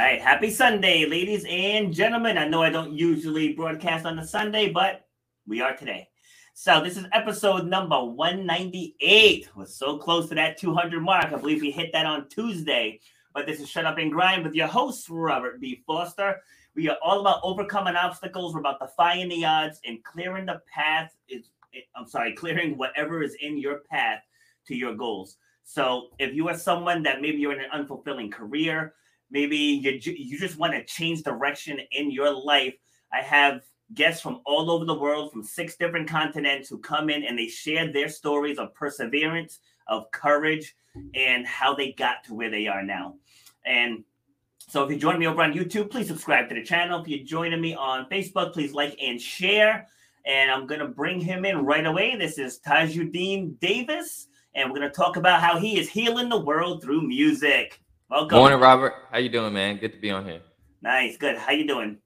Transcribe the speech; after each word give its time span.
Right, 0.00 0.22
happy 0.22 0.48
Sunday, 0.48 1.04
ladies 1.04 1.44
and 1.46 1.92
gentlemen. 1.92 2.38
I 2.38 2.48
know 2.48 2.62
I 2.62 2.70
don't 2.70 2.94
usually 2.94 3.52
broadcast 3.52 4.06
on 4.06 4.18
a 4.18 4.26
Sunday, 4.26 4.70
but 4.70 5.06
we 5.46 5.60
are 5.60 5.76
today. 5.76 6.08
So 6.54 6.80
this 6.82 6.96
is 6.96 7.04
episode 7.12 7.66
number 7.66 8.02
198. 8.02 9.50
We're 9.54 9.66
so 9.66 9.98
close 9.98 10.30
to 10.30 10.34
that 10.36 10.56
200 10.56 11.02
mark. 11.02 11.26
I 11.26 11.36
believe 11.36 11.60
we 11.60 11.70
hit 11.70 11.92
that 11.92 12.06
on 12.06 12.30
Tuesday. 12.30 12.98
But 13.34 13.46
this 13.46 13.60
is 13.60 13.68
Shut 13.68 13.84
Up 13.84 13.98
and 13.98 14.10
Grind 14.10 14.42
with 14.42 14.54
your 14.54 14.68
host, 14.68 15.06
Robert 15.10 15.60
B. 15.60 15.82
Foster. 15.86 16.40
We 16.74 16.88
are 16.88 16.96
all 17.04 17.20
about 17.20 17.40
overcoming 17.42 17.94
obstacles. 17.94 18.54
We're 18.54 18.60
about 18.60 18.80
defying 18.80 19.28
the 19.28 19.44
odds 19.44 19.82
and 19.84 20.02
clearing 20.02 20.46
the 20.46 20.62
path. 20.72 21.14
Is 21.28 21.50
I'm 21.94 22.06
sorry, 22.06 22.32
clearing 22.32 22.78
whatever 22.78 23.22
is 23.22 23.36
in 23.42 23.58
your 23.58 23.80
path 23.90 24.22
to 24.66 24.74
your 24.74 24.94
goals. 24.94 25.36
So 25.62 26.08
if 26.18 26.32
you 26.32 26.48
are 26.48 26.56
someone 26.56 27.02
that 27.02 27.20
maybe 27.20 27.36
you're 27.36 27.52
in 27.52 27.60
an 27.60 27.84
unfulfilling 27.86 28.32
career, 28.32 28.94
maybe 29.30 29.56
you, 29.56 29.98
you 30.02 30.38
just 30.38 30.58
want 30.58 30.72
to 30.74 30.84
change 30.84 31.22
direction 31.22 31.78
in 31.92 32.10
your 32.10 32.32
life, 32.32 32.74
I 33.12 33.22
have 33.22 33.62
guests 33.94 34.22
from 34.22 34.40
all 34.44 34.70
over 34.70 34.84
the 34.84 34.98
world, 34.98 35.32
from 35.32 35.42
six 35.42 35.76
different 35.76 36.08
continents, 36.08 36.68
who 36.68 36.78
come 36.78 37.10
in 37.10 37.24
and 37.24 37.38
they 37.38 37.48
share 37.48 37.92
their 37.92 38.08
stories 38.08 38.58
of 38.58 38.74
perseverance, 38.74 39.60
of 39.88 40.10
courage, 40.12 40.74
and 41.14 41.46
how 41.46 41.74
they 41.74 41.92
got 41.92 42.22
to 42.24 42.34
where 42.34 42.50
they 42.50 42.66
are 42.66 42.82
now. 42.82 43.16
And 43.64 44.04
so 44.68 44.84
if 44.84 44.90
you 44.90 44.96
join 44.96 45.18
me 45.18 45.26
over 45.26 45.42
on 45.42 45.52
YouTube, 45.52 45.90
please 45.90 46.06
subscribe 46.06 46.48
to 46.48 46.54
the 46.54 46.62
channel. 46.62 47.00
If 47.00 47.08
you're 47.08 47.26
joining 47.26 47.60
me 47.60 47.74
on 47.74 48.08
Facebook, 48.08 48.52
please 48.52 48.72
like 48.72 48.96
and 49.02 49.20
share. 49.20 49.88
And 50.24 50.50
I'm 50.50 50.66
going 50.66 50.80
to 50.80 50.86
bring 50.86 51.20
him 51.20 51.44
in 51.44 51.64
right 51.64 51.86
away. 51.86 52.14
This 52.14 52.38
is 52.38 52.60
Taaj-Udeen 52.64 53.58
Davis, 53.58 54.28
and 54.54 54.70
we're 54.70 54.78
going 54.78 54.90
to 54.90 54.94
talk 54.94 55.16
about 55.16 55.40
how 55.40 55.58
he 55.58 55.78
is 55.78 55.88
healing 55.88 56.28
the 56.28 56.40
world 56.40 56.82
through 56.82 57.02
music. 57.02 57.80
Welcome. 58.10 58.38
Morning, 58.38 58.58
Robert. 58.58 58.94
How 59.12 59.18
you 59.18 59.28
doing, 59.28 59.52
man? 59.52 59.76
Good 59.76 59.92
to 59.92 59.98
be 59.98 60.10
on 60.10 60.24
here. 60.24 60.40
Nice. 60.82 61.16
Good. 61.16 61.38
How 61.38 61.52
you 61.52 61.64
doing? 61.64 61.98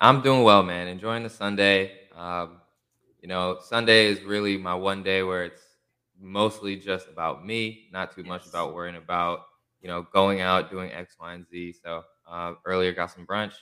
I'm 0.00 0.20
doing 0.20 0.42
well, 0.42 0.64
man. 0.64 0.88
Enjoying 0.88 1.22
the 1.22 1.30
Sunday. 1.30 1.92
Um, 2.16 2.62
you 3.20 3.28
know, 3.28 3.58
Sunday 3.62 4.06
is 4.06 4.24
really 4.24 4.56
my 4.58 4.74
one 4.74 5.04
day 5.04 5.22
where 5.22 5.44
it's 5.44 5.62
mostly 6.20 6.74
just 6.74 7.06
about 7.06 7.46
me, 7.46 7.88
not 7.92 8.12
too 8.12 8.24
much 8.24 8.44
about 8.48 8.74
worrying 8.74 8.96
about, 8.96 9.42
you 9.80 9.86
know, 9.86 10.04
going 10.12 10.40
out, 10.40 10.68
doing 10.68 10.90
X, 10.90 11.14
Y, 11.20 11.32
and 11.32 11.46
Z. 11.46 11.76
So 11.84 12.02
uh, 12.28 12.54
earlier 12.64 12.92
got 12.92 13.12
some 13.12 13.24
brunch, 13.24 13.54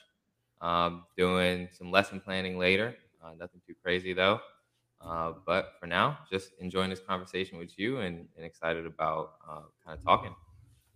um, 0.59 1.03
doing 1.15 1.69
some 1.71 1.91
lesson 1.91 2.19
planning 2.19 2.57
later. 2.57 2.95
Uh, 3.23 3.33
nothing 3.39 3.61
too 3.67 3.75
crazy 3.79 4.13
though. 4.13 4.39
Uh, 4.99 5.33
but 5.45 5.73
for 5.79 5.85
now, 5.85 6.17
just 6.31 6.49
enjoying 6.59 6.89
this 6.89 6.99
conversation 6.99 7.59
with 7.59 7.77
you 7.77 7.99
and, 7.99 8.27
and 8.35 8.43
excited 8.43 8.87
about 8.87 9.33
uh, 9.47 9.61
kind 9.85 9.99
of 9.99 10.03
talking. 10.03 10.33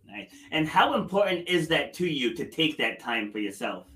Nice. 0.08 0.30
And 0.50 0.68
how 0.68 0.94
important 0.94 1.48
is 1.48 1.68
that 1.68 1.92
to 1.94 2.06
you 2.06 2.34
to 2.34 2.48
take 2.48 2.78
that 2.78 3.00
time 3.00 3.30
for 3.30 3.38
yourself? 3.38 3.86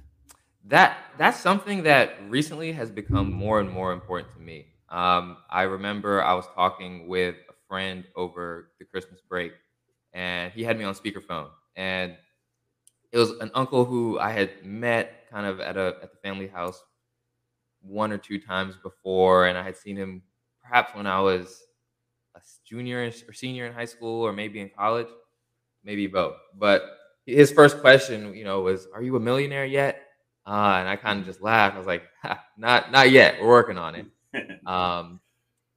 That 0.66 0.98
that's 1.16 1.40
something 1.40 1.82
that 1.84 2.16
recently 2.28 2.72
has 2.72 2.90
become 2.90 3.32
more 3.32 3.60
and 3.60 3.70
more 3.70 3.92
important 3.92 4.32
to 4.34 4.40
me. 4.40 4.66
Um, 4.88 5.38
I 5.48 5.62
remember 5.62 6.22
I 6.22 6.34
was 6.34 6.46
talking 6.54 7.08
with 7.08 7.36
a 7.48 7.54
friend 7.68 8.04
over 8.16 8.72
the 8.78 8.84
Christmas 8.84 9.20
break, 9.26 9.52
and 10.12 10.52
he 10.52 10.62
had 10.62 10.78
me 10.78 10.84
on 10.84 10.94
speakerphone, 10.94 11.48
and 11.76 12.16
it 13.12 13.18
was 13.18 13.30
an 13.40 13.50
uncle 13.54 13.84
who 13.84 14.18
I 14.18 14.32
had 14.32 14.64
met 14.64 15.26
kind 15.30 15.46
of 15.46 15.60
at 15.60 15.76
a 15.76 15.96
at 16.02 16.10
the 16.10 16.18
family 16.22 16.48
house 16.48 16.82
one 17.80 18.12
or 18.12 18.18
two 18.18 18.38
times 18.38 18.76
before, 18.82 19.46
and 19.46 19.56
I 19.56 19.62
had 19.62 19.76
seen 19.76 19.96
him 19.96 20.22
perhaps 20.62 20.94
when 20.94 21.06
I 21.06 21.20
was 21.20 21.62
a 22.34 22.40
junior 22.64 23.10
or 23.28 23.32
senior 23.32 23.66
in 23.66 23.72
high 23.72 23.86
school, 23.86 24.22
or 24.22 24.32
maybe 24.32 24.60
in 24.60 24.70
college, 24.70 25.08
maybe 25.84 26.06
both. 26.06 26.36
But 26.58 26.82
his 27.26 27.52
first 27.52 27.80
question, 27.80 28.34
you 28.34 28.44
know, 28.44 28.60
was, 28.60 28.86
"Are 28.94 29.02
you 29.02 29.16
a 29.16 29.20
millionaire 29.20 29.64
yet?" 29.66 30.02
Uh, 30.46 30.76
and 30.80 30.88
I 30.88 30.96
kind 30.96 31.20
of 31.20 31.26
just 31.26 31.40
laughed. 31.42 31.74
I 31.76 31.78
was 31.78 31.86
like, 31.86 32.04
"Not, 32.56 32.90
not 32.92 33.10
yet. 33.10 33.40
We're 33.40 33.48
working 33.48 33.78
on 33.78 33.94
it." 33.94 34.06
um, 34.66 35.20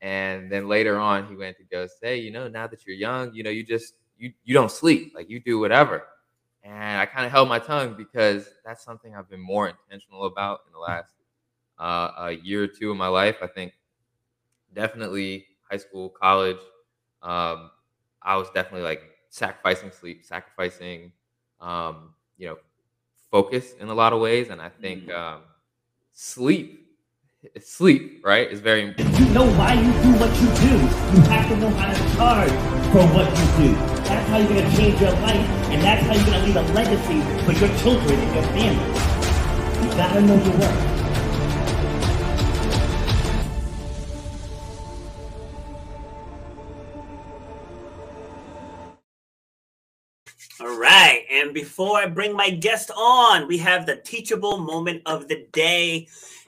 and 0.02 0.52
then 0.52 0.68
later 0.68 1.00
on, 1.00 1.28
he 1.28 1.36
went 1.36 1.58
to 1.58 1.64
go 1.66 1.88
say, 1.88 2.18
"You 2.20 2.32
know, 2.32 2.48
now 2.48 2.68
that 2.68 2.86
you're 2.86 2.96
young, 2.96 3.34
you 3.34 3.44
know, 3.44 3.50
you 3.52 3.64
just 3.64 3.96
you 4.18 4.34
you 4.44 4.54
don't 4.54 4.72
sleep. 4.72 5.14
Like 5.16 5.30
you 5.30 5.40
do 5.40 5.60
whatever." 5.60 6.04
And 6.64 7.00
I 7.00 7.06
kind 7.06 7.26
of 7.26 7.32
held 7.32 7.50
my 7.50 7.60
tongue 7.60 7.96
because 7.98 8.50
that's 8.66 8.84
something 8.84 9.16
I've 9.16 9.30
been 9.30 9.42
more 9.42 9.70
intentional 9.70 10.26
about 10.26 10.62
in 10.68 10.74
the 10.74 10.80
last 10.80 11.14
uh, 11.80 12.12
a 12.18 12.32
year 12.32 12.64
or 12.64 12.68
two 12.68 12.92
of 12.92 12.98
my 12.98 13.08
life. 13.08 13.38
I 13.42 13.48
think 13.48 13.74
definitely 14.74 15.46
high 15.70 15.78
school, 15.78 16.10
college. 16.10 16.60
Um, 17.22 17.72
I 18.22 18.36
was 18.38 18.50
definitely 18.54 18.84
like 18.84 19.02
sacrificing 19.34 19.90
sleep, 19.90 20.24
sacrificing, 20.24 21.12
um, 21.60 22.14
you 22.38 22.46
know, 22.46 22.58
focus 23.32 23.74
in 23.80 23.90
a 23.90 23.94
lot 23.94 24.14
of 24.14 24.22
ways. 24.22 24.50
And 24.50 24.62
I 24.62 24.70
think 24.70 25.08
mm. 25.08 25.16
um, 25.16 25.42
sleep, 26.12 26.88
sleep, 27.60 28.22
right, 28.24 28.50
is 28.52 28.60
very 28.60 28.84
important. 28.84 29.20
You 29.20 29.26
know 29.34 29.50
why 29.58 29.74
you 29.74 29.92
do 30.04 30.12
what 30.22 30.30
you 30.40 30.48
do. 30.62 30.76
You 31.18 31.22
have 31.34 31.50
to 31.50 31.58
know 31.58 31.70
how 31.70 31.92
to 31.92 32.16
charge 32.16 32.52
for 32.94 33.08
what 33.16 33.28
you 33.40 33.66
do. 33.66 33.74
That's 34.04 34.30
how 34.30 34.38
you're 34.38 34.50
going 34.50 34.70
to 34.70 34.78
change 34.78 35.02
your 35.02 35.12
life, 35.12 35.50
and 35.72 35.82
that's 35.82 36.06
how 36.06 36.14
you're 36.14 36.26
going 36.26 36.40
to 36.40 36.46
leave 36.46 36.70
a 36.70 36.74
legacy 36.74 37.22
for 37.44 37.54
your 37.54 37.76
children 37.80 38.20
and 38.20 38.36
your 38.36 38.44
family. 38.54 39.90
You 39.90 39.96
got 39.98 40.14
to 40.14 40.22
know 40.22 40.44
your 40.44 40.58
worth. 40.60 40.93
Before 51.54 51.98
I 51.98 52.08
bring 52.08 52.36
my 52.36 52.50
guest 52.50 52.92
on, 52.98 53.48
we 53.48 53.58
have 53.60 53.86
the 53.86 53.98
teachable 53.98 54.58
moment 54.58 55.04
of 55.06 55.28
the 55.28 55.46
day. 55.52 56.08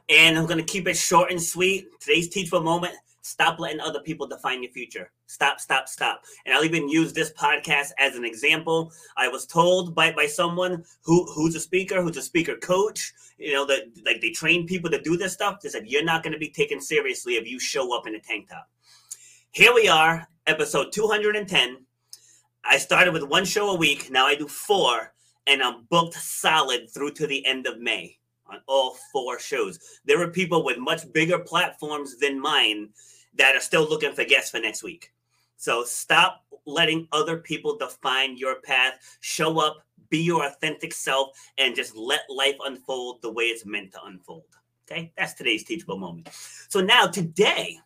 And 0.09 0.37
I'm 0.37 0.45
going 0.45 0.57
to 0.57 0.63
keep 0.63 0.87
it 0.87 0.97
short 0.97 1.31
and 1.31 1.41
sweet. 1.41 1.87
Today's 1.99 2.29
teachable 2.29 2.61
moment 2.61 2.95
stop 3.21 3.59
letting 3.59 3.79
other 3.79 4.01
people 4.01 4.27
define 4.27 4.61
your 4.61 4.71
future. 4.71 5.11
Stop, 5.25 5.59
stop, 5.59 5.89
stop. 5.89 6.21
And 6.45 6.53
I'll 6.53 6.63
even 6.63 6.87
use 6.87 7.11
this 7.11 7.33
podcast 7.33 7.89
as 7.97 8.15
an 8.15 8.23
example. 8.23 8.91
I 9.17 9.27
was 9.27 9.47
told 9.47 9.95
by, 9.95 10.11
by 10.11 10.27
someone 10.27 10.83
who, 11.03 11.25
who's 11.33 11.55
a 11.55 11.59
speaker, 11.59 12.03
who's 12.03 12.17
a 12.17 12.21
speaker 12.21 12.55
coach, 12.55 13.13
you 13.39 13.53
know, 13.53 13.65
that 13.65 13.81
like 14.05 14.21
they 14.21 14.29
train 14.29 14.67
people 14.67 14.91
to 14.91 15.01
do 15.01 15.17
this 15.17 15.33
stuff. 15.33 15.59
They 15.59 15.69
said, 15.69 15.87
you're 15.87 16.03
not 16.03 16.21
going 16.21 16.33
to 16.33 16.39
be 16.39 16.49
taken 16.49 16.79
seriously 16.79 17.33
if 17.33 17.47
you 17.47 17.59
show 17.59 17.97
up 17.97 18.05
in 18.05 18.13
a 18.13 18.19
tank 18.19 18.49
top. 18.49 18.69
Here 19.51 19.73
we 19.73 19.87
are, 19.87 20.27
episode 20.45 20.91
210 20.91 21.84
I 22.67 22.77
started 22.77 23.13
with 23.13 23.23
one 23.23 23.45
show 23.45 23.69
a 23.69 23.75
week. 23.75 24.09
Now 24.09 24.25
I 24.25 24.35
do 24.35 24.47
four, 24.47 25.13
and 25.47 25.61
I'm 25.61 25.85
booked 25.89 26.15
solid 26.15 26.89
through 26.89 27.11
to 27.13 27.27
the 27.27 27.45
end 27.45 27.67
of 27.67 27.79
May 27.79 28.17
on 28.47 28.59
all 28.67 28.97
four 29.11 29.39
shows. 29.39 29.79
There 30.05 30.21
are 30.21 30.29
people 30.29 30.65
with 30.65 30.77
much 30.77 31.11
bigger 31.13 31.39
platforms 31.39 32.17
than 32.17 32.39
mine 32.39 32.89
that 33.35 33.55
are 33.55 33.61
still 33.61 33.87
looking 33.87 34.13
for 34.13 34.23
guests 34.23 34.51
for 34.51 34.59
next 34.59 34.83
week. 34.83 35.11
So 35.57 35.83
stop 35.83 36.43
letting 36.65 37.07
other 37.11 37.37
people 37.37 37.77
define 37.77 38.37
your 38.37 38.61
path. 38.61 38.93
Show 39.21 39.59
up, 39.59 39.77
be 40.09 40.19
your 40.19 40.45
authentic 40.45 40.93
self, 40.93 41.37
and 41.57 41.75
just 41.75 41.95
let 41.95 42.21
life 42.29 42.57
unfold 42.65 43.21
the 43.21 43.31
way 43.31 43.45
it's 43.45 43.65
meant 43.65 43.91
to 43.93 44.03
unfold. 44.05 44.43
Okay, 44.89 45.11
that's 45.17 45.33
today's 45.33 45.63
teachable 45.63 45.97
moment. 45.97 46.29
So 46.69 46.81
now, 46.81 47.07
today, 47.07 47.79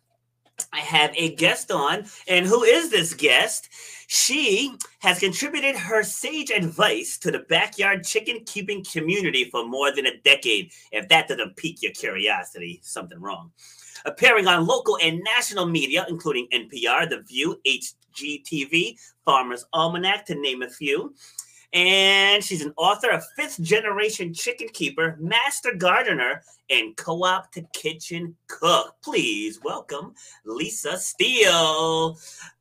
I 0.72 0.80
have 0.80 1.12
a 1.14 1.34
guest 1.34 1.70
on. 1.70 2.04
And 2.28 2.46
who 2.46 2.62
is 2.62 2.90
this 2.90 3.14
guest? 3.14 3.68
She 4.06 4.76
has 5.00 5.18
contributed 5.20 5.76
her 5.76 6.02
sage 6.02 6.50
advice 6.50 7.18
to 7.18 7.30
the 7.30 7.40
backyard 7.48 8.04
chicken 8.04 8.42
keeping 8.44 8.84
community 8.84 9.44
for 9.44 9.66
more 9.66 9.94
than 9.94 10.06
a 10.06 10.16
decade. 10.18 10.72
If 10.92 11.08
that 11.08 11.28
doesn't 11.28 11.56
pique 11.56 11.82
your 11.82 11.92
curiosity, 11.92 12.80
something 12.82 13.20
wrong. 13.20 13.52
Appearing 14.04 14.46
on 14.46 14.66
local 14.66 14.98
and 15.02 15.20
national 15.36 15.66
media, 15.66 16.06
including 16.08 16.48
NPR, 16.52 17.08
The 17.08 17.22
View, 17.22 17.60
HGTV, 17.66 18.98
Farmers 19.24 19.64
Almanac, 19.72 20.26
to 20.26 20.34
name 20.34 20.62
a 20.62 20.68
few. 20.70 21.14
And 21.72 22.42
she's 22.42 22.64
an 22.64 22.72
author, 22.76 23.10
a 23.10 23.22
fifth 23.36 23.60
generation 23.62 24.34
chicken 24.34 24.68
keeper, 24.72 25.16
master 25.20 25.72
gardener, 25.74 26.42
and 26.68 26.96
co 26.96 27.22
op 27.24 27.52
to 27.52 27.62
kitchen 27.72 28.34
cook. 28.48 28.96
Please 29.02 29.60
welcome 29.62 30.14
Lisa 30.44 30.98
Steele. 30.98 32.18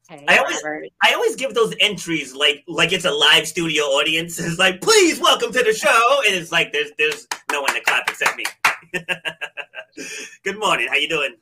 Hey, 0.07 0.25
I 0.27 0.37
always, 0.37 0.61
Robert. 0.63 0.89
I 1.03 1.13
always 1.13 1.35
give 1.35 1.55
those 1.55 1.73
entries 1.79 2.35
like 2.35 2.63
like 2.67 2.93
it's 2.93 3.05
a 3.05 3.11
live 3.11 3.47
studio 3.47 3.83
audience. 3.83 4.39
It's 4.43 4.59
like, 4.59 4.79
please 4.81 5.19
welcome 5.19 5.51
to 5.53 5.63
the 5.63 5.73
show, 5.73 6.21
and 6.27 6.35
it's 6.35 6.51
like 6.51 6.71
there's 6.71 6.91
there's 6.99 7.27
no 7.51 7.61
one 7.61 7.73
to 7.73 7.81
clap 7.81 8.07
except 8.07 8.37
me. 8.37 8.45
Good 10.43 10.59
morning. 10.59 10.87
How 10.87 10.95
you 10.95 11.09
doing? 11.09 11.35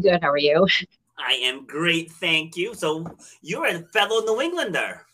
Good. 0.00 0.22
How 0.22 0.30
are 0.30 0.38
you? 0.38 0.66
I 1.18 1.32
am 1.32 1.66
great, 1.66 2.10
thank 2.10 2.56
you. 2.56 2.74
So 2.74 3.06
you're 3.42 3.66
a 3.66 3.80
fellow 3.92 4.20
New 4.24 4.40
Englander. 4.40 5.05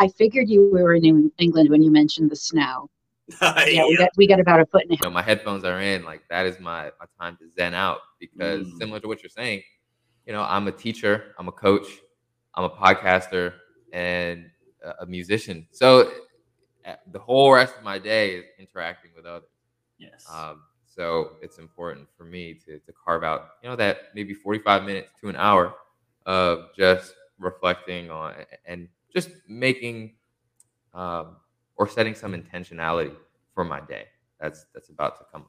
I 0.00 0.08
figured 0.08 0.48
you 0.48 0.70
were 0.72 0.94
in 0.94 1.02
New 1.02 1.32
England 1.38 1.68
when 1.68 1.82
you 1.82 1.90
mentioned 1.90 2.30
the 2.30 2.36
snow. 2.36 2.88
Yeah, 3.66 3.86
we 3.86 3.96
got 3.96 4.10
we 4.16 4.26
got 4.26 4.40
about 4.40 4.60
a 4.60 4.66
foot 4.66 4.82
and 4.82 4.92
a 4.92 4.94
You 4.94 5.00
know, 5.04 5.10
my 5.10 5.22
headphones 5.22 5.62
are 5.64 5.80
in. 5.80 6.04
Like 6.04 6.22
that 6.30 6.46
is 6.46 6.58
my 6.58 6.90
my 6.98 7.06
time 7.20 7.36
to 7.36 7.48
zen 7.56 7.74
out 7.74 8.00
because 8.18 8.66
Mm. 8.66 8.78
similar 8.78 8.98
to 9.00 9.06
what 9.06 9.22
you're 9.22 9.30
saying, 9.30 9.62
you 10.26 10.32
know, 10.32 10.42
I'm 10.42 10.66
a 10.66 10.72
teacher, 10.72 11.34
I'm 11.38 11.46
a 11.48 11.52
coach, 11.52 11.86
I'm 12.54 12.64
a 12.64 12.70
podcaster, 12.70 13.54
and 13.92 14.46
a, 14.82 15.02
a 15.02 15.06
musician. 15.06 15.68
So 15.70 16.10
uh, 16.86 16.94
the 17.12 17.18
whole 17.18 17.52
rest 17.52 17.76
of 17.76 17.84
my 17.84 17.98
day 17.98 18.36
is 18.36 18.44
interacting 18.58 19.10
with 19.14 19.26
others. 19.26 19.50
Yes. 19.98 20.26
Um, 20.32 20.62
so 20.86 21.32
it's 21.42 21.58
important 21.58 22.08
for 22.16 22.24
me 22.24 22.54
to, 22.66 22.78
to 22.80 22.92
carve 23.04 23.22
out, 23.22 23.50
you 23.62 23.68
know, 23.68 23.76
that 23.76 24.08
maybe 24.14 24.34
45 24.34 24.82
minutes 24.84 25.10
to 25.20 25.28
an 25.28 25.36
hour 25.36 25.74
of 26.26 26.68
just 26.76 27.14
reflecting 27.38 28.10
on 28.10 28.34
and 28.66 28.88
just 29.12 29.30
making 29.48 30.14
um, 30.94 31.36
or 31.76 31.88
setting 31.88 32.14
some 32.14 32.32
intentionality 32.32 33.14
for 33.54 33.64
my 33.64 33.80
day. 33.80 34.04
That's 34.40 34.66
that's 34.74 34.88
about 34.88 35.18
to 35.18 35.24
come. 35.32 35.46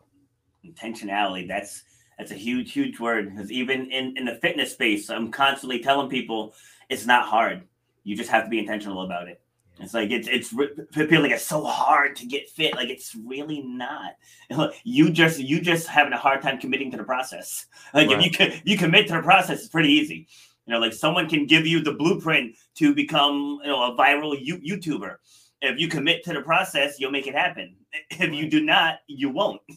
intentionality 0.65 1.47
that's 1.47 1.83
that's 2.17 2.31
a 2.31 2.35
huge 2.35 2.71
huge 2.71 2.99
word 2.99 3.31
because 3.31 3.51
even 3.51 3.89
in 3.91 4.15
in 4.15 4.25
the 4.25 4.35
fitness 4.35 4.73
space 4.73 5.09
i'm 5.09 5.31
constantly 5.31 5.79
telling 5.79 6.07
people 6.07 6.53
it's 6.91 7.05
not 7.05 7.25
hard. 7.25 7.63
You 8.03 8.15
just 8.15 8.29
have 8.29 8.43
to 8.43 8.49
be 8.49 8.59
intentional 8.59 9.03
about 9.03 9.27
it. 9.27 9.41
It's 9.79 9.93
like 9.95 10.11
it's 10.11 10.27
it's 10.27 10.53
people 10.91 11.21
like 11.21 11.31
it's 11.31 11.45
so 11.45 11.63
hard 11.63 12.15
to 12.17 12.25
get 12.27 12.49
fit 12.49 12.75
like 12.75 12.89
it's 12.89 13.15
really 13.15 13.61
not. 13.63 14.15
You 14.83 15.09
just 15.09 15.39
you 15.39 15.61
just 15.61 15.87
having 15.87 16.13
a 16.13 16.17
hard 16.17 16.41
time 16.41 16.59
committing 16.59 16.91
to 16.91 16.97
the 16.97 17.03
process. 17.03 17.65
Like 17.93 18.09
if 18.11 18.39
you 18.39 18.61
you 18.65 18.77
commit 18.77 19.07
to 19.07 19.13
the 19.13 19.21
process 19.21 19.59
it's 19.59 19.69
pretty 19.69 19.89
easy 19.89 20.27
you 20.65 20.73
know 20.73 20.79
like 20.79 20.93
someone 20.93 21.29
can 21.29 21.45
give 21.45 21.65
you 21.65 21.81
the 21.81 21.93
blueprint 21.93 22.55
to 22.75 22.93
become 22.95 23.59
you 23.63 23.69
know 23.69 23.93
a 23.93 23.97
viral 23.97 24.37
you, 24.39 24.57
youtuber. 24.57 25.15
If 25.61 25.79
you 25.79 25.87
commit 25.87 26.23
to 26.25 26.33
the 26.33 26.41
process 26.41 26.99
you'll 26.99 27.11
make 27.11 27.27
it 27.27 27.35
happen. 27.35 27.75
If 28.09 28.33
you 28.33 28.49
do 28.49 28.63
not 28.63 28.99
you 29.07 29.29
won't. 29.29 29.61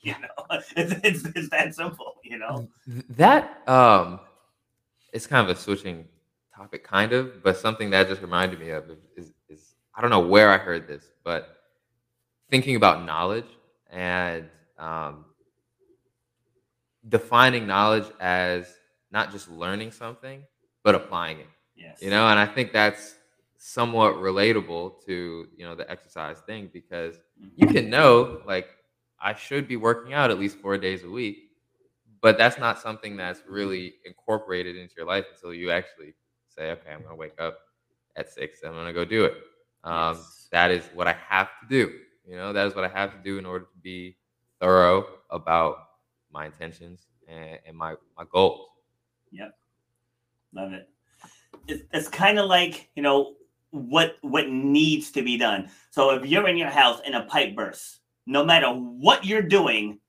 You 0.00 0.14
know 0.22 0.56
it's, 0.76 0.94
it's, 1.04 1.24
it's 1.36 1.50
that 1.50 1.74
simple 1.74 2.14
you 2.24 2.38
know? 2.38 2.66
That 3.10 3.60
um, 3.68 4.20
it's 5.12 5.26
kind 5.26 5.48
of 5.48 5.54
a 5.54 5.60
switching 5.60 6.06
topic, 6.56 6.84
kind 6.84 7.12
of, 7.12 7.42
but 7.42 7.56
something 7.56 7.90
that 7.90 8.08
just 8.08 8.22
reminded 8.22 8.58
me 8.58 8.70
of 8.70 8.84
is, 9.16 9.32
is 9.48 9.74
I 9.94 10.00
don't 10.00 10.10
know 10.10 10.20
where 10.20 10.50
I 10.50 10.58
heard 10.58 10.88
this, 10.88 11.04
but 11.24 11.58
thinking 12.50 12.76
about 12.76 13.04
knowledge 13.04 13.46
and 13.90 14.48
um, 14.78 15.24
defining 17.08 17.66
knowledge 17.66 18.06
as 18.20 18.74
not 19.10 19.32
just 19.32 19.48
learning 19.50 19.92
something, 19.92 20.42
but 20.84 20.94
applying 20.94 21.40
it. 21.40 21.46
yes 21.76 21.98
You 22.02 22.10
know, 22.10 22.28
and 22.28 22.38
I 22.38 22.46
think 22.46 22.72
that's 22.72 23.16
somewhat 23.58 24.14
relatable 24.16 25.04
to 25.06 25.46
you 25.56 25.64
know 25.66 25.74
the 25.74 25.90
exercise 25.90 26.40
thing 26.40 26.70
because 26.72 27.18
you 27.56 27.66
can 27.66 27.88
know 27.90 28.40
like 28.46 28.68
I 29.20 29.34
should 29.34 29.66
be 29.66 29.76
working 29.76 30.12
out 30.12 30.30
at 30.30 30.38
least 30.38 30.58
four 30.58 30.76
days 30.78 31.04
a 31.04 31.08
week, 31.10 31.38
but 32.20 32.38
that's 32.38 32.58
not 32.58 32.80
something 32.80 33.16
that's 33.16 33.42
really 33.48 33.94
incorporated 34.04 34.76
into 34.76 34.94
your 34.96 35.06
life 35.06 35.24
until 35.34 35.54
you 35.54 35.70
actually 35.70 36.14
say, 36.48 36.70
okay, 36.72 36.90
I'm 36.92 37.02
gonna 37.02 37.16
wake 37.16 37.40
up 37.40 37.58
at 38.16 38.30
six, 38.30 38.60
I'm 38.64 38.72
gonna 38.74 38.92
go 38.92 39.04
do 39.04 39.24
it. 39.24 39.34
Um, 39.84 40.16
Yes. 40.16 40.48
That 40.52 40.70
is 40.70 40.84
what 40.94 41.06
I 41.08 41.12
have 41.28 41.48
to 41.60 41.66
do. 41.68 41.92
You 42.26 42.36
know, 42.36 42.52
that 42.52 42.66
is 42.66 42.74
what 42.74 42.84
I 42.84 42.88
have 42.88 43.12
to 43.12 43.18
do 43.22 43.38
in 43.38 43.46
order 43.46 43.64
to 43.66 43.78
be 43.82 44.16
thorough 44.60 45.06
about 45.30 45.76
my 46.32 46.46
intentions 46.46 47.06
and, 47.28 47.58
and 47.66 47.76
my 47.76 47.94
my 48.16 48.24
goals. 48.32 48.68
Love 50.52 50.72
it. 50.72 50.88
It's, 51.68 51.82
it's 51.92 52.08
kind 52.08 52.38
of 52.38 52.46
like 52.46 52.90
you 52.94 53.02
know 53.02 53.34
what 53.70 54.16
what 54.22 54.48
needs 54.48 55.10
to 55.12 55.22
be 55.22 55.36
done. 55.36 55.68
So 55.90 56.10
if 56.10 56.26
you're 56.26 56.48
in 56.48 56.56
your 56.56 56.70
house 56.70 57.00
and 57.04 57.14
a 57.14 57.22
pipe 57.24 57.54
bursts 57.54 58.00
no 58.26 58.44
matter 58.44 58.68
what 58.68 59.24
you're 59.24 59.42
doing 59.42 60.00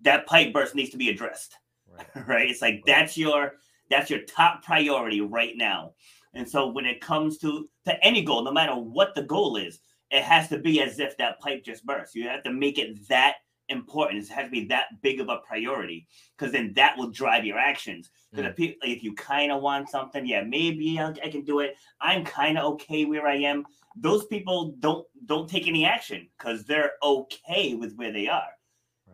that 0.00 0.26
pipe 0.26 0.52
burst 0.52 0.74
needs 0.74 0.90
to 0.90 0.96
be 0.96 1.08
addressed. 1.08 1.56
Right. 1.90 2.06
right? 2.26 2.50
It's 2.50 2.62
like 2.62 2.82
that's 2.86 3.16
your 3.16 3.54
that's 3.90 4.10
your 4.10 4.20
top 4.22 4.64
priority 4.64 5.20
right 5.20 5.56
now. 5.56 5.92
And 6.34 6.48
so 6.48 6.68
when 6.68 6.84
it 6.84 7.00
comes 7.00 7.38
to 7.38 7.68
to 7.84 8.04
any 8.04 8.22
goal 8.22 8.42
no 8.42 8.52
matter 8.52 8.74
what 8.74 9.14
the 9.14 9.22
goal 9.22 9.56
is 9.56 9.78
it 10.10 10.22
has 10.22 10.48
to 10.48 10.58
be 10.58 10.80
as 10.82 11.00
if 11.00 11.16
that 11.16 11.40
pipe 11.40 11.64
just 11.64 11.84
burst. 11.84 12.14
You 12.14 12.28
have 12.28 12.44
to 12.44 12.52
make 12.52 12.78
it 12.78 13.08
that 13.08 13.36
important. 13.68 14.22
It 14.22 14.28
has 14.30 14.46
to 14.46 14.50
be 14.50 14.66
that 14.66 14.86
big 15.02 15.20
of 15.20 15.28
a 15.28 15.38
priority 15.38 16.06
because 16.36 16.52
then 16.52 16.72
that 16.74 16.96
will 16.96 17.10
drive 17.10 17.44
your 17.44 17.58
actions. 17.58 18.10
Because 18.30 18.46
mm. 18.46 18.50
if, 18.50 18.56
pe- 18.56 18.90
if 18.90 19.02
you 19.02 19.14
kind 19.14 19.52
of 19.52 19.62
want 19.62 19.88
something 19.88 20.26
yeah 20.26 20.42
maybe 20.42 20.98
I'll, 20.98 21.14
i 21.24 21.28
can 21.28 21.44
do 21.44 21.60
it. 21.60 21.76
I'm 22.00 22.24
kind 22.24 22.58
of 22.58 22.64
okay 22.74 23.04
where 23.04 23.26
i 23.26 23.36
am. 23.36 23.64
Those 23.96 24.26
people 24.26 24.74
don't 24.80 25.06
don't 25.24 25.48
take 25.48 25.66
any 25.66 25.84
action 25.84 26.28
because 26.38 26.64
they're 26.64 26.92
okay 27.02 27.74
with 27.74 27.94
where 27.96 28.12
they 28.12 28.28
are 28.28 28.56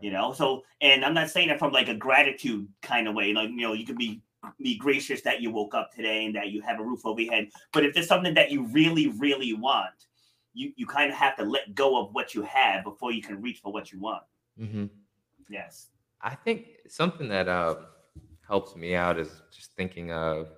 you 0.02 0.10
know? 0.10 0.32
So 0.32 0.62
and 0.81 1.04
i'm 1.04 1.14
not 1.14 1.31
saying 1.31 1.49
it 1.49 1.58
from 1.58 1.72
like 1.72 1.88
a 1.88 1.94
gratitude 1.94 2.69
kind 2.82 3.08
of 3.08 3.14
way 3.14 3.32
like 3.32 3.49
you 3.50 3.62
know 3.62 3.72
you 3.72 3.87
could 3.87 3.96
be 3.96 4.20
be 4.58 4.76
gracious 4.76 5.22
that 5.22 5.40
you 5.40 5.50
woke 5.50 5.75
up 5.75 5.93
today 5.93 6.26
and 6.26 6.34
that 6.34 6.49
you 6.49 6.60
have 6.60 6.81
a 6.81 6.82
roof 6.82 7.06
over 7.06 7.20
your 7.20 7.32
head 7.32 7.49
but 7.72 7.84
if 7.84 7.94
there's 7.94 8.08
something 8.08 8.34
that 8.34 8.50
you 8.50 8.64
really 8.66 9.08
really 9.08 9.52
want 9.52 10.06
you 10.52 10.72
you 10.76 10.87
kind 10.87 11.10
of 11.10 11.16
have 11.16 11.37
to 11.37 11.44
let 11.44 11.75
go 11.75 12.00
of 12.00 12.12
what 12.12 12.34
you 12.34 12.43
have 12.43 12.82
before 12.82 13.12
you 13.12 13.22
can 13.22 13.40
reach 13.40 13.60
for 13.60 13.72
what 13.72 13.93
you 13.93 14.00
want 14.00 14.22
hmm 14.58 14.87
yes 15.49 15.88
I 16.22 16.34
think 16.37 16.66
something 16.88 17.28
that 17.28 17.49
um, 17.49 17.78
helps 18.47 18.76
me 18.76 18.94
out 18.94 19.18
is 19.18 19.28
just 19.54 19.73
thinking 19.73 20.12
of. 20.12 20.49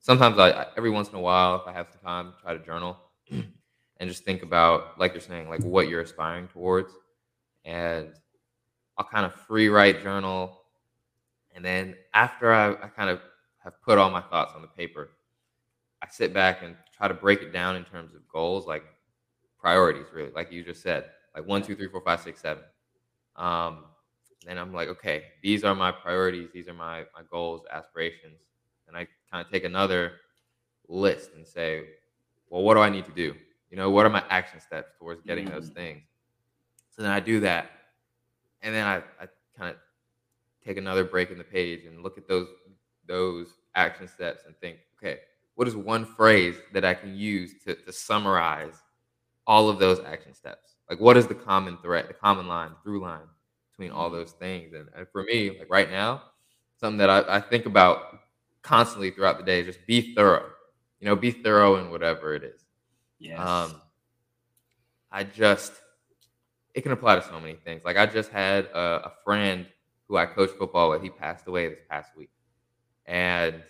Sometimes 0.00 0.38
I, 0.38 0.50
I 0.50 0.66
every 0.76 0.90
once 0.90 1.10
in 1.10 1.16
a 1.16 1.20
while, 1.20 1.56
if 1.56 1.66
I 1.66 1.72
have 1.72 1.88
some 1.90 2.00
time, 2.00 2.32
try 2.40 2.54
to 2.54 2.64
journal 2.64 2.96
and 3.30 4.08
just 4.08 4.24
think 4.24 4.42
about, 4.42 4.98
like 4.98 5.12
you're 5.12 5.20
saying, 5.20 5.48
like 5.50 5.62
what 5.62 5.88
you're 5.88 6.00
aspiring 6.00 6.48
towards, 6.48 6.92
and 7.64 8.08
I'll 8.96 9.04
kind 9.06 9.26
of 9.26 9.34
free 9.34 9.68
write 9.68 10.02
journal, 10.02 10.62
and 11.54 11.64
then 11.64 11.96
after 12.14 12.52
I, 12.52 12.70
I 12.72 12.88
kind 12.88 13.10
of 13.10 13.20
have 13.64 13.80
put 13.82 13.98
all 13.98 14.10
my 14.10 14.22
thoughts 14.22 14.54
on 14.54 14.62
the 14.62 14.68
paper, 14.68 15.10
I 16.02 16.06
sit 16.10 16.32
back 16.32 16.62
and 16.62 16.76
try 16.96 17.08
to 17.08 17.14
break 17.14 17.42
it 17.42 17.52
down 17.52 17.76
in 17.76 17.84
terms 17.84 18.14
of 18.14 18.26
goals, 18.28 18.66
like 18.66 18.84
priorities, 19.58 20.06
really, 20.14 20.30
like 20.34 20.52
you 20.52 20.62
just 20.62 20.82
said, 20.82 21.10
like 21.34 21.46
one, 21.46 21.62
two, 21.62 21.76
three, 21.76 21.88
four, 21.88 22.00
five, 22.02 22.20
six, 22.20 22.40
seven. 22.40 22.62
Um, 23.36 23.84
then 24.44 24.58
I'm 24.58 24.72
like, 24.72 24.88
okay, 24.88 25.24
these 25.42 25.64
are 25.64 25.74
my 25.74 25.90
priorities, 25.90 26.50
these 26.52 26.68
are 26.68 26.74
my 26.74 27.00
my 27.14 27.22
goals, 27.30 27.62
aspirations, 27.72 28.40
and 28.86 28.96
I 28.96 29.06
kind 29.30 29.44
of 29.44 29.50
take 29.50 29.64
another 29.64 30.12
list 30.88 31.30
and 31.34 31.46
say, 31.46 31.84
well, 32.48 32.62
what 32.62 32.74
do 32.74 32.80
I 32.80 32.88
need 32.90 33.04
to 33.06 33.12
do? 33.12 33.34
You 33.70 33.76
know, 33.76 33.90
what 33.90 34.06
are 34.06 34.10
my 34.10 34.24
action 34.30 34.60
steps 34.60 34.92
towards 34.98 35.22
getting 35.22 35.50
those 35.50 35.70
Mm. 35.70 35.74
things? 35.74 36.02
So 36.90 37.02
then 37.02 37.10
I 37.10 37.20
do 37.20 37.40
that, 37.40 37.70
and 38.62 38.74
then 38.74 38.86
I, 38.86 38.96
I 39.20 39.28
kind 39.58 39.70
of 39.70 39.76
take 40.64 40.76
another 40.76 41.04
break 41.04 41.30
in 41.30 41.38
the 41.38 41.44
page 41.44 41.84
and 41.84 42.02
look 42.02 42.18
at 42.18 42.28
those 42.28 42.48
those 43.06 43.48
action 43.74 44.08
steps 44.08 44.44
and 44.46 44.56
think, 44.58 44.78
okay, 44.98 45.20
what 45.54 45.68
is 45.68 45.76
one 45.76 46.04
phrase 46.04 46.56
that 46.72 46.84
I 46.84 46.94
can 46.94 47.14
use 47.16 47.54
to, 47.64 47.74
to 47.74 47.92
summarize 47.92 48.82
all 49.46 49.68
of 49.68 49.78
those 49.78 50.00
action 50.00 50.34
steps? 50.34 50.75
Like, 50.88 51.00
what 51.00 51.16
is 51.16 51.26
the 51.26 51.34
common 51.34 51.78
thread, 51.78 52.06
the 52.08 52.14
common 52.14 52.46
line, 52.46 52.70
through 52.82 53.00
line 53.00 53.26
between 53.72 53.90
all 53.90 54.10
those 54.10 54.32
things? 54.32 54.72
And, 54.72 54.88
and 54.96 55.06
for 55.10 55.24
me, 55.24 55.50
like 55.58 55.68
right 55.70 55.90
now, 55.90 56.22
something 56.78 56.98
that 56.98 57.10
I, 57.10 57.36
I 57.36 57.40
think 57.40 57.66
about 57.66 58.20
constantly 58.62 59.10
throughout 59.10 59.38
the 59.38 59.44
day 59.44 59.60
is 59.60 59.66
just 59.66 59.86
be 59.86 60.14
thorough. 60.14 60.50
You 61.00 61.06
know, 61.06 61.16
be 61.16 61.30
thorough 61.30 61.76
in 61.76 61.90
whatever 61.90 62.34
it 62.34 62.42
is. 62.42 62.64
yes 63.18 63.38
Um, 63.38 63.80
I 65.10 65.24
just, 65.24 65.72
it 66.74 66.82
can 66.82 66.92
apply 66.92 67.16
to 67.16 67.22
so 67.22 67.40
many 67.40 67.54
things. 67.54 67.82
Like 67.84 67.96
I 67.96 68.06
just 68.06 68.30
had 68.30 68.66
a, 68.66 69.06
a 69.06 69.12
friend 69.24 69.66
who 70.08 70.16
I 70.16 70.26
coached 70.26 70.54
football 70.58 70.90
with. 70.90 71.02
He 71.02 71.10
passed 71.10 71.46
away 71.46 71.68
this 71.68 71.78
past 71.88 72.10
week, 72.16 72.30
and 73.06 73.62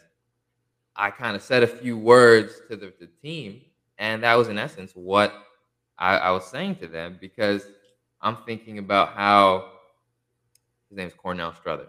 I 0.94 1.10
kind 1.10 1.36
of 1.36 1.42
said 1.42 1.62
a 1.62 1.66
few 1.66 1.96
words 1.96 2.60
to 2.68 2.76
the, 2.76 2.92
the, 2.98 3.08
team, 3.22 3.60
and 3.98 4.22
that 4.22 4.34
was 4.34 4.48
in 4.48 4.58
essence 4.58 4.92
what 4.94 5.45
I, 5.98 6.16
I, 6.16 6.30
was 6.30 6.46
saying 6.46 6.76
to 6.76 6.88
them 6.88 7.16
because 7.20 7.66
I'm 8.20 8.38
thinking 8.46 8.78
about 8.78 9.14
how 9.14 9.70
his 10.88 10.96
name 10.96 11.08
is 11.08 11.14
Cornell 11.14 11.52
Struther. 11.52 11.88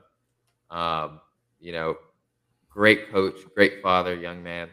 Um, 0.70 1.20
you 1.60 1.72
know, 1.72 1.98
great 2.70 3.12
coach, 3.12 3.36
great 3.56 3.82
father, 3.82 4.16
young 4.16 4.44
man. 4.44 4.70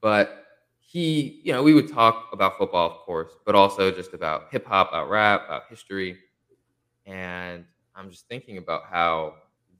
But 0.00 0.44
he, 0.78 1.40
you 1.44 1.52
know, 1.52 1.62
we 1.62 1.74
would 1.74 1.92
talk 1.92 2.30
about 2.32 2.58
football, 2.58 2.90
of 2.90 2.96
course, 2.98 3.32
but 3.44 3.54
also 3.54 3.90
just 3.90 4.14
about 4.14 4.44
hip 4.50 4.66
hop, 4.66 4.88
about 4.88 5.10
rap, 5.10 5.44
about 5.46 5.64
history. 5.68 6.16
And 7.06 7.64
I'm 7.94 8.10
just 8.10 8.28
thinking 8.28 8.58
about 8.58 8.84
how 8.90 9.34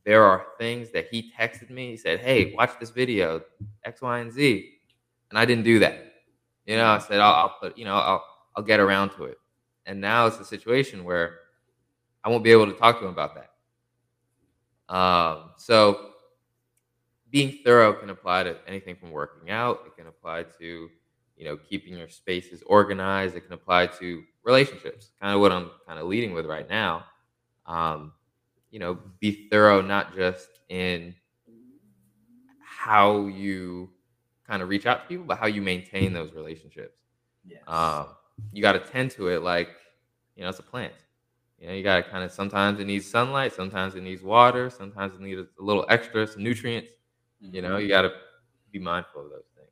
there 0.04 0.24
are 0.24 0.46
things 0.58 0.90
that 0.92 1.08
he 1.10 1.32
texted 1.38 1.70
me. 1.70 1.90
He 1.90 1.96
said, 1.96 2.20
Hey, 2.20 2.54
watch 2.54 2.72
this 2.78 2.90
video, 2.90 3.42
X, 3.84 4.02
Y, 4.02 4.18
and 4.18 4.32
Z. 4.32 4.72
And 5.30 5.38
I 5.38 5.44
didn't 5.44 5.64
do 5.64 5.78
that. 5.80 6.12
You 6.66 6.76
know, 6.76 6.86
I 6.86 6.98
said, 6.98 7.20
I'll, 7.20 7.34
I'll 7.34 7.56
put, 7.60 7.78
you 7.78 7.84
know, 7.84 7.94
I'll, 7.94 8.24
I'll 8.56 8.62
get 8.62 8.80
around 8.80 9.10
to 9.10 9.25
it. 9.25 9.38
And 9.86 10.00
now 10.00 10.26
it's 10.26 10.40
a 10.40 10.44
situation 10.44 11.04
where 11.04 11.38
I 12.25 12.28
won't 12.28 12.42
be 12.42 12.50
able 12.50 12.66
to 12.66 12.72
talk 12.72 12.98
to 12.98 13.04
him 13.04 13.12
about 13.12 13.36
that. 13.36 14.94
Um, 14.94 15.50
so 15.56 16.10
being 17.30 17.58
thorough 17.64 17.92
can 17.92 18.10
apply 18.10 18.44
to 18.44 18.56
anything 18.66 18.96
from 18.96 19.10
working 19.10 19.50
out. 19.50 19.82
It 19.86 19.96
can 19.96 20.06
apply 20.06 20.44
to, 20.58 20.88
you 21.36 21.44
know, 21.44 21.56
keeping 21.56 21.96
your 21.96 22.08
spaces 22.08 22.62
organized. 22.66 23.36
It 23.36 23.42
can 23.42 23.52
apply 23.52 23.88
to 23.98 24.22
relationships, 24.42 25.10
kind 25.20 25.34
of 25.34 25.40
what 25.40 25.52
I'm 25.52 25.70
kind 25.86 25.98
of 25.98 26.06
leading 26.06 26.32
with 26.32 26.46
right 26.46 26.68
now. 26.68 27.04
Um, 27.66 28.12
you 28.70 28.78
know, 28.78 28.98
be 29.20 29.48
thorough 29.50 29.82
not 29.82 30.14
just 30.14 30.48
in 30.68 31.14
how 32.60 33.26
you 33.26 33.90
kind 34.46 34.62
of 34.62 34.68
reach 34.68 34.86
out 34.86 35.02
to 35.02 35.08
people, 35.08 35.25
but 35.25 35.38
how 35.38 35.46
you 35.46 35.62
maintain 35.62 36.12
those 36.12 36.32
relationships. 36.32 36.98
Yes. 37.44 37.62
Um, 37.66 38.06
you 38.52 38.62
got 38.62 38.73
to 38.73 38.81
tend 38.81 39.11
to 39.12 39.28
it 39.28 39.43
like, 39.43 39.69
you 40.35 40.43
know, 40.43 40.49
it's 40.49 40.59
a 40.59 40.62
plant. 40.62 40.93
You 41.59 41.69
know, 41.69 41.73
you 41.73 41.83
got 41.83 41.97
to 41.97 42.02
kind 42.02 42.23
of 42.23 42.31
sometimes 42.31 42.81
it 42.81 42.87
needs 42.87 43.09
sunlight, 43.09 43.52
sometimes 43.55 43.95
it 43.95 44.02
needs 44.02 44.23
water, 44.23 44.69
sometimes 44.69 45.14
it 45.14 45.21
needs 45.21 45.40
a 45.40 45.62
little 45.62 45.87
extra, 45.88 46.26
some 46.26 46.43
nutrients. 46.43 46.90
Mm-hmm. 47.43 47.55
You 47.55 47.62
know, 47.62 47.78
you 47.78 47.88
got 47.88 48.02
to 48.02 48.12
be 48.73 48.78
mindful 48.78 49.25
of 49.25 49.31
those 49.31 49.45
things. 49.57 49.71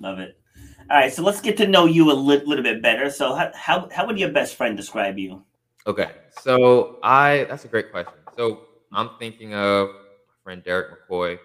Love 0.00 0.18
it. 0.18 0.36
All 0.90 0.98
right, 0.98 1.12
so 1.12 1.22
let's 1.22 1.40
get 1.40 1.56
to 1.58 1.66
know 1.66 1.86
you 1.86 2.10
a 2.10 2.12
li- 2.12 2.42
little 2.44 2.62
bit 2.62 2.82
better. 2.82 3.08
So, 3.08 3.34
how, 3.34 3.50
how 3.54 3.88
how 3.90 4.06
would 4.06 4.18
your 4.18 4.30
best 4.30 4.56
friend 4.56 4.76
describe 4.76 5.18
you? 5.18 5.42
Okay, 5.86 6.10
so 6.40 6.98
I 7.02 7.46
that's 7.48 7.64
a 7.64 7.68
great 7.68 7.90
question. 7.90 8.14
So 8.36 8.64
I'm 8.92 9.10
thinking 9.18 9.54
of 9.54 9.88
my 9.88 10.34
friend 10.42 10.62
Derek 10.62 11.08
McCoy. 11.08 11.38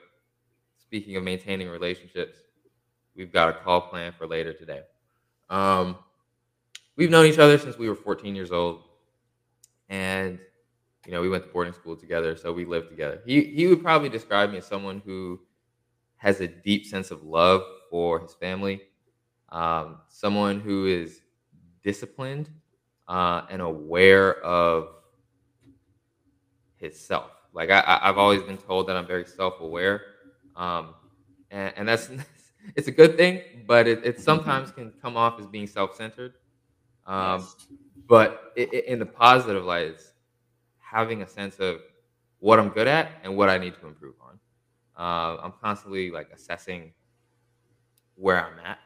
Speaking 0.80 1.16
of 1.18 1.24
maintaining 1.24 1.70
relationships, 1.70 2.38
we've 3.16 3.32
got 3.32 3.50
a 3.50 3.54
call 3.54 3.82
plan 3.82 4.14
for 4.18 4.26
later 4.28 4.54
today. 4.54 4.82
Um, 5.50 5.98
we've 6.98 7.10
known 7.10 7.26
each 7.26 7.40
other 7.40 7.58
since 7.58 7.78
we 7.78 7.88
were 7.88 7.96
14 7.96 8.36
years 8.36 8.52
old, 8.52 8.84
and 9.90 10.40
you 11.06 11.14
know 11.14 11.22
we 11.22 11.30
went 11.30 11.44
to 11.44 11.50
boarding 11.50 11.74
school 11.74 11.96
together, 11.96 12.36
so 12.36 12.52
we 12.52 12.66
lived 12.66 12.90
together. 12.90 13.22
He 13.26 13.44
he 13.44 13.68
would 13.68 13.82
probably 13.82 14.10
describe 14.10 14.52
me 14.52 14.58
as 14.58 14.66
someone 14.66 15.02
who 15.06 15.40
has 16.18 16.42
a 16.42 16.48
deep 16.48 16.86
sense 16.86 17.12
of 17.12 17.24
love 17.24 17.64
for 17.90 18.20
his 18.20 18.34
family, 18.34 18.82
um, 19.50 20.00
someone 20.10 20.60
who 20.60 20.88
is 20.88 21.22
disciplined 21.84 22.50
uh, 23.08 23.44
and 23.50 23.62
aware 23.62 24.44
of 24.44 24.90
his 26.76 27.00
self. 27.00 27.32
Like 27.54 27.70
I, 27.70 28.00
have 28.04 28.18
always 28.18 28.44
been 28.44 28.58
told 28.58 28.88
that 28.88 28.98
I'm 28.98 29.08
very 29.08 29.26
self-aware, 29.26 30.02
um, 30.56 30.96
and, 31.50 31.74
and, 31.78 31.88
that's 31.88 32.10
it's 32.76 32.88
a 32.88 32.92
good 32.92 33.16
thing, 33.16 33.42
but 33.66 33.88
it, 33.88 34.06
it 34.06 34.20
sometimes 34.20 34.72
can 34.72 34.92
come 35.02 35.18
off 35.18 35.40
as 35.40 35.48
being 35.48 35.66
self-centered. 35.66 36.34
Um, 37.08 37.42
yes. 37.42 37.68
But 38.08 38.54
it, 38.56 38.74
it, 38.74 38.86
in 38.86 39.00
the 39.00 39.06
positive 39.06 39.64
light, 39.66 39.88
it's 39.88 40.14
having 40.80 41.22
a 41.22 41.28
sense 41.28 41.58
of 41.58 41.82
what 42.40 42.60
I'm 42.60 42.70
good 42.70 42.88
at 42.88 43.12
and 43.24 43.36
what 43.36 43.50
I 43.50 43.58
need 43.58 43.76
to 43.82 43.88
improve 43.88 44.16
on. 44.22 44.40
Uh, 44.98 45.42
I'm 45.42 45.54
constantly 45.62 46.12
like 46.12 46.30
assessing 46.34 46.94
where 48.16 48.44
I'm 48.44 48.60
at 48.60 48.80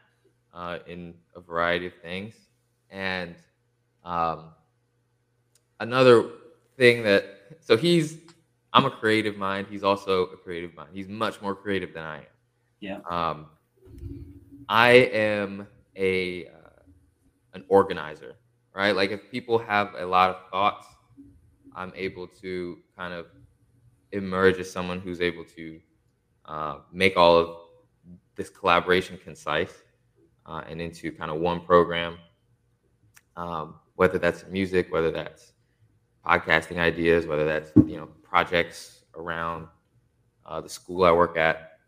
uh, 0.52 0.78
in 0.86 1.14
a 1.34 1.40
variety 1.40 1.86
of 1.86 1.94
things, 2.02 2.34
and 2.90 3.34
um, 4.04 4.50
another 5.80 6.28
thing 6.76 7.02
that 7.04 7.24
so 7.60 7.76
he's 7.76 8.18
I'm 8.72 8.84
a 8.84 8.90
creative 8.90 9.36
mind. 9.36 9.66
He's 9.70 9.84
also 9.84 10.24
a 10.24 10.36
creative 10.36 10.74
mind. 10.74 10.90
He's 10.92 11.08
much 11.08 11.40
more 11.40 11.54
creative 11.54 11.92
than 11.92 12.04
I 12.04 12.16
am. 12.18 12.24
Yeah. 12.80 12.98
Um, 13.08 13.46
I 14.68 14.90
am 14.90 15.66
a 15.96 16.46
uh, 16.46 16.61
an 17.54 17.64
organizer, 17.68 18.34
right? 18.74 18.94
Like 18.94 19.10
if 19.10 19.30
people 19.30 19.58
have 19.58 19.94
a 19.98 20.06
lot 20.06 20.30
of 20.30 20.36
thoughts, 20.50 20.86
I'm 21.74 21.92
able 21.94 22.26
to 22.40 22.78
kind 22.96 23.14
of 23.14 23.26
emerge 24.12 24.58
as 24.58 24.70
someone 24.70 25.00
who's 25.00 25.20
able 25.20 25.44
to 25.56 25.80
uh, 26.44 26.78
make 26.92 27.16
all 27.16 27.36
of 27.36 27.56
this 28.34 28.50
collaboration 28.50 29.18
concise 29.22 29.82
uh, 30.46 30.62
and 30.68 30.80
into 30.80 31.12
kind 31.12 31.30
of 31.30 31.38
one 31.40 31.60
program. 31.60 32.18
Um, 33.36 33.76
whether 33.94 34.18
that's 34.18 34.46
music, 34.48 34.92
whether 34.92 35.10
that's 35.10 35.52
podcasting 36.26 36.78
ideas, 36.78 37.26
whether 37.26 37.44
that's 37.44 37.72
you 37.86 37.96
know 37.96 38.08
projects 38.22 39.04
around 39.16 39.66
uh, 40.46 40.60
the 40.60 40.68
school 40.68 41.04
I 41.04 41.12
work 41.12 41.36
at, 41.36 41.78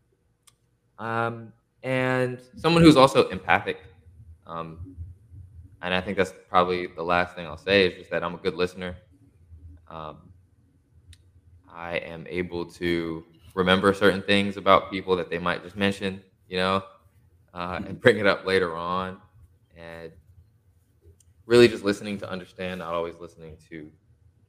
um, 0.98 1.52
and 1.82 2.40
someone 2.56 2.82
who's 2.82 2.96
also 2.96 3.28
empathic. 3.28 3.78
Um, 4.46 4.96
and 5.84 5.92
I 5.92 6.00
think 6.00 6.16
that's 6.16 6.32
probably 6.48 6.86
the 6.86 7.02
last 7.02 7.36
thing 7.36 7.46
I'll 7.46 7.58
say 7.58 7.86
is 7.86 7.98
just 7.98 8.10
that 8.10 8.24
I'm 8.24 8.34
a 8.34 8.38
good 8.38 8.54
listener. 8.54 8.96
Um, 9.86 10.30
I 11.70 11.96
am 11.96 12.26
able 12.26 12.64
to 12.72 13.22
remember 13.54 13.92
certain 13.92 14.22
things 14.22 14.56
about 14.56 14.90
people 14.90 15.14
that 15.16 15.28
they 15.28 15.38
might 15.38 15.62
just 15.62 15.76
mention, 15.76 16.22
you 16.48 16.56
know, 16.56 16.82
uh, 17.52 17.80
and 17.86 18.00
bring 18.00 18.16
it 18.16 18.26
up 18.26 18.46
later 18.46 18.74
on. 18.74 19.18
And 19.76 20.10
really 21.44 21.68
just 21.68 21.84
listening 21.84 22.16
to 22.18 22.30
understand, 22.30 22.78
not 22.78 22.94
always 22.94 23.16
listening 23.20 23.58
to 23.68 23.90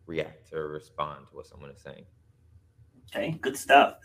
react 0.07 0.53
or 0.53 0.69
respond 0.69 1.27
to 1.29 1.35
what 1.35 1.47
someone 1.47 1.69
is 1.69 1.81
saying. 1.81 2.05
Okay, 3.09 3.37
good 3.41 3.57
stuff. 3.57 3.97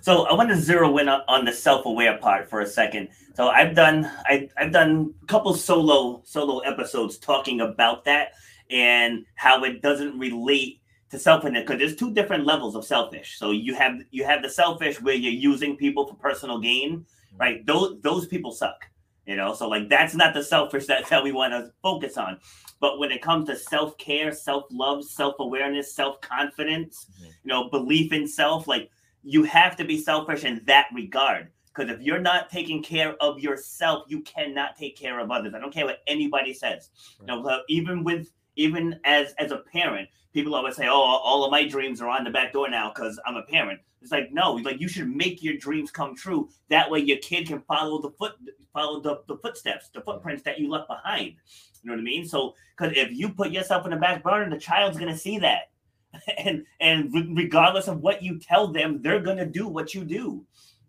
So 0.00 0.26
I 0.26 0.34
want 0.34 0.48
to 0.50 0.56
zero 0.56 0.96
in 0.98 1.08
on 1.08 1.44
the 1.44 1.52
self-aware 1.52 2.18
part 2.18 2.48
for 2.48 2.60
a 2.60 2.66
second. 2.66 3.08
So 3.34 3.48
I've 3.48 3.74
done 3.74 4.10
I, 4.26 4.48
I've 4.56 4.72
done 4.72 5.14
a 5.22 5.26
couple 5.26 5.54
solo 5.54 6.22
solo 6.24 6.60
episodes 6.60 7.18
talking 7.18 7.60
about 7.60 8.04
that 8.04 8.32
and 8.70 9.24
how 9.34 9.64
it 9.64 9.82
doesn't 9.82 10.18
relate 10.18 10.80
to 11.10 11.18
selfishness 11.18 11.62
because 11.62 11.78
there's 11.78 11.96
two 11.96 12.12
different 12.12 12.44
levels 12.44 12.74
of 12.74 12.84
selfish. 12.84 13.38
So 13.38 13.50
you 13.50 13.74
have 13.74 14.00
you 14.10 14.24
have 14.24 14.42
the 14.42 14.50
selfish 14.50 15.00
where 15.00 15.14
you're 15.14 15.32
using 15.32 15.76
people 15.76 16.06
for 16.06 16.14
personal 16.14 16.58
gain, 16.58 17.06
right? 17.38 17.64
Those 17.66 18.00
those 18.02 18.26
people 18.26 18.52
suck. 18.52 18.84
You 19.26 19.36
know, 19.36 19.52
so 19.52 19.68
like 19.68 19.90
that's 19.90 20.14
not 20.14 20.32
the 20.32 20.42
selfish 20.42 20.86
that, 20.86 21.06
that 21.10 21.22
we 21.22 21.32
want 21.32 21.52
to 21.52 21.70
focus 21.82 22.16
on. 22.16 22.38
But 22.80 22.98
when 22.98 23.10
it 23.10 23.22
comes 23.22 23.48
to 23.48 23.56
self 23.56 23.96
care, 23.98 24.32
self 24.32 24.64
love, 24.70 25.04
self 25.04 25.36
awareness, 25.38 25.94
self 25.94 26.20
confidence, 26.20 27.06
mm-hmm. 27.12 27.30
you 27.44 27.48
know, 27.48 27.68
belief 27.70 28.12
in 28.12 28.26
self, 28.26 28.66
like 28.68 28.90
you 29.22 29.44
have 29.44 29.76
to 29.76 29.84
be 29.84 29.98
selfish 29.98 30.44
in 30.44 30.62
that 30.66 30.86
regard. 30.94 31.48
Because 31.66 31.90
if 31.90 32.00
you're 32.00 32.20
not 32.20 32.50
taking 32.50 32.82
care 32.82 33.14
of 33.22 33.38
yourself, 33.38 34.04
you 34.08 34.20
cannot 34.22 34.76
take 34.76 34.96
care 34.96 35.20
of 35.20 35.30
others. 35.30 35.54
I 35.54 35.60
don't 35.60 35.72
care 35.72 35.84
what 35.84 36.00
anybody 36.06 36.52
says. 36.52 36.90
Right. 37.20 37.36
You 37.36 37.42
know, 37.42 37.60
even 37.68 38.04
with 38.04 38.32
even 38.56 38.98
as 39.04 39.32
as 39.38 39.52
a 39.52 39.58
parent, 39.58 40.08
people 40.32 40.54
always 40.54 40.76
say, 40.76 40.88
"Oh, 40.88 40.92
all 40.92 41.44
of 41.44 41.50
my 41.50 41.66
dreams 41.66 42.00
are 42.00 42.08
on 42.08 42.24
the 42.24 42.30
back 42.30 42.52
door 42.52 42.68
now 42.68 42.92
because 42.94 43.18
I'm 43.26 43.36
a 43.36 43.42
parent." 43.42 43.80
It's 44.00 44.12
like 44.12 44.32
no, 44.32 44.52
like 44.54 44.80
you 44.80 44.88
should 44.88 45.08
make 45.08 45.42
your 45.42 45.56
dreams 45.56 45.90
come 45.90 46.14
true. 46.14 46.48
That 46.68 46.90
way, 46.90 47.00
your 47.00 47.18
kid 47.18 47.48
can 47.48 47.60
follow 47.62 48.00
the 48.00 48.10
foot, 48.10 48.34
follow 48.72 49.00
the, 49.00 49.22
the 49.26 49.36
footsteps, 49.38 49.88
the 49.88 50.00
footprints 50.00 50.42
that 50.44 50.58
you 50.58 50.68
left 50.68 50.88
behind. 50.88 51.34
You 51.82 51.90
know 51.90 51.94
what 51.94 52.00
I 52.00 52.04
mean? 52.04 52.26
So, 52.26 52.54
because 52.76 52.96
if 52.96 53.10
you 53.12 53.30
put 53.30 53.50
yourself 53.50 53.84
in 53.84 53.90
the 53.90 53.96
back 53.96 54.22
burner, 54.22 54.50
the 54.50 54.60
child's 54.60 54.98
gonna 54.98 55.16
see 55.16 55.38
that, 55.38 55.70
and 56.38 56.64
and 56.80 57.12
regardless 57.36 57.88
of 57.88 58.00
what 58.00 58.22
you 58.22 58.38
tell 58.38 58.68
them, 58.68 59.02
they're 59.02 59.20
gonna 59.20 59.46
do 59.46 59.68
what 59.68 59.94
you 59.94 60.04
do. 60.04 60.44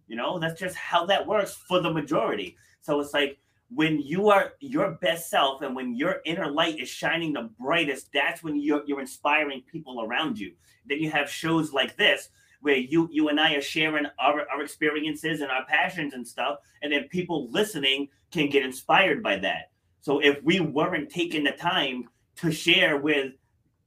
You 0.07 0.15
know, 0.15 0.39
that's 0.39 0.59
just 0.59 0.75
how 0.75 1.05
that 1.05 1.27
works 1.27 1.53
for 1.53 1.81
the 1.81 1.91
majority. 1.91 2.57
So 2.81 2.99
it's 2.99 3.13
like 3.13 3.37
when 3.73 3.99
you 3.99 4.29
are 4.29 4.53
your 4.59 4.91
best 5.01 5.29
self 5.29 5.61
and 5.61 5.75
when 5.75 5.95
your 5.95 6.21
inner 6.25 6.49
light 6.49 6.79
is 6.79 6.89
shining 6.89 7.33
the 7.33 7.49
brightest, 7.59 8.09
that's 8.13 8.43
when 8.43 8.59
you're 8.59 8.83
you're 8.87 9.01
inspiring 9.01 9.63
people 9.71 10.03
around 10.03 10.39
you. 10.39 10.53
Then 10.85 10.99
you 10.99 11.11
have 11.11 11.29
shows 11.29 11.71
like 11.71 11.95
this 11.95 12.29
where 12.61 12.75
you 12.75 13.07
you 13.11 13.29
and 13.29 13.39
I 13.39 13.53
are 13.53 13.61
sharing 13.61 14.05
our, 14.19 14.47
our 14.49 14.61
experiences 14.61 15.41
and 15.41 15.51
our 15.51 15.65
passions 15.65 16.13
and 16.13 16.27
stuff, 16.27 16.59
and 16.81 16.91
then 16.91 17.07
people 17.09 17.49
listening 17.51 18.09
can 18.31 18.49
get 18.49 18.63
inspired 18.63 19.21
by 19.23 19.37
that. 19.37 19.71
So 20.01 20.19
if 20.19 20.41
we 20.43 20.59
weren't 20.59 21.09
taking 21.09 21.43
the 21.43 21.51
time 21.51 22.09
to 22.37 22.51
share 22.51 22.97
with 22.97 23.33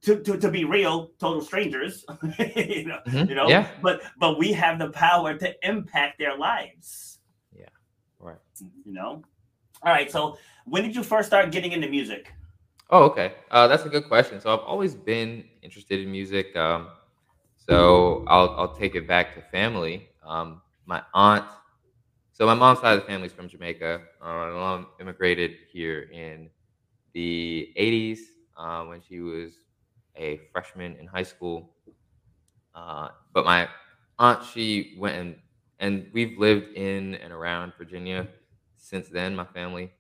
to, 0.03 0.21
to, 0.21 0.37
to 0.37 0.51
be 0.51 0.65
real, 0.65 1.13
total 1.21 1.41
strangers. 1.41 2.05
you 2.39 2.87
know, 2.87 2.99
Mhm. 3.07 3.29
you 3.29 3.35
know. 3.37 3.49
Yeah. 3.49 3.69
But 3.83 4.03
but 4.19 4.37
we 4.39 4.53
have 4.53 4.79
the 4.79 4.91
power 4.91 5.35
to 5.35 5.69
impact 5.69 6.19
their 6.19 6.37
lives. 6.37 7.21
Yeah. 7.57 7.69
Right. 8.19 8.39
You 8.61 8.93
know. 8.93 9.23
All 9.83 9.93
right. 9.93 10.11
So 10.11 10.39
when 10.65 10.83
did 10.83 10.95
you 10.97 11.03
first 11.05 11.29
start 11.29 11.51
getting 11.53 11.73
into 11.73 11.89
music? 11.89 12.33
Oh, 12.91 13.05
okay. 13.05 13.35
Uh, 13.51 13.69
that's 13.69 13.85
a 13.85 13.89
good 13.89 14.07
question. 14.09 14.41
So 14.41 14.53
I've 14.53 14.67
always 14.67 14.95
been 14.95 15.45
interested 15.63 16.01
in 16.01 16.11
music. 16.11 16.55
Um, 16.57 16.89
so 17.57 18.25
I'll 18.27 18.51
I'll 18.59 18.75
take 18.75 18.97
it 18.97 19.07
back 19.07 19.35
to 19.37 19.41
family. 19.51 20.09
Um, 20.27 20.61
my 20.85 21.03
aunt. 21.15 21.45
So 22.33 22.47
my 22.47 22.55
mom's 22.55 22.81
side 22.81 22.95
of 22.95 23.01
the 23.03 23.07
family 23.07 23.27
is 23.27 23.33
from 23.33 23.49
Jamaica. 23.49 24.01
Uh, 24.21 24.25
my 24.27 24.51
mom 24.51 24.87
immigrated 25.01 25.53
here 25.73 26.09
in 26.13 26.51
the 27.15 27.73
'80s 27.77 28.21
uh, 28.57 28.85
when 28.85 29.03
she 29.03 29.21
was 29.21 29.53
a 30.17 30.41
freshman 30.53 30.97
in 30.97 31.07
high 31.07 31.23
school. 31.25 31.75
Uh, 32.75 33.09
but 33.33 33.45
my 33.45 33.69
aunt, 34.19 34.45
she 34.45 34.97
went 34.99 35.17
and 35.17 35.37
and 35.79 36.07
we've 36.13 36.39
lived 36.39 36.75
in 36.77 37.17
and 37.17 37.33
around 37.33 37.73
Virginia 37.77 38.29
since 38.77 39.09
then. 39.09 39.35
My 39.37 39.45
family. 39.47 39.91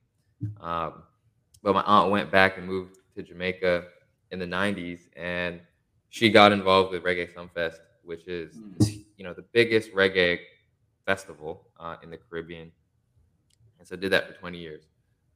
Um, 0.61 1.05
but 1.62 1.75
my 1.75 1.83
aunt 1.83 2.11
went 2.11 2.31
back 2.33 2.59
and 2.59 2.67
moved 2.67 2.97
to 3.17 3.23
Jamaica 3.23 3.85
in 4.31 4.39
the 4.39 4.47
90s 4.47 5.09
and 5.17 5.61
she 6.11 6.31
got 6.31 6.53
involved 6.53 6.93
with 6.93 7.03
Reggae 7.05 7.33
Sunfest, 7.33 7.79
which 8.05 8.27
is 8.29 8.57
you 9.17 9.25
know 9.25 9.35
the 9.35 9.45
biggest 9.53 9.93
reggae 9.95 10.39
festival 11.04 11.68
uh, 11.78 11.97
in 12.02 12.11
the 12.11 12.16
Caribbean. 12.16 12.71
And 13.78 13.87
so 13.87 13.97
did 13.97 14.12
that 14.12 14.28
for 14.28 14.35
20 14.35 14.59
years. 14.59 14.85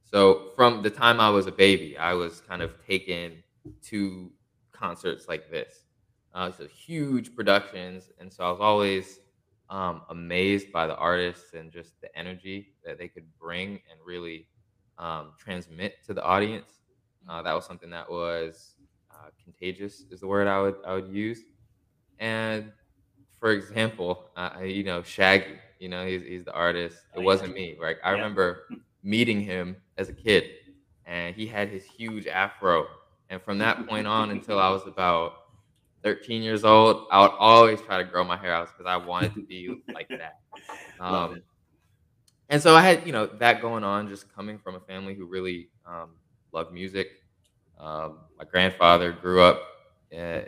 So 0.03 0.51
from 0.55 0.81
the 0.81 0.89
time 0.89 1.19
I 1.19 1.29
was 1.29 1.47
a 1.47 1.51
baby, 1.51 1.97
I 1.97 2.13
was 2.13 2.41
kind 2.41 2.61
of 2.61 2.71
taken 2.85 3.43
to 3.83 4.31
concerts 4.71 5.27
like 5.27 5.51
this. 5.51 5.83
Uh, 6.33 6.51
so 6.51 6.67
huge 6.67 7.35
productions, 7.35 8.09
and 8.19 8.31
so 8.31 8.45
I 8.45 8.51
was 8.51 8.59
always 8.61 9.19
um, 9.69 10.03
amazed 10.09 10.71
by 10.71 10.87
the 10.87 10.95
artists 10.95 11.53
and 11.53 11.71
just 11.71 11.99
the 12.01 12.15
energy 12.17 12.73
that 12.85 12.97
they 12.97 13.07
could 13.07 13.25
bring 13.39 13.81
and 13.89 13.99
really 14.05 14.47
um, 14.97 15.33
transmit 15.37 15.95
to 16.05 16.13
the 16.13 16.23
audience. 16.23 16.71
Uh, 17.27 17.41
that 17.41 17.53
was 17.53 17.65
something 17.65 17.89
that 17.89 18.09
was 18.09 18.75
uh, 19.11 19.29
contagious, 19.43 20.03
is 20.11 20.21
the 20.21 20.27
word 20.27 20.47
I 20.47 20.61
would 20.61 20.75
I 20.85 20.93
would 20.93 21.09
use. 21.09 21.41
And 22.19 22.71
for 23.39 23.51
example, 23.51 24.25
uh, 24.35 24.59
you 24.63 24.83
know 24.83 25.01
Shaggy, 25.03 25.57
you 25.79 25.89
know 25.89 26.05
he's 26.05 26.23
he's 26.23 26.45
the 26.45 26.53
artist. 26.53 26.97
Oh, 27.15 27.19
It 27.19 27.21
yeah. 27.21 27.25
wasn't 27.25 27.53
me. 27.55 27.77
Right? 27.81 27.97
I 28.03 28.09
Yeah. 28.09 28.15
remember 28.15 28.63
meeting 29.03 29.41
him 29.41 29.77
as 29.97 30.09
a 30.09 30.13
kid, 30.13 30.45
and 31.05 31.35
he 31.35 31.47
had 31.47 31.69
his 31.69 31.85
huge 31.85 32.27
afro. 32.27 32.87
And 33.29 33.41
from 33.41 33.59
that 33.59 33.87
point 33.87 34.07
on 34.07 34.31
until 34.31 34.59
I 34.59 34.69
was 34.69 34.85
about 34.87 35.33
13 36.03 36.41
years 36.43 36.63
old, 36.65 37.07
I 37.11 37.21
would 37.21 37.31
always 37.39 37.81
try 37.81 37.97
to 37.97 38.03
grow 38.09 38.23
my 38.23 38.37
hair 38.37 38.53
out 38.53 38.67
because 38.75 38.89
I 38.89 38.97
wanted 38.97 39.33
to 39.35 39.41
be 39.47 39.77
like 39.93 40.09
that. 40.17 40.33
Um, 40.99 41.43
and 42.49 42.61
so 42.61 42.75
I 42.75 42.81
had, 42.81 43.05
you 43.05 43.11
know, 43.11 43.27
that 43.27 43.61
going 43.61 43.83
on, 43.83 44.07
just 44.07 44.33
coming 44.33 44.57
from 44.59 44.75
a 44.75 44.79
family 44.81 45.15
who 45.15 45.25
really 45.25 45.69
um, 45.85 46.11
loved 46.53 46.71
music. 46.73 47.07
Um, 47.79 48.19
my 48.37 48.45
grandfather 48.45 49.11
grew 49.11 49.41
up, 49.41 49.61
uh, 50.17 50.41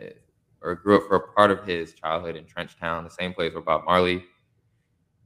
or 0.61 0.75
grew 0.75 0.97
up 0.97 1.07
for 1.07 1.15
a 1.15 1.33
part 1.33 1.51
of 1.51 1.63
his 1.65 1.93
childhood 1.93 2.35
in 2.35 2.45
Trenchtown, 2.45 3.03
the 3.03 3.09
same 3.09 3.33
place 3.33 3.53
where 3.53 3.63
Bob 3.63 3.85
Marley 3.85 4.23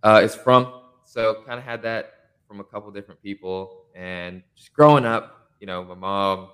uh, 0.03 0.21
is 0.23 0.35
from. 0.35 0.81
So 1.05 1.43
kind 1.45 1.59
of 1.59 1.65
had 1.65 1.81
that 1.83 2.13
from 2.47 2.59
a 2.59 2.63
couple 2.63 2.91
different 2.91 3.21
people, 3.21 3.85
and 3.95 4.43
just 4.55 4.73
growing 4.73 5.05
up, 5.05 5.49
you 5.59 5.67
know, 5.67 5.83
my 5.83 5.95
mom, 5.95 6.49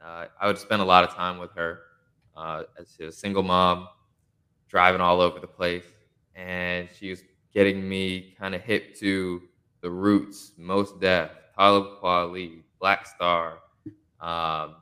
uh, 0.00 0.26
I 0.40 0.46
would 0.46 0.58
spend 0.58 0.82
a 0.82 0.84
lot 0.84 1.04
of 1.04 1.14
time 1.14 1.38
with 1.38 1.52
her 1.54 1.80
uh, 2.36 2.62
as 2.78 2.98
a 3.00 3.10
single 3.12 3.42
mom, 3.42 3.88
driving 4.68 5.00
all 5.00 5.20
over 5.20 5.40
the 5.40 5.46
place, 5.46 5.84
and 6.34 6.88
she 6.98 7.10
was 7.10 7.22
getting 7.52 7.88
me 7.88 8.34
kind 8.38 8.54
of 8.54 8.62
hip 8.62 8.96
to 8.96 9.42
the 9.82 9.90
roots, 9.90 10.52
Mos 10.56 10.92
Def, 11.00 11.30
Talib 11.56 12.00
Kweli, 12.00 12.62
Black 12.80 13.06
Star, 13.06 13.58
um, 14.20 14.76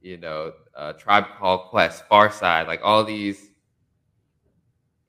you 0.00 0.16
know, 0.16 0.52
uh, 0.76 0.92
Tribe 0.94 1.24
Called 1.38 1.66
Quest, 1.70 2.04
Pharcyde, 2.08 2.66
like 2.66 2.80
all 2.82 3.04
these 3.04 3.50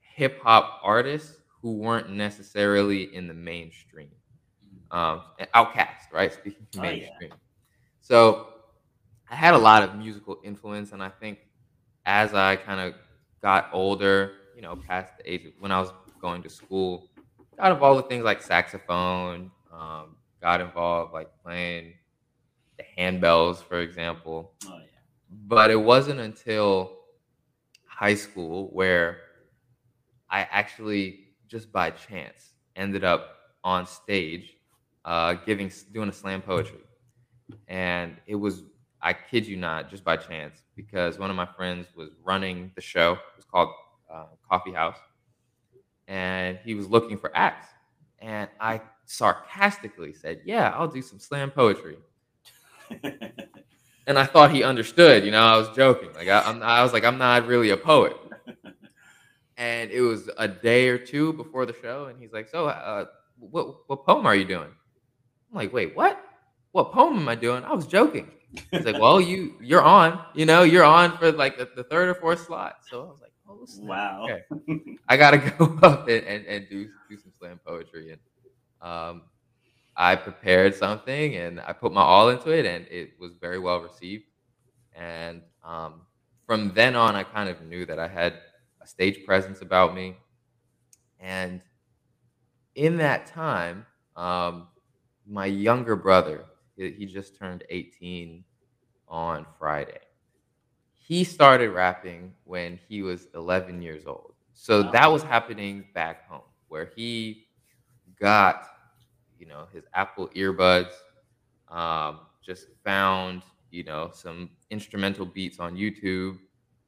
hip 0.02 0.42
hop 0.42 0.80
artists 0.84 1.38
who 1.62 1.78
weren't 1.78 2.10
necessarily 2.10 3.14
in 3.16 3.28
the 3.28 3.34
mainstream. 3.34 4.10
Um, 4.92 5.22
OutKast, 5.54 6.12
right? 6.12 6.34
Speaking 6.34 6.66
of 6.74 6.80
Oh, 6.80 6.84
yeah. 6.84 6.90
mainstream. 6.92 7.32
So 8.02 8.48
I 9.30 9.36
had 9.36 9.54
a 9.54 9.58
lot 9.58 9.84
of 9.84 9.96
musical 9.96 10.40
influence, 10.44 10.92
and 10.94 11.04
I 11.04 11.10
think 11.10 11.40
as 12.06 12.34
I 12.34 12.56
kind 12.56 12.80
of 12.80 12.96
got 13.42 13.70
older, 13.72 14.34
you 14.56 14.62
know, 14.62 14.76
past 14.76 15.14
the 15.18 15.32
age 15.32 15.46
of 15.46 15.54
when 15.60 15.72
I 15.72 15.80
was 15.80 15.92
going 16.20 16.42
to 16.44 16.50
school, 16.50 17.10
got 17.58 17.72
involved 17.72 17.98
with 17.98 18.10
things 18.10 18.24
like 18.24 18.42
saxophone, 18.42 19.52
um, 19.72 20.16
got 20.42 20.60
involved 20.62 21.14
like 21.14 21.30
playing 21.44 21.94
the 22.80 22.86
handbells, 23.02 23.64
for 23.64 23.82
example. 23.82 24.54
Oh 24.66 24.80
yeah. 24.80 25.00
But 25.48 25.72
it 25.72 25.82
wasn't 25.82 26.22
until 26.22 26.98
high 27.86 28.16
school 28.16 28.70
where 28.74 29.20
I 30.30 30.42
actually 30.52 31.28
just 31.48 31.72
by 31.72 31.92
chance 31.92 32.52
ended 32.76 33.04
up 33.04 33.36
on 33.64 33.86
stage 33.88 34.56
uh, 35.06 35.34
giving 35.46 35.72
doing 35.92 36.10
a 36.10 36.14
slam 36.14 36.42
poetry, 36.42 36.80
and 37.68 38.18
it 38.28 38.36
was 38.36 38.64
I 39.02 39.14
kid 39.14 39.48
you 39.48 39.58
not 39.58 39.90
just 39.90 40.04
by 40.04 40.18
chance 40.18 40.64
because 40.76 41.20
one 41.20 41.30
of 41.30 41.38
my 41.38 41.48
friends 41.48 41.88
was 41.96 42.12
running 42.24 42.72
the 42.76 42.82
show. 42.82 43.14
It 43.14 43.38
was 43.38 43.46
called 43.46 43.70
uh, 44.14 44.26
Coffee 44.50 44.74
House, 44.74 44.98
and 46.08 46.58
he 46.64 46.74
was 46.74 46.90
looking 46.90 47.18
for 47.18 47.36
acts, 47.36 47.68
and 48.20 48.50
I 48.60 48.82
sarcastically 49.06 50.14
said, 50.14 50.42
"Yeah, 50.46 50.74
I'll 50.76 50.88
do 50.88 51.02
some 51.02 51.20
slam 51.20 51.52
poetry." 51.52 51.98
and 54.08 54.18
I 54.18 54.26
thought 54.26 54.52
he 54.52 54.64
understood. 54.64 55.24
You 55.26 55.32
know, 55.32 55.44
I 55.44 55.58
was 55.58 55.70
joking. 55.76 56.10
Like 56.14 56.28
I, 56.28 56.40
I 56.42 56.84
was 56.84 56.94
like, 56.94 57.06
I'm 57.06 57.18
not 57.18 57.48
really 57.48 57.70
a 57.70 57.78
poet. 57.78 58.18
And 59.58 59.92
it 59.92 60.02
was 60.02 60.30
a 60.38 60.48
day 60.48 60.88
or 60.88 60.98
two 60.98 61.34
before 61.34 61.66
the 61.66 61.76
show, 61.82 62.06
and 62.06 62.18
he's 62.18 62.32
like, 62.32 62.48
"So, 62.48 62.68
uh, 62.68 63.06
what 63.38 63.90
what 63.90 64.06
poem 64.06 64.26
are 64.26 64.36
you 64.36 64.46
doing?" 64.46 64.70
I'm 65.52 65.56
like, 65.56 65.74
"Wait, 65.74 65.96
what? 65.98 66.18
What 66.72 66.94
poem 66.94 67.18
am 67.18 67.28
I 67.28 67.36
doing?" 67.36 67.66
I 67.66 67.74
was 67.74 67.86
joking. 67.86 68.32
He's 68.72 68.86
like, 68.86 68.98
"Well, 69.00 69.20
you 69.20 69.56
you're 69.62 69.82
on. 69.82 70.24
You 70.34 70.46
know, 70.46 70.64
you're 70.64 70.86
on 70.86 71.18
for 71.18 71.34
like 71.34 71.58
the, 71.58 71.68
the 71.76 71.84
third 71.84 72.08
or 72.08 72.16
fourth 72.16 72.46
slot." 72.46 72.78
So 72.90 73.02
I 73.02 73.06
was 73.06 73.20
like, 73.22 73.34
"Oh, 73.50 73.66
snap. 73.66 73.90
wow. 73.90 74.28
Okay. 74.30 74.96
I 75.10 75.18
gotta 75.18 75.38
go 75.58 75.78
up 75.84 76.08
and, 76.08 76.24
and, 76.24 76.46
and 76.46 76.70
do 76.70 76.88
do 77.10 77.18
some 77.18 77.34
slam 77.38 77.60
poetry." 77.66 78.12
And 78.14 78.22
um, 78.82 79.24
I 80.00 80.16
prepared 80.18 80.76
something 80.76 81.38
and 81.38 81.62
I 81.62 81.74
put 81.74 81.94
my 81.94 82.02
all 82.04 82.30
into 82.32 82.52
it, 82.52 82.66
and 82.66 82.88
it 82.90 83.14
was 83.20 83.34
very 83.42 83.60
well 83.60 83.82
received. 83.82 84.26
And 84.96 85.44
um, 85.64 86.04
from 86.48 86.74
then 86.74 86.96
on, 86.96 87.16
I 87.16 87.24
kind 87.24 87.50
of 87.50 87.62
knew 87.64 87.86
that 87.88 88.00
I 88.00 88.08
had 88.10 88.36
a 88.82 88.88
stage 88.88 89.26
presence 89.26 89.62
about 89.62 89.96
me. 89.96 90.18
And 91.20 91.62
in 92.76 92.98
that 92.98 93.28
time, 93.28 93.86
um, 94.16 94.68
my 95.28 95.46
younger 95.46 95.96
brother, 95.96 96.46
he 96.76 97.06
just 97.06 97.38
turned 97.38 97.64
18 97.70 98.44
on 99.08 99.46
Friday. 99.58 100.00
He 100.94 101.24
started 101.24 101.72
rapping 101.72 102.36
when 102.44 102.80
he 102.88 103.02
was 103.02 103.28
11 103.36 103.82
years 103.82 104.06
old. 104.06 104.36
So 104.54 104.84
Wow. 104.84 104.92
that 104.92 105.12
was 105.12 105.24
happening 105.24 105.88
back 105.94 106.28
home 106.30 106.44
where 106.68 106.92
he 106.96 107.48
got, 108.20 108.68
you 109.40 109.48
know, 109.48 109.68
his 109.74 109.84
Apple 109.94 110.30
earbuds, 110.36 110.92
um, 111.70 112.22
just 112.46 112.68
found, 112.84 113.44
you 113.72 113.84
know, 113.84 114.12
some 114.14 114.50
instrumental 114.70 115.26
beats 115.26 115.60
on 115.60 115.76
YouTube 115.76 116.38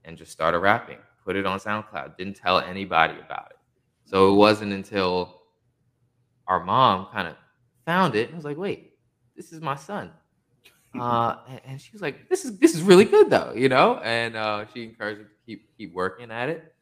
and 0.06 0.18
just 0.18 0.32
started 0.32 0.60
rapping. 0.60 0.98
Put 1.24 1.36
it 1.36 1.46
on 1.46 1.60
SoundCloud. 1.60 2.18
Didn't 2.18 2.36
tell 2.36 2.60
anybody 2.60 3.14
about 3.24 3.52
it. 3.52 3.58
So 4.06 4.32
it 4.34 4.36
wasn't 4.36 4.74
until 4.74 5.42
our 6.48 6.64
mom 6.64 7.08
kind 7.12 7.28
of 7.28 7.36
found 7.86 8.16
it 8.16 8.28
and 8.28 8.36
was 8.36 8.44
like, 8.44 8.58
"Wait, 8.58 8.94
this 9.36 9.52
is 9.52 9.62
my 9.62 9.76
son." 9.76 10.12
Uh, 11.00 11.38
and, 11.64 11.80
she 11.80 11.90
was 11.94 12.02
like, 12.02 12.28
"This 12.28 12.44
is 12.44 12.58
this 12.60 12.76
is 12.76 12.82
really 12.82 13.06
good 13.06 13.30
though," 13.30 13.54
you 13.56 13.70
know. 13.70 14.02
And 14.04 14.36
uh, 14.36 14.66
she 14.74 14.84
encouraged 14.84 15.22
me 15.22 15.26
to 15.26 15.32
keep 15.46 15.78
keep 15.78 15.94
working 15.94 16.32
at 16.32 16.50
it. 16.50 16.76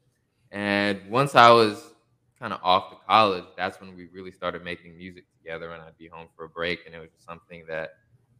And 0.51 0.99
once 1.11 1.35
I 1.35 1.51
was 1.51 1.93
kind 2.39 2.53
of 2.53 2.59
off 2.63 2.89
to 2.91 2.97
college, 3.07 3.43
that's 3.57 3.79
when 3.79 3.95
we 3.95 4.07
really 4.13 4.31
started 4.31 4.63
making 4.63 4.97
music 4.97 5.25
together. 5.37 5.71
And 5.71 5.81
I'd 5.81 5.97
be 5.97 6.07
home 6.07 6.27
for 6.35 6.45
a 6.45 6.49
break, 6.49 6.85
and 6.85 6.95
it 6.95 6.99
was 6.99 7.09
just 7.09 7.25
something 7.25 7.65
that 7.67 7.91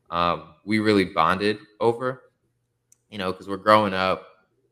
um, 0.09 0.55
we 0.65 0.79
really 0.79 1.05
bonded 1.05 1.59
over. 1.79 2.23
You 3.09 3.17
know, 3.17 3.31
because 3.31 3.47
we're 3.47 3.57
growing 3.57 3.93
up 3.93 4.25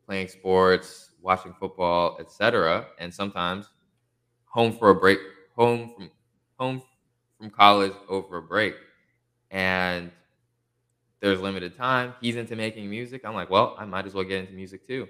playing 0.06 0.28
sports, 0.28 1.10
watching 1.20 1.52
football, 1.58 2.16
etc. 2.20 2.86
And 2.98 3.12
sometimes 3.12 3.68
home 4.44 4.72
for 4.72 4.90
a 4.90 4.94
break, 4.94 5.18
home 5.54 5.92
from 5.94 6.10
home 6.58 6.82
from 7.38 7.50
college 7.50 7.92
over 8.08 8.38
a 8.38 8.42
break, 8.42 8.74
and 9.50 10.10
there's 11.20 11.40
limited 11.40 11.76
time. 11.76 12.14
He's 12.20 12.36
into 12.36 12.56
making 12.56 12.88
music. 12.88 13.22
I'm 13.24 13.34
like, 13.34 13.50
well, 13.50 13.74
I 13.78 13.84
might 13.84 14.06
as 14.06 14.14
well 14.14 14.24
get 14.24 14.40
into 14.40 14.52
music 14.52 14.86
too. 14.86 15.08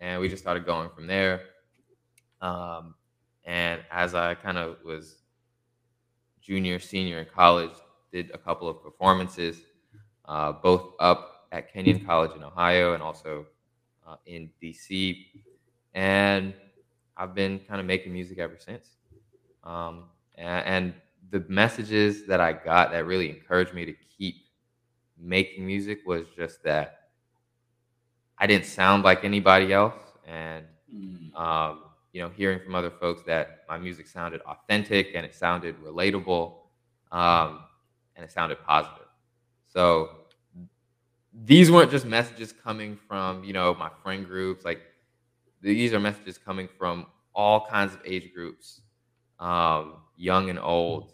And 0.00 0.20
we 0.20 0.28
just 0.28 0.42
started 0.42 0.64
going 0.64 0.90
from 0.94 1.06
there. 1.06 1.42
Um, 2.40 2.94
and 3.50 3.80
as 3.90 4.14
I 4.14 4.36
kind 4.36 4.56
of 4.56 4.76
was 4.84 5.16
junior, 6.40 6.78
senior 6.78 7.18
in 7.18 7.26
college, 7.34 7.72
did 8.12 8.30
a 8.32 8.38
couple 8.38 8.68
of 8.68 8.80
performances, 8.80 9.56
uh, 10.26 10.52
both 10.52 10.92
up 11.00 11.46
at 11.50 11.72
Kenyon 11.72 12.04
College 12.06 12.30
in 12.36 12.44
Ohio 12.44 12.94
and 12.94 13.02
also 13.02 13.46
uh, 14.06 14.14
in 14.24 14.50
DC. 14.62 15.26
And 15.94 16.54
I've 17.16 17.34
been 17.34 17.58
kind 17.68 17.80
of 17.80 17.86
making 17.86 18.12
music 18.12 18.38
ever 18.38 18.56
since. 18.56 18.88
Um, 19.64 20.04
and, 20.36 20.66
and 20.66 20.94
the 21.32 21.44
messages 21.48 22.26
that 22.26 22.40
I 22.40 22.52
got 22.52 22.92
that 22.92 23.04
really 23.04 23.30
encouraged 23.30 23.74
me 23.74 23.84
to 23.84 23.94
keep 24.16 24.44
making 25.18 25.66
music 25.66 26.02
was 26.06 26.24
just 26.36 26.62
that 26.62 27.08
I 28.38 28.46
didn't 28.46 28.66
sound 28.66 29.02
like 29.02 29.24
anybody 29.24 29.72
else, 29.72 30.00
and 30.26 30.64
mm. 30.94 31.34
um, 31.38 31.80
you 32.12 32.20
know, 32.20 32.28
hearing 32.28 32.60
from 32.60 32.74
other 32.74 32.90
folks 32.90 33.22
that 33.24 33.64
my 33.68 33.78
music 33.78 34.06
sounded 34.06 34.40
authentic 34.42 35.12
and 35.14 35.24
it 35.24 35.34
sounded 35.34 35.76
relatable, 35.82 36.54
um, 37.12 37.60
and 38.16 38.24
it 38.24 38.32
sounded 38.32 38.58
positive. 38.64 39.06
So 39.68 40.10
these 41.32 41.70
weren't 41.70 41.90
just 41.90 42.04
messages 42.04 42.52
coming 42.52 42.98
from 43.08 43.44
you 43.44 43.52
know 43.52 43.74
my 43.74 43.90
friend 44.02 44.26
groups. 44.26 44.64
Like 44.64 44.80
these 45.60 45.92
are 45.92 46.00
messages 46.00 46.38
coming 46.38 46.68
from 46.78 47.06
all 47.34 47.66
kinds 47.66 47.94
of 47.94 48.00
age 48.04 48.32
groups, 48.34 48.80
um, 49.38 49.98
young 50.16 50.50
and 50.50 50.58
old, 50.58 51.12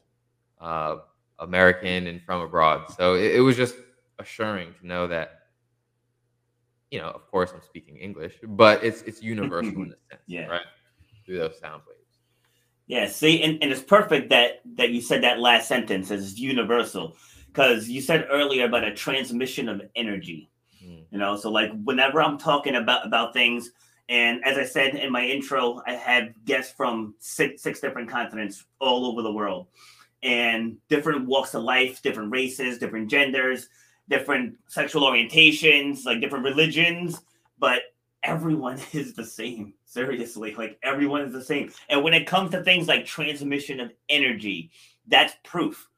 uh, 0.61 0.97
American 1.39 2.07
and 2.07 2.23
from 2.23 2.41
abroad. 2.41 2.91
So 2.97 3.15
it, 3.15 3.37
it 3.37 3.41
was 3.41 3.57
just 3.57 3.77
assuring 4.19 4.73
to 4.81 4.87
know 4.87 5.07
that 5.09 5.33
you 6.91 7.01
know, 7.01 7.09
of 7.09 7.31
course, 7.31 7.53
I'm 7.53 7.61
speaking 7.63 7.97
English, 7.97 8.35
but 8.43 8.83
it's 8.83 9.03
it's 9.03 9.23
universal 9.23 9.83
in 9.83 9.93
a 9.93 10.11
sense, 10.11 10.23
yeah. 10.27 10.47
right? 10.47 10.63
Through 11.27 11.39
those 11.39 11.59
sound 11.59 11.83
waves. 11.87 12.01
Yeah. 12.87 13.09
See, 13.09 13.43
and, 13.43 13.59
and 13.63 13.73
it's 13.73 13.83
perfect 13.83 14.31
that 14.31 14.61
that 14.77 14.91
you 14.91 15.01
said 15.01 15.23
that 15.25 15.41
last 15.41 15.69
sentence 15.69 16.11
as 16.11 16.39
universal, 16.39 17.17
because 17.49 17.89
you 17.89 18.01
said 18.01 18.29
earlier 18.31 18.67
about 18.67 18.85
a 18.85 18.95
transmission 18.95 19.69
of 19.69 19.83
energy. 19.95 20.51
Mm. 20.83 21.05
You 21.11 21.19
know, 21.19 21.37
so 21.37 21.51
like 21.51 21.71
whenever 21.85 22.23
I'm 22.23 22.39
talking 22.39 22.77
about 22.77 23.07
about 23.07 23.33
things, 23.33 23.71
and 24.09 24.45
as 24.45 24.57
I 24.57 24.65
said 24.65 24.95
in 24.95 25.11
my 25.11 25.25
intro, 25.25 25.83
I 25.87 25.93
had 25.93 26.35
guests 26.45 26.73
from 26.73 27.15
six 27.19 27.63
six 27.63 27.81
different 27.81 28.09
continents 28.09 28.65
all 28.79 29.07
over 29.07 29.23
the 29.23 29.33
world, 29.33 29.67
and 30.23 30.77
different 30.89 31.27
walks 31.27 31.55
of 31.55 31.65
life, 31.65 32.03
different 32.03 32.31
races, 32.31 32.79
different 32.79 33.11
genders 33.11 33.69
different 34.09 34.57
sexual 34.69 35.03
orientations, 35.03 36.05
like 36.05 36.21
different 36.21 36.45
religions, 36.45 37.21
but 37.59 37.83
everyone 38.23 38.81
is 38.93 39.15
the 39.15 39.25
same. 39.25 39.75
Seriously, 39.89 40.53
like 40.55 40.79
everyone 40.83 41.23
is 41.23 41.33
the 41.33 41.43
same. 41.43 41.73
And 41.89 42.03
when 42.03 42.13
it 42.13 42.27
comes 42.27 42.51
to 42.51 42.63
things 42.63 42.89
like 42.89 43.07
transmission 43.07 43.79
of 43.81 43.93
energy, 44.09 44.71
that's 45.07 45.35
proof. 45.45 45.89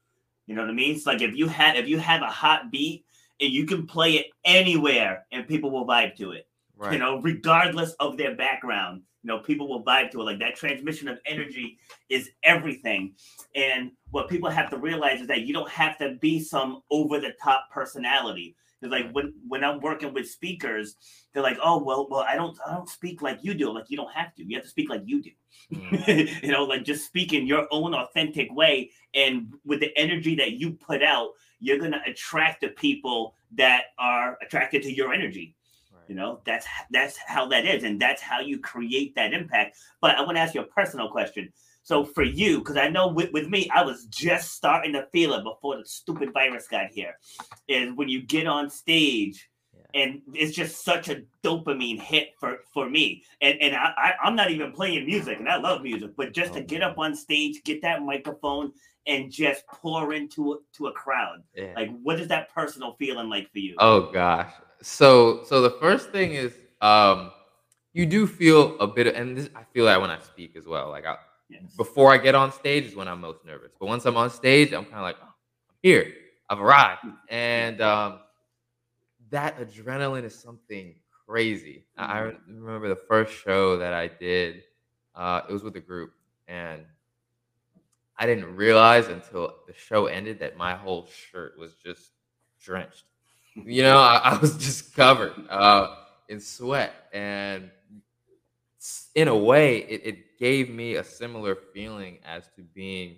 You 0.46 0.54
know 0.54 0.60
what 0.60 0.70
I 0.70 0.74
mean? 0.74 0.94
It's 0.94 1.06
like 1.06 1.22
if 1.22 1.34
you 1.34 1.48
have 1.48 1.74
if 1.74 1.88
you 1.88 1.98
have 1.98 2.22
a 2.22 2.26
hot 2.26 2.70
beat 2.70 3.06
and 3.40 3.50
you 3.50 3.66
can 3.66 3.86
play 3.86 4.12
it 4.12 4.26
anywhere 4.44 5.26
and 5.32 5.48
people 5.48 5.70
will 5.70 5.86
vibe 5.86 6.16
to 6.16 6.32
it. 6.32 6.46
Right. 6.76 6.92
You 6.92 6.98
know, 6.98 7.20
regardless 7.20 7.92
of 7.94 8.18
their 8.18 8.36
background, 8.36 9.02
you 9.22 9.28
know, 9.28 9.38
people 9.38 9.68
will 9.68 9.82
vibe 9.82 10.10
to 10.12 10.20
it. 10.20 10.24
Like 10.24 10.38
that 10.40 10.54
transmission 10.54 11.08
of 11.08 11.18
energy 11.26 11.78
is 12.10 12.30
everything. 12.42 13.14
And 13.54 13.92
what 14.10 14.28
people 14.28 14.50
have 14.50 14.70
to 14.70 14.78
realize 14.78 15.22
is 15.22 15.28
that 15.28 15.42
you 15.42 15.54
don't 15.54 15.70
have 15.70 15.98
to 15.98 16.16
be 16.20 16.40
some 16.40 16.82
over 16.90 17.18
the 17.18 17.32
top 17.42 17.70
personality. 17.72 18.54
It's 18.80 18.92
like 18.92 19.10
when 19.12 19.34
when 19.46 19.64
I'm 19.64 19.80
working 19.80 20.14
with 20.14 20.28
speakers, 20.28 20.96
they're 21.32 21.42
like, 21.42 21.58
"Oh, 21.62 21.82
well, 21.82 22.06
well, 22.10 22.24
I 22.28 22.36
don't 22.36 22.56
I 22.66 22.74
don't 22.74 22.88
speak 22.88 23.22
like 23.22 23.38
you 23.42 23.54
do." 23.54 23.72
Like 23.72 23.86
you 23.88 23.96
don't 23.96 24.12
have 24.12 24.34
to. 24.36 24.44
You 24.44 24.56
have 24.56 24.64
to 24.64 24.70
speak 24.70 24.88
like 24.88 25.02
you 25.04 25.22
do. 25.22 25.30
Mm. 25.74 26.42
you 26.42 26.52
know, 26.52 26.64
like 26.64 26.84
just 26.84 27.06
speak 27.06 27.32
in 27.32 27.46
your 27.46 27.66
own 27.70 27.94
authentic 27.94 28.52
way, 28.52 28.90
and 29.14 29.52
with 29.64 29.80
the 29.80 29.96
energy 29.96 30.36
that 30.36 30.52
you 30.52 30.72
put 30.72 31.02
out, 31.02 31.30
you're 31.58 31.78
gonna 31.78 32.02
attract 32.06 32.60
the 32.60 32.68
people 32.68 33.34
that 33.56 33.86
are 33.98 34.38
attracted 34.42 34.82
to 34.82 34.92
your 34.92 35.12
energy. 35.12 35.56
You 36.08 36.14
know, 36.14 36.40
that's 36.46 36.66
that's 36.90 37.18
how 37.18 37.46
that 37.48 37.66
is, 37.66 37.84
and 37.84 38.00
that's 38.00 38.22
how 38.22 38.40
you 38.40 38.58
create 38.58 39.14
that 39.16 39.34
impact. 39.34 39.76
But 40.00 40.16
I 40.16 40.22
want 40.22 40.36
to 40.36 40.40
ask 40.40 40.54
you 40.54 40.62
a 40.62 40.66
personal 40.66 41.10
question. 41.10 41.52
So 41.88 42.04
for 42.04 42.22
you, 42.22 42.58
because 42.58 42.76
I 42.76 42.88
know 42.88 43.08
with, 43.08 43.32
with 43.32 43.48
me, 43.48 43.70
I 43.74 43.82
was 43.82 44.04
just 44.10 44.52
starting 44.52 44.92
to 44.92 45.06
feel 45.10 45.32
it 45.32 45.42
before 45.42 45.78
the 45.78 45.86
stupid 45.86 46.34
virus 46.34 46.68
got 46.68 46.90
here. 46.90 47.14
Is 47.66 47.94
when 47.94 48.10
you 48.10 48.20
get 48.20 48.46
on 48.46 48.68
stage 48.68 49.48
and 49.94 50.20
it's 50.34 50.54
just 50.54 50.84
such 50.84 51.08
a 51.08 51.22
dopamine 51.42 51.98
hit 51.98 52.34
for 52.38 52.58
for 52.74 52.90
me. 52.90 53.22
And 53.40 53.58
and 53.62 53.74
I, 53.74 54.12
I 54.22 54.28
am 54.28 54.36
not 54.36 54.50
even 54.50 54.72
playing 54.72 55.06
music, 55.06 55.38
and 55.38 55.48
I 55.48 55.56
love 55.56 55.80
music, 55.80 56.10
but 56.14 56.34
just 56.34 56.50
oh, 56.50 56.56
to 56.56 56.60
get 56.60 56.82
up 56.82 56.98
on 56.98 57.16
stage, 57.16 57.62
get 57.64 57.80
that 57.80 58.02
microphone, 58.02 58.72
and 59.06 59.32
just 59.32 59.66
pour 59.66 60.12
into 60.12 60.52
a, 60.52 60.56
to 60.74 60.88
a 60.88 60.92
crowd. 60.92 61.42
Yeah. 61.54 61.72
Like, 61.74 61.88
what 62.02 62.20
is 62.20 62.28
that 62.28 62.52
personal 62.54 62.96
feeling 62.98 63.30
like 63.30 63.50
for 63.50 63.60
you? 63.60 63.76
Oh 63.78 64.12
gosh, 64.12 64.52
so 64.82 65.42
so 65.44 65.62
the 65.62 65.70
first 65.80 66.10
thing 66.10 66.34
is 66.34 66.52
um 66.82 67.30
you 67.94 68.04
do 68.04 68.26
feel 68.26 68.78
a 68.78 68.86
bit 68.86 69.06
of, 69.06 69.14
and 69.14 69.38
this, 69.38 69.48
I 69.56 69.62
feel 69.72 69.86
that 69.86 69.98
when 70.02 70.10
I 70.10 70.18
speak 70.20 70.54
as 70.54 70.66
well. 70.66 70.90
Like 70.90 71.06
I, 71.06 71.16
yes. 71.48 71.62
before 71.76 72.12
I 72.12 72.18
get 72.18 72.34
on 72.34 72.52
stage 72.52 72.86
is 72.86 72.94
when 72.94 73.08
I'm 73.08 73.20
most 73.20 73.44
nervous. 73.44 73.72
But 73.78 73.86
once 73.86 74.04
I'm 74.04 74.16
on 74.16 74.30
stage, 74.30 74.72
I'm 74.72 74.84
kind 74.84 74.96
of 74.96 75.02
like, 75.02 75.16
oh, 75.20 75.26
I'm 75.26 75.76
here, 75.82 76.12
I've 76.48 76.60
arrived, 76.60 77.06
and 77.28 77.80
um, 77.80 78.20
that 79.30 79.58
adrenaline 79.58 80.24
is 80.24 80.34
something 80.34 80.94
crazy. 81.26 81.84
I 81.96 82.20
mm-hmm. 82.20 82.64
remember 82.64 82.88
the 82.88 82.96
first 82.96 83.32
show 83.32 83.78
that 83.78 83.92
I 83.92 84.08
did. 84.08 84.62
Uh, 85.14 85.42
it 85.48 85.52
was 85.52 85.62
with 85.62 85.76
a 85.76 85.80
group, 85.80 86.12
and 86.46 86.82
I 88.16 88.26
didn't 88.26 88.56
realize 88.56 89.08
until 89.08 89.54
the 89.66 89.74
show 89.74 90.06
ended 90.06 90.38
that 90.40 90.56
my 90.56 90.74
whole 90.74 91.06
shirt 91.06 91.58
was 91.58 91.74
just 91.74 92.12
drenched 92.60 93.04
you 93.64 93.82
know, 93.82 93.98
I, 93.98 94.20
I 94.24 94.38
was 94.38 94.56
just 94.64 94.94
covered 94.94 95.32
uh, 95.48 95.94
in 96.28 96.40
sweat, 96.40 96.92
and 97.12 97.70
in 99.14 99.28
a 99.28 99.36
way, 99.36 99.78
it, 99.78 100.02
it 100.04 100.18
gave 100.38 100.70
me 100.70 100.96
a 100.96 101.04
similar 101.04 101.56
feeling 101.74 102.18
as 102.24 102.48
to 102.56 102.62
being, 102.74 103.16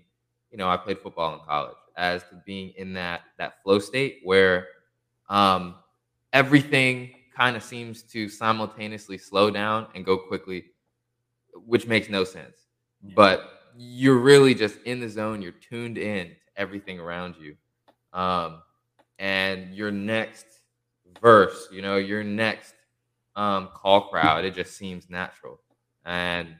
you 0.51 0.59
know, 0.59 0.69
I 0.69 0.77
played 0.77 0.99
football 0.99 1.35
in 1.35 1.41
college, 1.41 1.77
as 1.97 2.23
to 2.25 2.41
being 2.47 2.73
in 2.77 2.93
that 2.95 3.23
that 3.39 3.63
flow 3.63 3.79
state 3.79 4.21
where 4.25 4.67
um, 5.29 5.77
everything 6.33 7.13
kind 7.37 7.57
of 7.57 7.63
seems 7.63 8.03
to 8.03 8.29
simultaneously 8.29 9.19
slow 9.19 9.51
down 9.51 9.87
and 9.95 10.05
go 10.05 10.19
quickly, 10.19 10.65
which 11.67 11.87
makes 11.87 12.09
no 12.09 12.25
sense. 12.25 12.57
Yeah. 13.03 13.13
But 13.17 13.51
you're 13.77 14.19
really 14.19 14.55
just 14.55 14.79
in 14.85 15.01
the 15.01 15.09
zone. 15.09 15.41
You're 15.41 15.53
tuned 15.53 15.99
in 15.99 16.29
to 16.29 16.35
everything 16.57 16.99
around 16.99 17.37
you. 17.41 17.57
Um, 18.13 18.63
and 19.19 19.75
your 19.75 19.91
next 19.91 20.47
verse, 21.21 21.69
you 21.71 21.83
know, 21.83 21.97
your 21.97 22.25
next 22.25 22.75
um, 23.37 23.69
call 23.75 24.09
crowd, 24.09 24.45
it 24.45 24.55
just 24.55 24.77
seems 24.77 25.09
natural. 25.09 25.61
And 26.05 26.57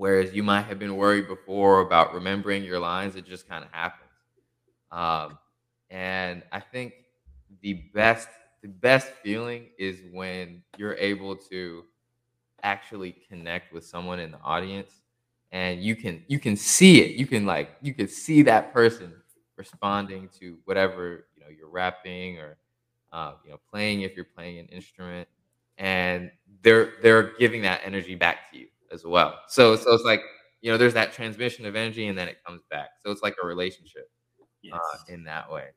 whereas 0.00 0.32
you 0.32 0.42
might 0.42 0.62
have 0.62 0.78
been 0.78 0.96
worried 0.96 1.28
before 1.28 1.80
about 1.82 2.14
remembering 2.14 2.64
your 2.64 2.78
lines, 2.78 3.16
it 3.16 3.26
just 3.26 3.46
kind 3.46 3.62
of 3.62 3.70
happens. 3.70 4.08
Um, 4.90 5.38
and 5.90 6.42
I 6.52 6.60
think 6.60 6.94
the 7.60 7.74
best 7.94 8.28
the 8.62 8.68
best 8.68 9.08
feeling 9.22 9.66
is 9.78 9.98
when 10.10 10.62
you're 10.78 10.94
able 10.94 11.36
to 11.36 11.84
actually 12.62 13.14
connect 13.28 13.74
with 13.74 13.84
someone 13.84 14.18
in 14.20 14.30
the 14.30 14.40
audience 14.40 15.02
and 15.52 15.82
you 15.82 15.94
can 15.94 16.22
you 16.28 16.38
can 16.38 16.56
see 16.56 17.02
it 17.02 17.16
you 17.16 17.26
can 17.26 17.44
like 17.44 17.70
you 17.82 17.92
can 17.92 18.08
see 18.08 18.40
that 18.40 18.72
person 18.72 19.12
responding 19.56 20.30
to 20.38 20.56
whatever 20.64 21.26
you 21.36 21.42
know 21.42 21.50
you're 21.50 21.68
rapping 21.68 22.38
or 22.38 22.56
uh, 23.12 23.32
you 23.44 23.50
know 23.50 23.60
playing 23.70 24.00
if 24.00 24.16
you're 24.16 24.24
playing 24.24 24.58
an 24.60 24.66
instrument, 24.66 25.28
and 25.76 26.30
they're 26.62 26.94
they're 27.02 27.36
giving 27.38 27.60
that 27.62 27.80
energy 27.84 28.14
back 28.14 28.50
to 28.50 28.58
you 28.58 28.66
as 28.92 29.04
well. 29.04 29.38
So 29.48 29.76
so 29.76 29.92
it's 29.94 30.04
like 30.04 30.22
you 30.60 30.70
know 30.70 30.78
there's 30.78 30.94
that 30.94 31.12
transmission 31.12 31.66
of 31.66 31.76
energy 31.76 32.08
and 32.08 32.18
then 32.18 32.28
it 32.28 32.38
comes 32.44 32.62
back. 32.70 32.90
So 33.04 33.10
it's 33.10 33.22
like 33.22 33.36
a 33.42 33.46
relationship 33.46 34.10
uh, 34.40 34.44
yes. 34.62 34.74
uh, 34.74 35.12
in 35.12 35.24
that 35.24 35.50
way. 35.50 35.68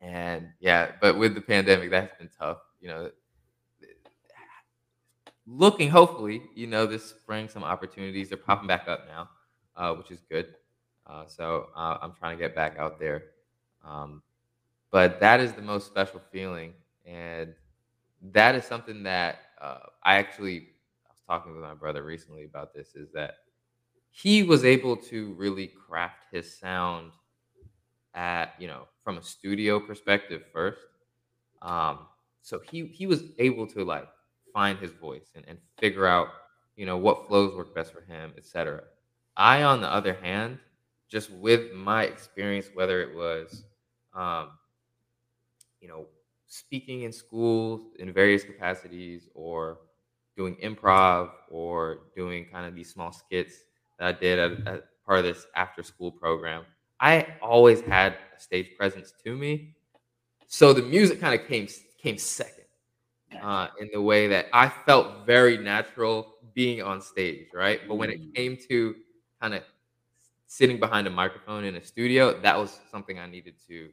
And 0.00 0.48
yeah, 0.60 0.92
but 1.00 1.18
with 1.18 1.34
the 1.34 1.40
pandemic, 1.40 1.90
that's 1.90 2.16
been 2.18 2.30
tough. 2.38 2.58
You 2.80 2.88
know, 2.88 3.10
looking 5.46 5.90
hopefully, 5.90 6.42
you 6.54 6.66
know, 6.66 6.86
this 6.86 7.04
spring 7.04 7.48
some 7.48 7.64
opportunities. 7.64 8.28
They're 8.28 8.38
popping 8.38 8.68
back 8.68 8.88
up 8.88 9.06
now, 9.06 9.28
uh, 9.76 9.94
which 9.94 10.10
is 10.10 10.20
good. 10.30 10.54
Uh, 11.06 11.26
so 11.26 11.68
uh, 11.76 11.98
I'm 12.00 12.12
trying 12.12 12.36
to 12.36 12.42
get 12.42 12.54
back 12.54 12.78
out 12.78 13.00
there. 13.00 13.24
Um, 13.84 14.22
but 14.90 15.20
that 15.20 15.40
is 15.40 15.52
the 15.52 15.62
most 15.62 15.86
special 15.86 16.20
feeling, 16.32 16.72
and 17.04 17.54
that 18.32 18.54
is 18.54 18.64
something 18.64 19.02
that 19.04 19.38
uh, 19.60 19.78
I 20.02 20.16
actually 20.16 20.69
talking 21.30 21.52
with 21.52 21.62
my 21.62 21.74
brother 21.74 22.02
recently 22.02 22.44
about. 22.44 22.74
This 22.74 22.96
is 22.96 23.08
that 23.12 23.34
he 24.10 24.42
was 24.42 24.64
able 24.64 24.96
to 24.96 25.32
really 25.34 25.68
craft 25.68 26.24
his 26.32 26.58
sound 26.58 27.12
at 28.14 28.54
you 28.58 28.66
know 28.66 28.88
from 29.04 29.16
a 29.18 29.22
studio 29.22 29.78
perspective 29.78 30.42
first. 30.52 30.80
Um, 31.62 32.00
so 32.42 32.60
he 32.68 32.86
he 32.86 33.06
was 33.06 33.22
able 33.38 33.66
to 33.68 33.84
like 33.84 34.08
find 34.52 34.76
his 34.78 34.90
voice 34.90 35.30
and, 35.36 35.44
and 35.46 35.58
figure 35.78 36.06
out 36.06 36.28
you 36.76 36.84
know 36.84 36.96
what 36.96 37.28
flows 37.28 37.54
work 37.54 37.74
best 37.76 37.92
for 37.92 38.00
him, 38.00 38.32
etc. 38.36 38.82
I, 39.36 39.62
on 39.62 39.80
the 39.80 39.88
other 39.88 40.14
hand, 40.14 40.58
just 41.08 41.30
with 41.30 41.72
my 41.72 42.04
experience, 42.04 42.70
whether 42.74 43.00
it 43.02 43.14
was 43.14 43.62
um, 44.14 44.48
you 45.80 45.86
know 45.86 46.06
speaking 46.48 47.02
in 47.02 47.12
schools 47.12 47.82
in 48.00 48.12
various 48.12 48.42
capacities 48.42 49.28
or 49.34 49.78
doing 50.36 50.56
improv 50.56 51.30
or 51.50 52.00
doing 52.16 52.46
kind 52.52 52.66
of 52.66 52.74
these 52.74 52.90
small 52.90 53.12
skits 53.12 53.54
that 53.98 54.08
I 54.08 54.12
did 54.12 54.38
as, 54.66 54.80
part 55.04 55.18
of 55.18 55.24
this 55.24 55.46
after 55.56 55.82
school 55.82 56.10
program. 56.10 56.64
I 57.00 57.26
always 57.42 57.80
had 57.80 58.16
a 58.36 58.40
stage 58.40 58.76
presence 58.76 59.12
to 59.24 59.36
me. 59.36 59.74
So 60.46 60.72
the 60.72 60.82
music 60.82 61.20
kind 61.20 61.38
of 61.38 61.46
came 61.46 61.68
came 62.02 62.18
second 62.18 62.64
uh, 63.42 63.68
in 63.80 63.88
the 63.92 64.00
way 64.00 64.26
that 64.28 64.46
I 64.52 64.68
felt 64.68 65.26
very 65.26 65.58
natural 65.58 66.34
being 66.54 66.82
on 66.82 67.00
stage, 67.00 67.48
right? 67.54 67.80
But 67.86 67.96
when 67.96 68.10
it 68.10 68.20
mm. 68.20 68.34
came 68.34 68.56
to 68.68 68.94
kind 69.40 69.54
of 69.54 69.62
sitting 70.46 70.80
behind 70.80 71.06
a 71.06 71.10
microphone 71.10 71.64
in 71.64 71.76
a 71.76 71.84
studio, 71.84 72.38
that 72.40 72.58
was 72.58 72.80
something 72.90 73.18
I 73.18 73.26
needed 73.26 73.54
to 73.68 73.88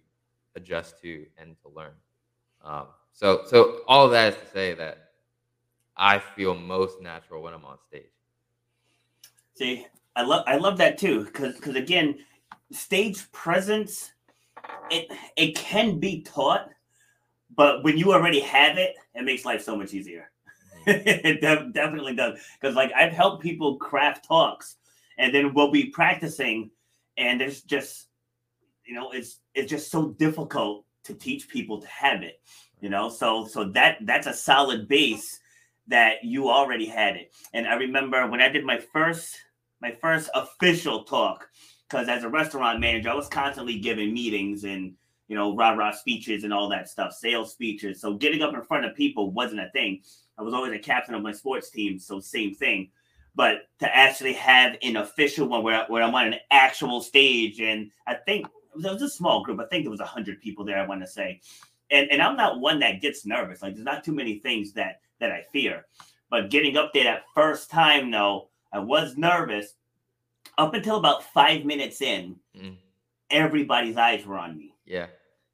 adjust 0.56 1.00
to 1.02 1.26
and 1.38 1.56
to 1.62 1.70
learn. 1.70 1.94
Um, 2.64 2.88
so, 3.14 3.44
so 3.46 3.82
all 3.88 4.06
of 4.06 4.12
that 4.12 4.34
is 4.34 4.40
to 4.40 4.48
say 4.52 4.74
that 4.74 5.07
I 5.98 6.20
feel 6.20 6.54
most 6.54 7.02
natural 7.02 7.42
when 7.42 7.54
I'm 7.54 7.66
on 7.66 7.78
stage. 7.88 8.04
See, 9.56 9.88
I 10.16 10.22
love 10.22 10.44
I 10.48 10.58
love 10.58 10.78
that 10.78 10.98
too, 10.98 11.26
because 11.26 11.56
because 11.56 11.76
again, 11.76 12.20
stage 12.72 13.32
presence, 13.32 14.12
it 14.92 15.12
it 15.36 15.56
can 15.56 16.00
be 16.00 16.22
taught, 16.22 16.70
but 17.56 17.84
when 17.84 17.98
you 17.98 18.14
already 18.14 18.40
have 18.42 18.78
it, 18.78 18.96
it 19.16 19.24
makes 19.24 19.46
life 19.46 19.64
so 19.64 19.76
much 19.76 19.94
easier. 19.94 20.32
Mm-hmm. 20.88 21.08
it 21.08 21.42
de- 21.42 21.70
definitely 21.72 22.16
does. 22.16 22.40
Because 22.60 22.76
like 22.76 22.92
I've 22.94 23.14
helped 23.14 23.42
people 23.42 23.78
craft 23.78 24.26
talks, 24.26 24.76
and 25.18 25.34
then 25.34 25.54
we'll 25.54 25.72
be 25.72 25.88
practicing, 25.88 26.70
and 27.18 27.42
it's 27.42 27.62
just, 27.62 28.08
you 28.86 28.94
know, 28.94 29.12
it's 29.12 29.40
it's 29.56 29.70
just 29.70 29.90
so 29.90 30.10
difficult 30.10 30.86
to 31.06 31.16
teach 31.16 31.50
people 31.50 31.82
to 31.82 31.88
have 31.88 32.22
it. 32.22 32.42
You 32.80 32.90
know, 32.90 33.10
so 33.10 33.48
so 33.48 33.64
that 33.72 33.98
that's 34.02 34.28
a 34.28 34.34
solid 34.34 34.88
base 34.88 35.40
that 35.88 36.24
you 36.24 36.50
already 36.50 36.86
had 36.86 37.16
it. 37.16 37.34
And 37.54 37.68
I 37.68 37.76
remember 37.76 38.28
when 38.28 38.42
I 38.42 38.50
did 38.50 38.66
my 38.66 38.78
first 38.78 39.38
my 39.80 39.92
first 40.02 40.30
official 40.34 41.04
talk, 41.04 41.48
because 41.88 42.10
as 42.10 42.24
a 42.24 42.30
restaurant 42.30 42.80
manager, 42.80 43.10
I 43.10 43.16
was 43.16 43.28
constantly 43.28 43.80
giving 43.80 44.14
meetings 44.14 44.64
and 44.64 44.94
you 45.28 45.36
know 45.36 45.56
rah 45.56 45.72
rah 45.72 45.92
speeches 45.92 46.44
and 46.44 46.54
all 46.54 46.70
that 46.70 46.90
stuff, 46.90 47.14
sales 47.14 47.52
speeches. 47.52 48.02
So 48.02 48.16
getting 48.16 48.42
up 48.42 48.54
in 48.54 48.62
front 48.64 48.86
of 48.86 48.96
people 48.96 49.32
wasn't 49.32 49.62
a 49.62 49.70
thing. 49.72 50.02
I 50.38 50.42
was 50.42 50.54
always 50.54 50.74
a 50.74 50.80
captain 50.80 51.16
of 51.16 51.24
my 51.24 51.32
sports 51.32 51.70
team, 51.70 52.00
so 52.00 52.20
same 52.20 52.54
thing. 52.54 52.90
But 53.36 53.68
to 53.80 53.96
actually 53.96 54.34
have 54.34 54.78
an 54.82 54.98
official 54.98 55.48
one 55.48 55.64
where, 55.64 55.86
where 55.88 56.02
I'm 56.02 56.16
on 56.16 56.34
an 56.34 56.40
actual 56.50 57.02
stage, 57.02 57.60
and 57.62 57.92
I 58.08 58.16
think 58.16 58.48
there 58.76 58.94
was 58.94 59.02
a 59.02 59.10
small 59.10 59.44
group. 59.44 59.60
I 59.60 59.66
think 59.66 59.84
there 59.84 59.92
was 59.92 60.02
hundred 60.02 60.42
people 60.42 60.66
there. 60.66 60.80
I 60.80 60.88
want 60.88 61.02
to 61.02 61.08
say, 61.08 61.42
and 61.92 62.10
and 62.12 62.22
I'm 62.22 62.36
not 62.36 62.60
one 62.60 62.80
that 62.80 63.02
gets 63.02 63.26
nervous. 63.26 63.62
Like 63.62 63.76
there's 63.76 63.86
not 63.86 64.04
too 64.04 64.14
many 64.14 64.40
things 64.40 64.74
that 64.74 65.02
that 65.20 65.32
I 65.32 65.46
fear. 65.52 65.86
But 66.30 66.50
getting 66.50 66.78
up 66.78 66.94
there 66.94 67.06
that 67.06 67.24
first 67.34 67.70
time, 67.70 68.12
though, 68.12 68.50
I 68.74 68.80
was 68.80 69.18
nervous. 69.18 69.74
Up 70.58 70.74
until 70.74 70.98
about 70.98 71.24
five 71.24 71.66
minutes 71.66 72.02
in, 72.02 72.36
mm. 72.56 72.76
everybody's 73.30 73.98
eyes 73.98 74.26
were 74.26 74.38
on 74.38 74.58
me. 74.58 74.74
Yeah. 74.86 75.08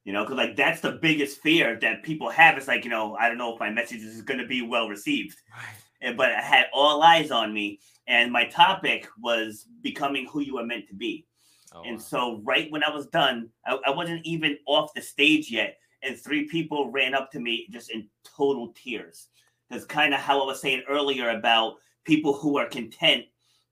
You 0.05 0.13
know, 0.13 0.23
because 0.23 0.37
like 0.37 0.55
that's 0.55 0.81
the 0.81 0.93
biggest 0.93 1.41
fear 1.41 1.77
that 1.81 2.03
people 2.03 2.29
have. 2.29 2.57
It's 2.57 2.67
like, 2.67 2.83
you 2.83 2.89
know, 2.89 3.15
I 3.15 3.27
don't 3.27 3.37
know 3.37 3.53
if 3.53 3.59
my 3.59 3.69
message 3.69 4.01
is 4.01 4.21
going 4.21 4.39
to 4.39 4.47
be 4.47 4.61
well 4.61 4.89
received. 4.89 5.37
Right. 5.51 5.75
And, 6.01 6.17
but 6.17 6.31
I 6.31 6.41
had 6.41 6.65
all 6.73 7.01
eyes 7.01 7.31
on 7.31 7.53
me. 7.53 7.79
And 8.07 8.31
my 8.31 8.45
topic 8.45 9.07
was 9.21 9.67
becoming 9.81 10.27
who 10.29 10.41
you 10.41 10.57
are 10.57 10.65
meant 10.65 10.87
to 10.89 10.95
be. 10.95 11.25
Oh, 11.73 11.83
and 11.83 11.95
wow. 11.95 12.01
so, 12.01 12.41
right 12.43 12.69
when 12.69 12.83
I 12.83 12.89
was 12.89 13.07
done, 13.07 13.49
I, 13.65 13.79
I 13.87 13.91
wasn't 13.91 14.25
even 14.25 14.57
off 14.67 14.93
the 14.93 15.01
stage 15.01 15.49
yet. 15.49 15.77
And 16.01 16.19
three 16.19 16.45
people 16.47 16.91
ran 16.91 17.13
up 17.15 17.31
to 17.31 17.39
me 17.39 17.67
just 17.71 17.89
in 17.89 18.09
total 18.25 18.73
tears 18.75 19.29
because 19.73 19.87
kind 19.87 20.13
of 20.13 20.19
how 20.19 20.41
I 20.41 20.45
was 20.45 20.61
saying 20.61 20.83
earlier 20.87 21.29
about 21.29 21.75
people 22.03 22.33
who 22.33 22.57
are 22.57 22.67
content 22.67 23.25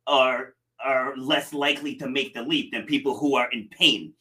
are 0.07 0.55
are 0.83 1.15
less 1.15 1.53
likely 1.53 1.95
to 1.95 2.09
make 2.09 2.33
the 2.33 2.41
leap 2.41 2.71
than 2.71 2.85
people 2.85 3.15
who 3.15 3.35
are 3.35 3.51
in 3.51 3.67
pain. 3.69 4.13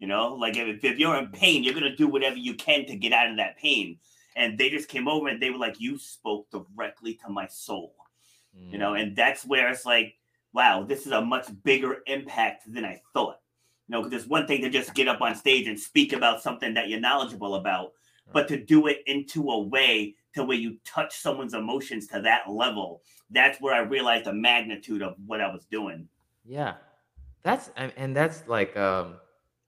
You 0.00 0.08
know, 0.08 0.34
like 0.34 0.56
if, 0.56 0.82
if 0.82 0.98
you're 0.98 1.16
in 1.16 1.28
pain, 1.28 1.62
you're 1.62 1.74
gonna 1.74 1.94
do 1.94 2.08
whatever 2.08 2.36
you 2.36 2.54
can 2.54 2.84
to 2.86 2.96
get 2.96 3.12
out 3.12 3.30
of 3.30 3.36
that 3.36 3.58
pain. 3.58 3.98
And 4.36 4.58
they 4.58 4.70
just 4.70 4.88
came 4.88 5.06
over 5.06 5.28
and 5.28 5.40
they 5.40 5.50
were 5.50 5.58
like, 5.58 5.80
"You 5.80 5.98
spoke 5.98 6.48
directly 6.50 7.14
to 7.24 7.28
my 7.28 7.46
soul," 7.46 7.94
mm. 8.56 8.72
you 8.72 8.78
know, 8.78 8.94
and 8.94 9.14
that's 9.14 9.44
where 9.44 9.68
it's 9.70 9.84
like, 9.84 10.14
"Wow, 10.52 10.84
this 10.84 11.06
is 11.06 11.12
a 11.12 11.20
much 11.20 11.48
bigger 11.62 11.98
impact 12.06 12.72
than 12.72 12.84
I 12.84 13.02
thought." 13.12 13.36
You 13.88 13.92
know, 13.92 14.02
because 14.02 14.22
it's 14.22 14.30
one 14.30 14.46
thing 14.46 14.62
to 14.62 14.70
just 14.70 14.94
get 14.94 15.08
up 15.08 15.20
on 15.20 15.34
stage 15.34 15.68
and 15.68 15.78
speak 15.78 16.12
about 16.12 16.42
something 16.42 16.74
that 16.74 16.88
you're 16.88 17.00
knowledgeable 17.00 17.56
about, 17.56 17.92
but 18.32 18.48
to 18.48 18.56
do 18.56 18.86
it 18.86 19.02
into 19.06 19.50
a 19.50 19.60
way 19.60 20.14
to 20.34 20.44
where 20.44 20.56
you 20.56 20.76
touch 20.84 21.16
someone's 21.16 21.54
emotions 21.54 22.06
to 22.06 22.20
that 22.20 22.50
level 22.50 23.02
that's 23.30 23.60
where 23.60 23.74
i 23.74 23.78
realized 23.78 24.24
the 24.24 24.32
magnitude 24.32 25.02
of 25.02 25.14
what 25.26 25.40
i 25.40 25.50
was 25.50 25.64
doing. 25.70 26.08
Yeah. 26.44 26.74
That's 27.42 27.70
and 27.76 28.14
that's 28.14 28.46
like 28.48 28.76
um 28.76 29.14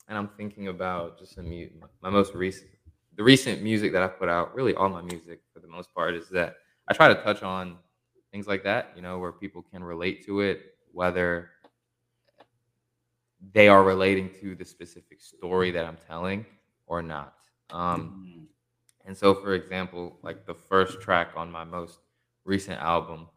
and 0.09 0.19
i'm 0.19 0.29
thinking 0.29 0.69
about 0.69 1.19
just 1.19 1.39
a 1.39 1.43
mute 1.43 1.73
my 2.03 2.11
most 2.11 2.35
recent 2.35 2.71
the 3.17 3.23
recent 3.23 3.63
music 3.63 3.93
that 3.93 4.03
i 4.03 4.09
put 4.09 4.29
out 4.29 4.55
really 4.55 4.75
all 4.75 4.91
my 4.91 5.01
music 5.01 5.41
for 5.55 5.61
the 5.61 5.69
most 5.69 5.95
part 5.95 6.15
is 6.15 6.29
that 6.29 6.57
i 6.89 6.93
try 6.93 7.09
to 7.09 7.15
touch 7.23 7.43
on 7.43 7.79
things 8.31 8.47
like 8.47 8.63
that 8.63 8.93
you 8.95 9.01
know 9.01 9.19
where 9.19 9.33
people 9.33 9.63
can 9.63 9.83
relate 9.83 10.23
to 10.27 10.41
it 10.41 10.75
whether 10.93 11.51
they 13.55 13.69
are 13.69 13.83
relating 13.83 14.29
to 14.39 14.55
the 14.55 14.65
specific 14.67 15.23
story 15.23 15.71
that 15.71 15.87
i'm 15.87 15.97
telling 16.07 16.45
or 16.93 17.03
not. 17.03 17.35
Um, 17.71 18.27
mm-hmm. 18.29 18.42
And 19.07 19.17
so, 19.17 19.35
for 19.35 19.55
example, 19.55 20.19
like 20.23 20.47
the 20.47 20.55
first 20.55 21.01
track 21.01 21.31
on 21.37 21.51
my 21.51 21.65
most 21.65 21.99
recent 22.45 22.81
album, 22.81 23.29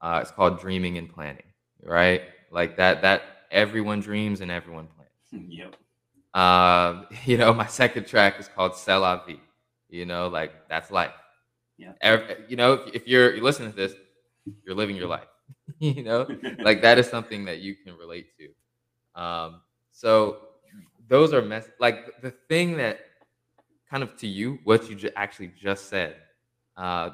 uh, 0.00 0.20
it's 0.22 0.30
called 0.30 0.60
"Dreaming 0.60 0.98
and 0.98 1.08
Planning." 1.12 1.46
Right, 1.82 2.22
like 2.50 2.76
that. 2.76 3.02
That 3.02 3.22
everyone 3.50 4.00
dreams 4.00 4.40
and 4.40 4.50
everyone 4.50 4.88
plans. 4.88 5.46
yep. 5.50 5.76
Uh, 6.34 7.04
you 7.24 7.38
know, 7.38 7.52
my 7.54 7.66
second 7.66 8.06
track 8.06 8.40
is 8.40 8.48
called 8.48 8.76
"C'est 8.76 8.96
la 8.96 9.24
vie." 9.24 9.40
You 9.88 10.06
know, 10.06 10.28
like 10.28 10.68
that's 10.68 10.90
life. 10.90 11.12
Yeah. 11.78 11.92
Every, 12.00 12.36
you 12.48 12.56
know, 12.56 12.74
if, 12.74 12.94
if 12.94 13.08
you're, 13.08 13.34
you're 13.34 13.44
listening 13.44 13.70
to 13.70 13.76
this, 13.76 13.94
you're 14.64 14.74
living 14.74 14.96
your 14.96 15.08
life. 15.08 15.28
you 15.78 16.02
know, 16.02 16.26
like 16.62 16.82
that 16.82 16.98
is 16.98 17.08
something 17.08 17.44
that 17.46 17.60
you 17.60 17.74
can 17.76 17.96
relate 17.96 18.28
to. 18.38 18.72
Um, 19.20 19.60
so 19.92 20.38
those 21.08 21.32
are 21.32 21.42
mess. 21.42 21.68
Like 21.80 22.20
the 22.22 22.32
thing 22.48 22.76
that 22.78 23.00
kind 23.88 24.02
of 24.02 24.16
to 24.18 24.26
you 24.26 24.58
what 24.64 24.88
you 24.90 25.10
actually 25.16 25.52
just 25.58 25.88
said. 25.88 26.16
Uh, 26.76 27.10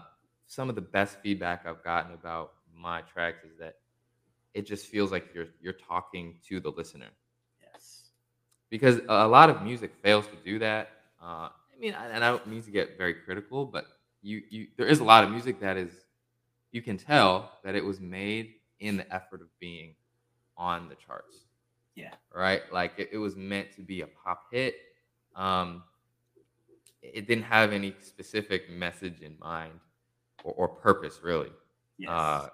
some 0.46 0.68
of 0.68 0.74
the 0.74 0.80
best 0.80 1.18
feedback 1.22 1.66
I've 1.66 1.82
gotten 1.82 2.12
about 2.12 2.52
my 2.74 3.02
tracks 3.02 3.44
is 3.44 3.56
that 3.58 3.76
it 4.54 4.66
just 4.66 4.86
feels 4.86 5.10
like 5.10 5.28
you're 5.34 5.46
you're 5.60 5.72
talking 5.72 6.36
to 6.48 6.60
the 6.60 6.70
listener. 6.70 7.08
Yes. 7.60 8.10
Because 8.70 9.00
a 9.08 9.26
lot 9.26 9.50
of 9.50 9.62
music 9.62 9.92
fails 10.02 10.26
to 10.26 10.36
do 10.44 10.58
that. 10.58 10.90
Uh, 11.22 11.48
I 11.48 11.80
mean, 11.80 11.94
and 11.94 12.24
I 12.24 12.30
don't 12.30 12.46
mean 12.46 12.62
to 12.62 12.70
get 12.70 12.98
very 12.98 13.14
critical, 13.14 13.64
but 13.64 13.86
you 14.22 14.42
you 14.50 14.66
there 14.76 14.86
is 14.86 15.00
a 15.00 15.04
lot 15.04 15.24
of 15.24 15.30
music 15.30 15.60
that 15.60 15.76
is 15.76 15.90
you 16.70 16.82
can 16.82 16.96
tell 16.96 17.52
that 17.64 17.74
it 17.74 17.84
was 17.84 18.00
made 18.00 18.54
in 18.80 18.96
the 18.96 19.14
effort 19.14 19.40
of 19.40 19.48
being 19.60 19.94
on 20.56 20.88
the 20.88 20.94
charts. 20.96 21.46
Yeah. 21.94 22.14
Right. 22.34 22.62
Like 22.72 22.92
it, 22.98 23.10
it 23.12 23.18
was 23.18 23.36
meant 23.36 23.72
to 23.76 23.82
be 23.82 24.00
a 24.00 24.06
pop 24.06 24.44
hit. 24.50 24.74
Um, 25.34 25.82
it 27.02 27.26
didn't 27.26 27.44
have 27.44 27.72
any 27.72 27.94
specific 28.00 28.70
message 28.70 29.20
in 29.20 29.36
mind 29.40 29.72
or, 30.44 30.52
or 30.54 30.68
purpose 30.68 31.20
really. 31.22 31.50
Yes. 31.98 32.10
Uh, 32.10 32.48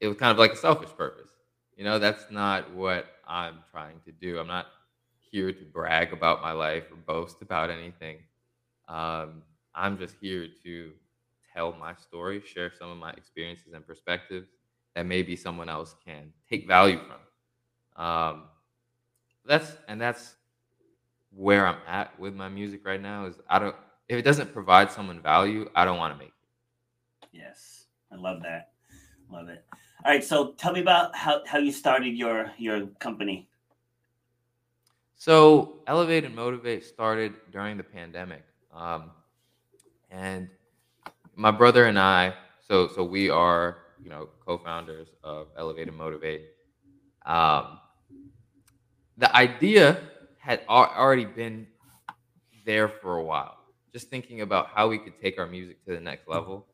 it 0.00 0.08
was 0.08 0.16
kind 0.16 0.30
of 0.30 0.38
like 0.38 0.52
a 0.52 0.56
selfish 0.56 0.90
purpose. 0.96 1.30
You 1.76 1.84
know, 1.84 1.98
that's 1.98 2.30
not 2.30 2.72
what 2.74 3.06
I'm 3.26 3.58
trying 3.70 4.00
to 4.04 4.12
do. 4.12 4.38
I'm 4.38 4.46
not 4.46 4.66
here 5.30 5.52
to 5.52 5.64
brag 5.64 6.12
about 6.12 6.42
my 6.42 6.52
life 6.52 6.84
or 6.90 6.96
boast 6.96 7.42
about 7.42 7.70
anything. 7.70 8.18
Um, 8.88 9.42
I'm 9.74 9.98
just 9.98 10.16
here 10.20 10.48
to 10.64 10.92
tell 11.54 11.72
my 11.72 11.94
story, 11.94 12.42
share 12.44 12.72
some 12.76 12.90
of 12.90 12.98
my 12.98 13.10
experiences 13.12 13.72
and 13.74 13.86
perspectives 13.86 14.48
that 14.94 15.06
maybe 15.06 15.36
someone 15.36 15.68
else 15.68 15.94
can 16.04 16.32
take 16.48 16.66
value 16.66 16.98
from. 16.98 18.04
Um, 18.04 18.44
that's 19.44 19.76
and 19.88 20.00
that's 20.00 20.34
where 21.30 21.66
I'm 21.66 21.78
at 21.86 22.18
with 22.18 22.34
my 22.34 22.48
music 22.48 22.84
right 22.84 23.00
now 23.00 23.26
is 23.26 23.36
I 23.48 23.58
don't 23.58 23.76
if 24.08 24.18
it 24.18 24.22
doesn't 24.22 24.52
provide 24.52 24.90
someone 24.90 25.20
value, 25.20 25.68
I 25.74 25.84
don't 25.84 25.98
want 25.98 26.14
to 26.14 26.18
make 26.18 26.28
it. 26.28 27.28
Yes. 27.32 27.84
I 28.10 28.16
love 28.16 28.42
that. 28.42 28.72
Love 29.30 29.48
it. 29.48 29.64
All 30.04 30.12
right, 30.12 30.24
so 30.24 30.52
tell 30.52 30.72
me 30.72 30.80
about 30.80 31.14
how, 31.14 31.42
how 31.44 31.58
you 31.58 31.72
started 31.72 32.16
your 32.16 32.50
your 32.56 32.86
company. 32.98 33.48
So 35.16 35.80
Elevate 35.86 36.24
and 36.24 36.34
Motivate 36.34 36.84
started 36.84 37.34
during 37.52 37.76
the 37.76 37.82
pandemic, 37.82 38.44
um, 38.72 39.10
and 40.10 40.48
my 41.34 41.50
brother 41.50 41.86
and 41.86 41.98
I. 41.98 42.34
So 42.66 42.88
so 42.88 43.02
we 43.02 43.28
are 43.28 43.78
you 44.02 44.08
know 44.08 44.28
co-founders 44.46 45.08
of 45.24 45.48
Elevate 45.58 45.88
and 45.88 45.96
Motivate. 45.96 46.46
Um, 47.26 47.80
the 49.18 49.34
idea 49.36 50.00
had 50.48 50.62
already 50.66 51.26
been 51.26 51.66
there 52.64 52.88
for 52.88 53.18
a 53.18 53.22
while. 53.22 53.58
Just 53.92 54.08
thinking 54.08 54.40
about 54.40 54.68
how 54.68 54.88
we 54.88 54.98
could 54.98 55.20
take 55.20 55.38
our 55.38 55.46
music 55.46 55.84
to 55.84 55.92
the 55.92 56.00
next 56.00 56.26
level, 56.26 56.66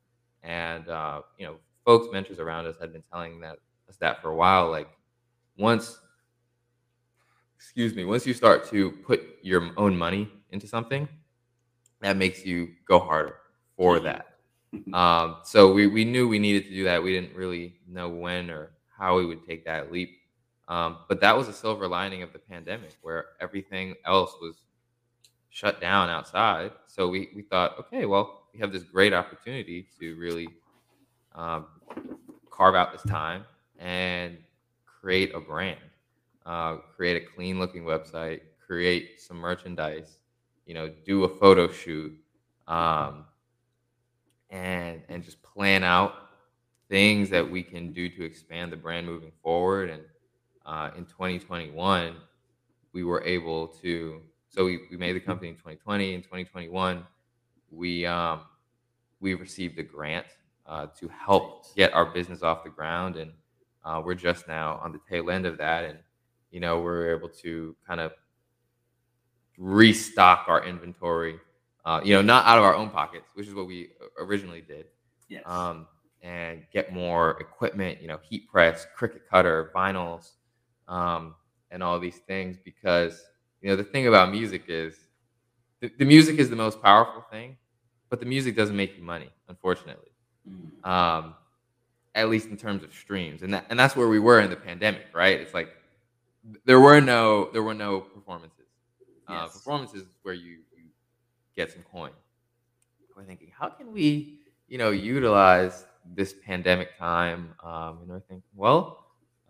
and 0.44 0.88
uh, 0.88 1.22
you 1.38 1.44
know, 1.44 1.56
folks, 1.84 2.06
mentors 2.12 2.38
around 2.38 2.66
us 2.66 2.76
had 2.80 2.92
been 2.92 3.02
telling 3.12 3.40
that 3.40 3.56
us 3.88 3.96
that 3.96 4.22
for 4.22 4.30
a 4.30 4.36
while. 4.36 4.70
Like 4.70 4.88
once, 5.58 5.98
excuse 7.56 7.94
me, 7.96 8.04
once 8.04 8.24
you 8.26 8.32
start 8.32 8.68
to 8.70 8.92
put 8.92 9.20
your 9.42 9.70
own 9.76 9.96
money 9.96 10.30
into 10.50 10.68
something, 10.68 11.08
that 12.00 12.16
makes 12.16 12.46
you 12.46 12.68
go 12.86 13.00
harder 13.00 13.36
for 13.76 13.98
that. 13.98 14.26
Um, 14.92 15.36
so 15.44 15.72
we, 15.72 15.86
we 15.86 16.04
knew 16.04 16.28
we 16.28 16.38
needed 16.38 16.64
to 16.64 16.70
do 16.70 16.84
that. 16.84 17.02
We 17.02 17.12
didn't 17.12 17.34
really 17.34 17.76
know 17.88 18.08
when 18.08 18.50
or 18.50 18.72
how 18.96 19.16
we 19.16 19.26
would 19.26 19.44
take 19.46 19.64
that 19.64 19.90
leap. 19.92 20.16
Um, 20.68 20.98
but 21.08 21.20
that 21.20 21.36
was 21.36 21.48
a 21.48 21.52
silver 21.52 21.86
lining 21.86 22.22
of 22.22 22.32
the 22.32 22.38
pandemic 22.38 22.96
where 23.02 23.26
everything 23.40 23.94
else 24.06 24.34
was 24.40 24.56
shut 25.50 25.80
down 25.80 26.08
outside. 26.10 26.72
So 26.86 27.08
we, 27.08 27.28
we 27.34 27.42
thought, 27.42 27.78
okay, 27.78 28.06
well, 28.06 28.44
we 28.52 28.60
have 28.60 28.72
this 28.72 28.82
great 28.82 29.12
opportunity 29.12 29.86
to 30.00 30.16
really 30.16 30.48
um, 31.34 31.66
carve 32.50 32.74
out 32.74 32.92
this 32.92 33.02
time 33.02 33.44
and 33.78 34.38
create 34.84 35.34
a 35.34 35.40
brand, 35.40 35.78
uh, 36.46 36.76
create 36.96 37.22
a 37.22 37.26
clean 37.26 37.58
looking 37.58 37.84
website, 37.84 38.40
create 38.66 39.20
some 39.20 39.36
merchandise, 39.36 40.18
you 40.66 40.74
know, 40.74 40.90
do 41.04 41.24
a 41.24 41.28
photo 41.28 41.68
shoot, 41.68 42.16
um, 42.66 43.24
and 44.50 45.02
and 45.08 45.22
just 45.22 45.42
plan 45.42 45.84
out 45.84 46.14
things 46.88 47.28
that 47.30 47.48
we 47.48 47.62
can 47.62 47.92
do 47.92 48.08
to 48.08 48.24
expand 48.24 48.72
the 48.72 48.76
brand 48.76 49.06
moving 49.06 49.32
forward. 49.42 49.90
And 49.90 50.02
uh, 50.66 50.90
in 50.96 51.04
2021, 51.04 52.16
we 52.92 53.04
were 53.04 53.22
able 53.24 53.68
to. 53.68 54.20
So 54.48 54.64
we, 54.64 54.80
we 54.90 54.96
made 54.96 55.14
the 55.14 55.20
company 55.20 55.48
in 55.48 55.56
2020. 55.56 56.14
In 56.14 56.22
2021, 56.22 57.04
we 57.70 58.06
um, 58.06 58.42
we 59.20 59.34
received 59.34 59.78
a 59.78 59.82
grant 59.82 60.26
uh, 60.66 60.86
to 60.98 61.08
help 61.08 61.74
get 61.74 61.92
our 61.92 62.06
business 62.06 62.42
off 62.42 62.64
the 62.64 62.70
ground, 62.70 63.16
and 63.16 63.32
uh, 63.84 64.00
we're 64.04 64.14
just 64.14 64.48
now 64.48 64.80
on 64.82 64.92
the 64.92 65.00
tail 65.10 65.30
end 65.30 65.46
of 65.46 65.58
that, 65.58 65.84
and 65.84 65.98
you 66.50 66.60
know 66.60 66.80
we're 66.80 67.14
able 67.14 67.28
to 67.28 67.74
kind 67.86 68.00
of 68.00 68.12
restock 69.58 70.46
our 70.48 70.64
inventory. 70.64 71.36
Uh, 71.84 72.00
you 72.02 72.14
know, 72.14 72.22
not 72.22 72.46
out 72.46 72.56
of 72.56 72.64
our 72.64 72.74
own 72.74 72.88
pockets, 72.88 73.28
which 73.34 73.46
is 73.46 73.54
what 73.54 73.66
we 73.66 73.90
originally 74.18 74.62
did. 74.62 74.86
Yes. 75.28 75.42
Um, 75.44 75.86
and 76.22 76.62
get 76.72 76.92
more 76.92 77.32
equipment, 77.38 78.00
you 78.00 78.08
know, 78.08 78.18
heat 78.22 78.48
press, 78.48 78.86
Cricut 78.98 79.26
cutter, 79.30 79.70
vinyls, 79.76 80.30
um, 80.88 81.34
and 81.70 81.82
all 81.82 81.98
these 81.98 82.18
things 82.18 82.56
because 82.64 83.22
you 83.60 83.68
know 83.68 83.76
the 83.76 83.84
thing 83.84 84.06
about 84.06 84.30
music 84.30 84.64
is 84.68 84.96
the, 85.80 85.90
the, 85.98 86.04
music 86.04 86.38
is 86.38 86.48
the 86.48 86.56
most 86.56 86.82
powerful 86.82 87.24
thing, 87.30 87.56
but 88.08 88.20
the 88.20 88.26
music 88.26 88.56
doesn't 88.56 88.76
make 88.76 88.96
you 88.96 89.02
money, 89.02 89.30
unfortunately. 89.48 90.10
Mm. 90.48 90.88
Um, 90.88 91.34
at 92.14 92.28
least 92.28 92.48
in 92.48 92.56
terms 92.56 92.84
of 92.84 92.92
streams, 92.94 93.42
and 93.42 93.52
that 93.52 93.66
and 93.70 93.78
that's 93.78 93.96
where 93.96 94.08
we 94.08 94.20
were 94.20 94.40
in 94.40 94.50
the 94.50 94.56
pandemic, 94.56 95.06
right? 95.12 95.40
It's 95.40 95.52
like 95.52 95.68
there 96.64 96.80
were 96.80 97.00
no 97.00 97.50
there 97.52 97.62
were 97.62 97.74
no 97.74 98.00
performances. 98.00 98.66
Uh, 99.28 99.32
yes. 99.32 99.50
Uh, 99.50 99.52
performances 99.52 100.04
where 100.22 100.34
you 100.34 100.58
you 100.76 100.84
get 101.56 101.72
some 101.72 101.82
coin. 101.90 102.10
We're 103.16 103.24
thinking, 103.24 103.52
how 103.56 103.68
can 103.68 103.92
we, 103.92 104.40
you 104.66 104.76
know, 104.76 104.90
utilize 104.90 105.84
this 106.14 106.34
pandemic 106.44 106.98
time? 106.98 107.54
Um, 107.62 107.98
and 108.00 108.08
we're 108.08 108.20
thinking, 108.20 108.42
well, 108.54 109.03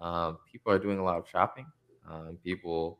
um, 0.04 0.38
people 0.52 0.70
are 0.70 0.78
doing 0.78 0.98
a 0.98 1.02
lot 1.02 1.18
of 1.18 1.26
shopping. 1.26 1.64
Um, 2.08 2.36
people 2.44 2.98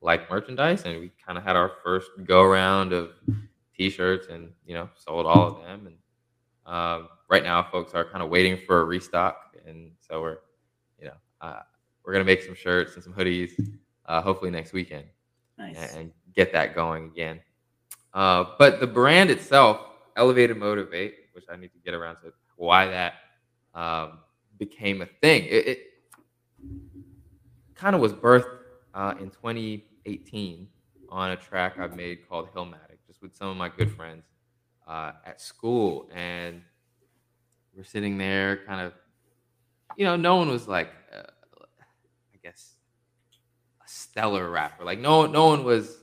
like 0.00 0.30
merchandise, 0.30 0.84
and 0.84 0.98
we 0.98 1.12
kind 1.24 1.36
of 1.36 1.44
had 1.44 1.56
our 1.56 1.72
first 1.84 2.10
go 2.24 2.42
round 2.42 2.94
of 2.94 3.10
T-shirts, 3.76 4.28
and 4.30 4.50
you 4.66 4.74
know, 4.74 4.88
sold 4.94 5.26
all 5.26 5.46
of 5.46 5.62
them. 5.62 5.86
And 5.86 6.74
um, 6.74 7.08
right 7.28 7.44
now, 7.44 7.62
folks 7.70 7.92
are 7.92 8.04
kind 8.04 8.22
of 8.22 8.30
waiting 8.30 8.58
for 8.66 8.80
a 8.80 8.84
restock, 8.84 9.54
and 9.66 9.90
so 10.00 10.22
we're, 10.22 10.38
you 10.98 11.08
know, 11.08 11.16
uh, 11.42 11.60
we're 12.02 12.14
gonna 12.14 12.24
make 12.24 12.42
some 12.42 12.54
shirts 12.54 12.94
and 12.94 13.04
some 13.04 13.12
hoodies, 13.12 13.52
uh, 14.06 14.22
hopefully 14.22 14.50
next 14.50 14.72
weekend, 14.72 15.04
nice. 15.58 15.76
and, 15.76 16.00
and, 16.00 16.12
get 16.34 16.52
that 16.52 16.72
going 16.72 17.06
again. 17.06 17.40
Uh, 18.14 18.44
but 18.60 18.78
the 18.78 18.86
brand 18.86 19.28
itself, 19.28 19.80
Elevate 20.14 20.52
and 20.52 20.60
Motivate, 20.60 21.14
which 21.32 21.46
I 21.50 21.56
need 21.56 21.72
to 21.72 21.78
get 21.84 21.94
around 21.94 22.16
to 22.22 22.32
why 22.54 22.86
that 22.86 23.14
um, 23.74 24.20
became 24.56 25.02
a 25.02 25.06
thing. 25.06 25.42
It, 25.46 25.66
it 25.66 25.78
kind 27.74 27.94
of 27.94 28.00
was 28.00 28.12
birthed 28.12 28.58
uh, 28.94 29.14
in 29.20 29.30
2018 29.30 30.68
on 31.08 31.30
a 31.30 31.36
track 31.36 31.78
I 31.78 31.86
made 31.86 32.28
called 32.28 32.52
Hillmatic, 32.54 32.98
just 33.06 33.22
with 33.22 33.34
some 33.36 33.48
of 33.48 33.56
my 33.56 33.68
good 33.68 33.90
friends 33.94 34.24
uh, 34.86 35.12
at 35.24 35.40
school, 35.40 36.08
and 36.12 36.60
we're 37.74 37.84
sitting 37.84 38.18
there, 38.18 38.58
kind 38.66 38.80
of, 38.80 38.92
you 39.96 40.04
know, 40.04 40.16
no 40.16 40.36
one 40.36 40.48
was 40.48 40.66
like, 40.66 40.90
uh, 41.14 41.22
I 41.60 42.38
guess, 42.42 42.74
a 43.84 43.88
stellar 43.88 44.50
rapper. 44.50 44.84
Like 44.84 44.98
no, 44.98 45.26
no 45.26 45.46
one 45.46 45.64
was, 45.64 45.98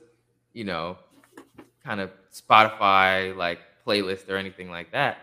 you 0.54 0.64
know, 0.64 0.98
kind 1.84 2.00
of 2.00 2.12
Spotify 2.32 3.36
like 3.36 3.60
playlist 3.86 4.30
or 4.30 4.38
anything 4.38 4.70
like 4.70 4.92
that. 4.94 5.18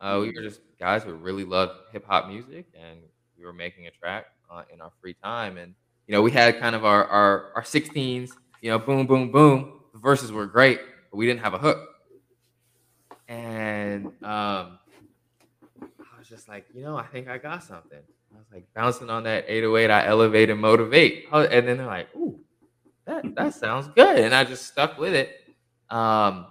Uh, 0.00 0.18
we 0.22 0.28
were 0.28 0.42
just 0.42 0.60
guys 0.78 1.02
who 1.02 1.12
really 1.12 1.44
loved 1.44 1.72
hip 1.92 2.06
hop 2.06 2.28
music, 2.28 2.66
and 2.74 2.98
we 3.38 3.44
were 3.44 3.52
making 3.52 3.86
a 3.86 3.90
track 3.90 4.26
uh, 4.50 4.62
in 4.72 4.80
our 4.80 4.92
free 5.00 5.14
time. 5.22 5.56
And 5.58 5.74
you 6.06 6.12
know, 6.12 6.22
we 6.22 6.30
had 6.30 6.58
kind 6.58 6.74
of 6.74 6.84
our 6.84 7.04
our 7.04 7.52
our 7.56 7.62
16s. 7.62 8.30
You 8.60 8.70
know, 8.70 8.78
boom, 8.78 9.06
boom, 9.06 9.30
boom. 9.30 9.80
The 9.92 9.98
verses 9.98 10.32
were 10.32 10.46
great, 10.46 10.80
but 11.10 11.16
we 11.16 11.26
didn't 11.26 11.40
have 11.40 11.54
a 11.54 11.58
hook. 11.58 11.88
And 13.28 14.06
um, 14.24 14.78
I 15.82 16.18
was 16.18 16.28
just 16.28 16.48
like, 16.48 16.66
you 16.74 16.82
know, 16.82 16.96
I 16.96 17.06
think 17.06 17.28
I 17.28 17.38
got 17.38 17.62
something. 17.62 18.00
I 18.34 18.38
was 18.38 18.46
like 18.52 18.66
bouncing 18.74 19.10
on 19.10 19.24
that 19.24 19.44
808, 19.48 19.90
I 19.90 20.06
elevate 20.06 20.50
and 20.50 20.60
motivate. 20.60 21.26
And 21.32 21.68
then 21.68 21.78
they're 21.78 21.86
like, 21.86 22.14
ooh, 22.16 22.40
that, 23.06 23.24
that 23.36 23.54
sounds 23.54 23.88
good. 23.88 24.18
And 24.18 24.34
I 24.34 24.44
just 24.44 24.66
stuck 24.66 24.98
with 24.98 25.14
it. 25.14 25.30
Um, 25.90 26.46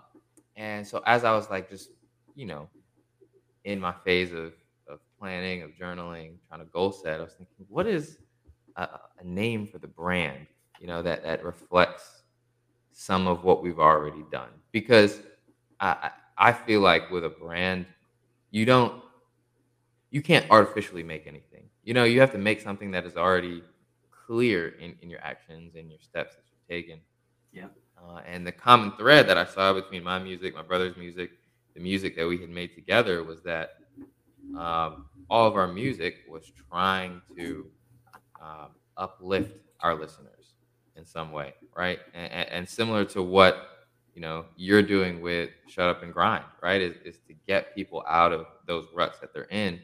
and 0.55 0.87
so 0.87 1.01
as 1.05 1.23
I 1.23 1.31
was 1.33 1.49
like, 1.49 1.69
just, 1.69 1.89
you 2.35 2.45
know, 2.45 2.69
in 3.63 3.79
my 3.79 3.93
phase 4.05 4.33
of 4.33 4.53
planning, 5.19 5.63
of 5.63 5.71
journaling, 5.71 6.33
trying 6.47 6.59
to 6.61 6.65
goal 6.65 6.91
set, 6.91 7.19
I 7.19 7.23
was 7.23 7.33
thinking, 7.33 7.65
what 7.69 7.87
is 7.87 8.17
a, 8.75 8.87
a 9.19 9.23
name 9.23 9.67
for 9.67 9.79
the 9.79 9.87
brand, 9.87 10.47
you 10.79 10.87
know, 10.87 11.01
that, 11.01 11.23
that 11.23 11.43
reflects 11.43 12.23
some 12.91 13.27
of 13.27 13.43
what 13.43 13.61
we've 13.61 13.79
already 13.79 14.23
done? 14.31 14.49
Because 14.71 15.19
I, 15.79 16.11
I 16.37 16.53
feel 16.53 16.81
like 16.81 17.09
with 17.11 17.25
a 17.25 17.29
brand, 17.29 17.85
you 18.51 18.65
don't, 18.65 19.01
you 20.11 20.21
can't 20.21 20.45
artificially 20.49 21.03
make 21.03 21.27
anything. 21.27 21.65
You 21.83 21.93
know, 21.93 22.03
you 22.03 22.19
have 22.19 22.31
to 22.31 22.37
make 22.37 22.61
something 22.61 22.91
that 22.91 23.05
is 23.05 23.17
already 23.17 23.63
clear 24.27 24.69
in, 24.79 24.95
in 25.01 25.09
your 25.09 25.21
actions 25.21 25.75
and 25.75 25.89
your 25.89 25.99
steps 25.99 26.35
that 26.35 26.43
you've 26.51 26.67
taken. 26.67 26.99
Yeah. 27.51 27.67
Uh, 27.97 28.21
and 28.27 28.45
the 28.45 28.51
common 28.51 28.91
thread 28.97 29.27
that 29.27 29.37
I 29.37 29.45
saw 29.45 29.73
between 29.73 30.03
my 30.03 30.19
music, 30.19 30.53
my 30.53 30.61
brother's 30.61 30.97
music, 30.97 31.31
the 31.73 31.79
music 31.79 32.15
that 32.15 32.27
we 32.27 32.37
had 32.37 32.49
made 32.49 32.75
together 32.75 33.23
was 33.23 33.41
that 33.43 33.76
um, 34.55 35.05
all 35.29 35.47
of 35.47 35.55
our 35.55 35.67
music 35.67 36.15
was 36.29 36.51
trying 36.69 37.21
to 37.35 37.65
um, 38.41 38.69
uplift 38.95 39.53
our 39.81 39.95
listeners 39.95 40.53
in 40.95 41.05
some 41.05 41.31
way, 41.31 41.53
right? 41.75 41.99
And, 42.13 42.49
and, 42.49 42.69
similar 42.69 43.05
to 43.05 43.21
what 43.21 43.87
you 44.15 44.21
know 44.21 44.45
you're 44.55 44.81
doing 44.81 45.21
with 45.21 45.49
Shut 45.67 45.87
Up 45.89 46.03
and 46.03 46.13
Grind, 46.13 46.45
right? 46.61 46.81
Is, 46.81 46.95
is 47.05 47.19
to 47.27 47.35
get 47.47 47.75
people 47.75 48.03
out 48.07 48.33
of 48.33 48.47
those 48.65 48.87
ruts 48.93 49.19
that 49.19 49.33
they're 49.33 49.43
in. 49.45 49.79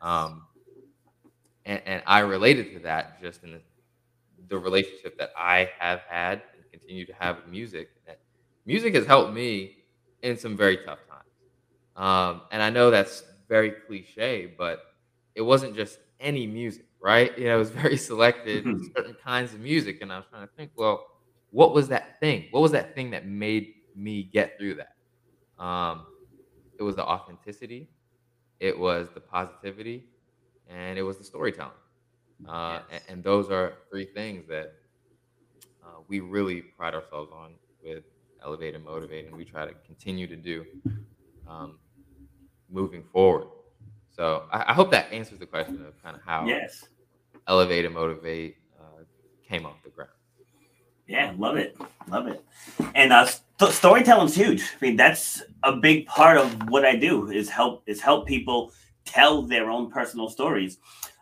Um, 0.00 0.44
and, 1.64 1.82
and 1.86 2.02
I 2.06 2.20
related 2.20 2.72
to 2.74 2.78
that 2.80 3.20
just 3.22 3.44
in 3.44 3.52
the, 3.52 3.60
the 4.48 4.58
relationship 4.58 5.18
that 5.18 5.30
I 5.36 5.70
have 5.78 6.00
had 6.08 6.42
and 6.54 6.70
continue 6.70 7.04
to 7.06 7.12
have 7.18 7.36
with 7.36 7.48
music. 7.48 7.90
That 8.06 8.18
music 8.64 8.94
has 8.94 9.06
helped 9.06 9.32
me 9.32 9.76
in 10.22 10.36
some 10.36 10.56
very 10.56 10.78
tough 10.78 11.00
times. 11.08 11.22
Um, 11.96 12.42
and 12.50 12.62
I 12.62 12.70
know 12.70 12.90
that's 12.90 13.22
very 13.48 13.70
cliche, 13.70 14.52
but 14.58 14.94
it 15.34 15.42
wasn't 15.42 15.74
just 15.74 15.98
any 16.20 16.46
music, 16.46 16.86
right? 17.00 17.36
You 17.38 17.46
know, 17.46 17.56
it 17.56 17.58
was 17.58 17.70
very 17.70 17.96
selected, 18.10 18.64
mm-hmm. 18.64 18.84
certain 18.96 19.16
kinds 19.24 19.54
of 19.54 19.60
music. 19.60 20.02
And 20.02 20.12
I 20.12 20.16
was 20.16 20.26
trying 20.30 20.46
to 20.46 20.52
think, 20.56 20.72
well, 20.76 21.06
what 21.50 21.72
was 21.72 21.88
that 21.88 22.20
thing? 22.20 22.46
What 22.50 22.60
was 22.60 22.72
that 22.72 22.94
thing 22.94 23.10
that 23.10 23.26
made 23.26 23.74
me 23.96 24.22
get 24.22 24.58
through 24.58 24.76
that? 24.76 25.62
Um, 25.62 26.06
it 26.78 26.82
was 26.82 26.94
the 26.94 27.04
authenticity, 27.04 27.88
it 28.60 28.78
was 28.78 29.08
the 29.12 29.20
positivity, 29.20 30.04
and 30.68 30.98
it 30.98 31.02
was 31.02 31.18
the 31.18 31.24
storytelling. 31.24 31.72
Uh, 32.48 32.80
yes. 32.90 33.02
and, 33.08 33.14
and, 33.16 33.24
those 33.24 33.50
are 33.50 33.72
three 33.90 34.04
things 34.04 34.46
that 34.46 34.74
uh, 35.82 35.98
we 36.06 36.20
really 36.20 36.60
pride 36.60 36.94
ourselves 36.94 37.32
on 37.34 37.54
with 37.82 38.04
Elevate 38.44 38.76
and 38.76 38.84
Motivate, 38.84 39.26
and 39.26 39.36
we 39.36 39.44
try 39.44 39.66
to 39.66 39.74
continue 39.84 40.28
to 40.28 40.36
do 40.36 40.64
um, 41.48 41.80
moving 42.70 43.02
forward. 43.12 43.48
So 44.14 44.44
I, 44.52 44.64
I, 44.68 44.74
hope 44.74 44.90
that 44.90 45.12
answers 45.12 45.38
the 45.38 45.46
question 45.46 45.84
of 45.86 46.02
kind 46.02 46.16
of 46.16 46.22
how 46.22 46.44
yes. 46.44 46.86
Elevate 47.46 47.84
and 47.84 47.94
Motivate 47.94 48.56
uh, 48.78 49.02
came 49.48 49.64
off 49.64 49.82
the 49.84 49.90
ground. 49.90 50.10
Yeah, 51.06 51.32
love 51.38 51.56
it, 51.56 51.76
love 52.08 52.26
it. 52.26 52.44
And 52.94 53.12
uh, 53.12 53.26
st- 53.26 53.72
storytelling's 53.72 54.34
huge. 54.34 54.62
I 54.62 54.84
mean, 54.84 54.96
that's 54.96 55.42
a 55.62 55.76
big 55.76 56.06
part 56.06 56.36
of 56.36 56.68
what 56.68 56.84
I 56.84 56.96
do 56.96 57.30
is 57.30 57.48
help 57.48 57.82
is 57.86 58.00
help 58.00 58.26
people 58.26 58.72
tell 59.04 59.42
their 59.42 59.70
own 59.70 59.90
personal 59.90 60.28
stories. 60.28 60.78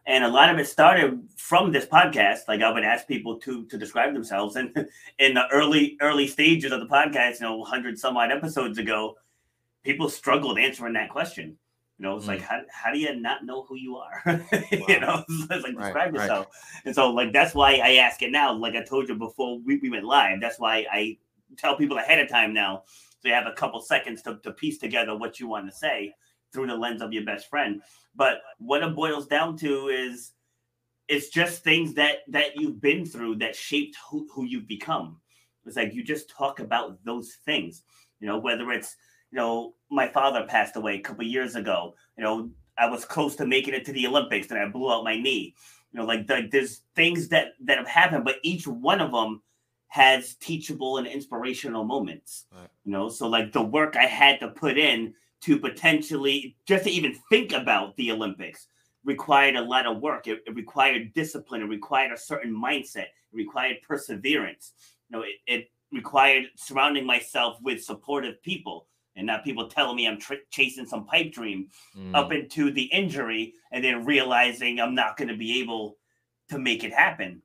And 0.09 0.25
a 0.25 0.29
lot 0.29 0.51
of 0.51 0.59
it 0.59 0.67
started 0.67 1.21
from 1.37 1.71
this 1.71 1.85
podcast. 1.85 2.41
Like 2.49 2.63
I 2.63 2.73
would 2.73 2.83
ask 2.83 3.07
people 3.07 3.39
to 3.41 3.65
to 3.67 3.79
describe 3.79 4.13
themselves, 4.13 4.57
and 4.57 4.75
in 5.19 5.35
the 5.35 5.47
early 5.53 5.97
early 6.01 6.27
stages 6.27 6.73
of 6.73 6.81
the 6.81 6.87
podcast, 6.87 7.41
you 7.41 7.47
know, 7.47 7.63
hundred 7.63 7.99
some 7.99 8.17
odd 8.17 8.33
episodes 8.33 8.79
ago, 8.79 9.17
people 9.87 10.11
struggled 10.11 10.59
answering 10.59 10.95
that 10.95 11.09
question. 11.09 11.57
You 11.99 12.03
know, 12.03 12.17
it's 12.17 12.27
mm. 12.27 12.31
like 12.31 12.43
how, 12.43 12.61
how 12.71 12.93
do 12.93 12.99
you 12.99 13.15
not 13.15 13.47
know 13.47 13.63
who 13.63 13.77
you 13.77 13.97
are? 13.97 14.23
Wow. 14.27 14.85
you 14.89 15.01
know, 15.01 15.25
it's 15.29 15.65
like 15.65 15.77
describe 15.77 15.95
right, 15.95 16.13
yourself. 16.13 16.47
Right. 16.47 16.83
And 16.87 16.95
so 16.95 17.11
like 17.11 17.33
that's 17.33 17.55
why 17.55 17.77
I 17.77 17.95
ask 17.95 18.21
it 18.21 18.33
now. 18.33 18.53
Like 18.53 18.75
I 18.75 18.83
told 18.83 19.09
you 19.09 19.15
before 19.15 19.59
we, 19.61 19.79
we 19.79 19.89
went 19.89 20.05
live. 20.05 20.41
That's 20.41 20.59
why 20.59 20.85
I 20.93 21.17
tell 21.57 21.77
people 21.77 21.99
ahead 21.99 22.19
of 22.19 22.29
time 22.29 22.53
now. 22.53 22.83
So 23.21 23.29
you 23.29 23.35
have 23.35 23.47
a 23.47 23.53
couple 23.53 23.81
seconds 23.81 24.21
to, 24.23 24.39
to 24.43 24.53
piece 24.53 24.79
together 24.79 25.17
what 25.17 25.41
you 25.41 25.49
want 25.49 25.71
to 25.71 25.75
say 25.75 26.15
through 26.53 26.67
the 26.67 26.77
lens 26.77 27.01
of 27.01 27.13
your 27.13 27.25
best 27.25 27.49
friend. 27.49 27.81
But 28.15 28.43
what 28.59 28.83
it 28.83 28.95
boils 28.95 29.27
down 29.27 29.57
to 29.59 29.89
is 29.89 30.33
it's 31.09 31.29
just 31.29 31.63
things 31.63 31.95
that 31.95 32.19
that 32.29 32.57
you've 32.57 32.81
been 32.81 33.07
through 33.07 33.37
that 33.37 33.55
shaped 33.55 33.97
who, 34.11 34.29
who 34.35 34.45
you've 34.45 34.69
become. 34.69 35.21
It's 35.65 35.77
like 35.77 35.95
you 35.95 36.05
just 36.05 36.29
talk 36.29 36.61
about 36.61 36.99
those 37.05 37.39
things, 37.45 37.83
you 38.21 38.27
know, 38.27 38.39
whether 38.39 38.71
it's 38.71 38.97
you 39.31 39.37
know, 39.37 39.75
my 39.91 40.09
father 40.09 40.45
passed 40.49 40.77
away 40.77 40.97
a 40.97 41.01
couple 41.01 41.25
years 41.25 41.57
ago. 41.57 41.95
You 42.17 42.25
know, 42.25 42.51
I 42.79 42.89
was 42.89 43.05
close 43.05 43.37
to 43.37 43.47
making 43.47 43.75
it 43.75 43.85
to 43.87 43.93
the 43.93 44.07
Olympics, 44.07 44.51
and 44.51 44.59
I 44.59 44.69
blew 44.69 44.93
out 44.93 45.05
my 45.05 45.17
knee. 45.17 45.55
You 45.93 46.01
know, 46.01 46.07
like 46.07 46.27
the, 46.27 46.49
there's 46.51 46.83
things 46.95 47.29
that 47.29 47.53
that 47.65 47.79
have 47.79 47.89
happened, 47.89 48.25
but 48.25 48.37
each 48.43 48.67
one 48.67 49.01
of 49.01 49.13
them 49.13 49.43
has 49.89 50.35
teachable 50.37 50.99
and 50.99 51.07
inspirational 51.07 51.85
moments. 51.85 52.47
Right. 52.53 52.69
You 52.85 52.93
know, 52.93 53.09
so 53.09 53.29
like 53.29 53.53
the 53.53 53.63
work 53.63 53.97
I 53.97 54.05
had 54.05 54.41
to 54.41 54.49
put 54.49 54.79
in 54.79 55.15
to 55.43 55.59
potentially 55.59 56.57
just 56.67 56.85
to 56.85 56.91
even 56.91 57.15
think 57.31 57.53
about 57.53 57.97
the 57.97 58.11
Olympics 58.13 58.69
required 59.05 59.57
a 59.57 59.63
lot 59.63 59.87
of 59.87 60.01
work. 60.01 60.27
It, 60.27 60.43
it 60.47 60.55
required 60.55 61.15
discipline. 61.15 61.63
It 61.63 61.67
required 61.67 62.13
a 62.13 62.19
certain 62.19 62.55
mindset. 62.55 63.05
It 63.05 63.33
required 63.33 63.77
perseverance. 63.87 64.73
You 65.09 65.17
know, 65.17 65.25
it, 65.25 65.37
it 65.47 65.71
required 65.93 66.47
surrounding 66.57 67.07
myself 67.07 67.59
with 67.63 67.83
supportive 67.83 68.43
people 68.43 68.89
and 69.17 69.27
not 69.27 69.45
people 69.45 69.69
telling 69.69 69.97
me 69.97 70.07
I'm 70.07 70.21
tr- 70.21 70.35
chasing 70.51 70.87
some 70.87 71.07
pipe 71.07 71.33
dream 71.33 71.69
mm. 71.97 72.15
up 72.15 72.33
into 72.33 72.71
the 72.71 72.85
injury 72.85 73.55
and 73.73 73.83
then 73.83 74.05
realizing 74.05 74.79
I'm 74.79 74.95
not 74.95 75.17
going 75.17 75.29
to 75.29 75.37
be 75.37 75.61
able 75.61 75.97
to 76.51 76.59
make 76.59 76.85
it 76.85 76.93
happen. 76.93 77.43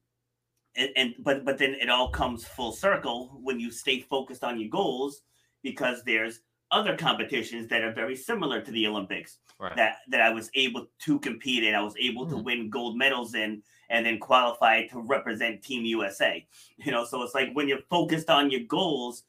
And, 0.75 0.89
and 0.95 1.13
but 1.19 1.43
but 1.43 1.57
then 1.57 1.75
it 1.75 1.89
all 1.89 2.09
comes 2.09 2.45
full 2.45 2.71
circle 2.71 3.39
when 3.43 3.59
you 3.59 3.71
stay 3.71 4.01
focused 4.01 4.43
on 4.43 4.59
your 4.59 4.69
goals 4.69 5.21
because 5.63 6.03
there's 6.03 6.41
other 6.71 6.95
competitions 6.95 7.67
that 7.67 7.83
are 7.83 7.91
very 7.91 8.15
similar 8.15 8.61
to 8.61 8.71
the 8.71 8.87
Olympics 8.87 9.39
right. 9.59 9.75
that 9.75 9.97
that 10.09 10.21
I 10.21 10.29
was 10.31 10.49
able 10.55 10.87
to 11.03 11.19
compete 11.19 11.63
in. 11.63 11.75
I 11.75 11.81
was 11.81 11.95
able 11.99 12.25
mm. 12.25 12.29
to 12.31 12.37
win 12.37 12.69
gold 12.69 12.97
medals 12.97 13.35
in 13.35 13.61
and 13.89 14.05
then 14.05 14.19
qualify 14.19 14.87
to 14.87 15.01
represent 15.01 15.61
Team 15.61 15.85
USA. 15.85 16.45
You 16.77 16.91
know, 16.91 17.05
so 17.05 17.21
it's 17.21 17.35
like 17.35 17.49
when 17.53 17.67
you're 17.67 17.85
focused 17.89 18.29
on 18.29 18.49
your 18.49 18.61
goals, 18.61 19.23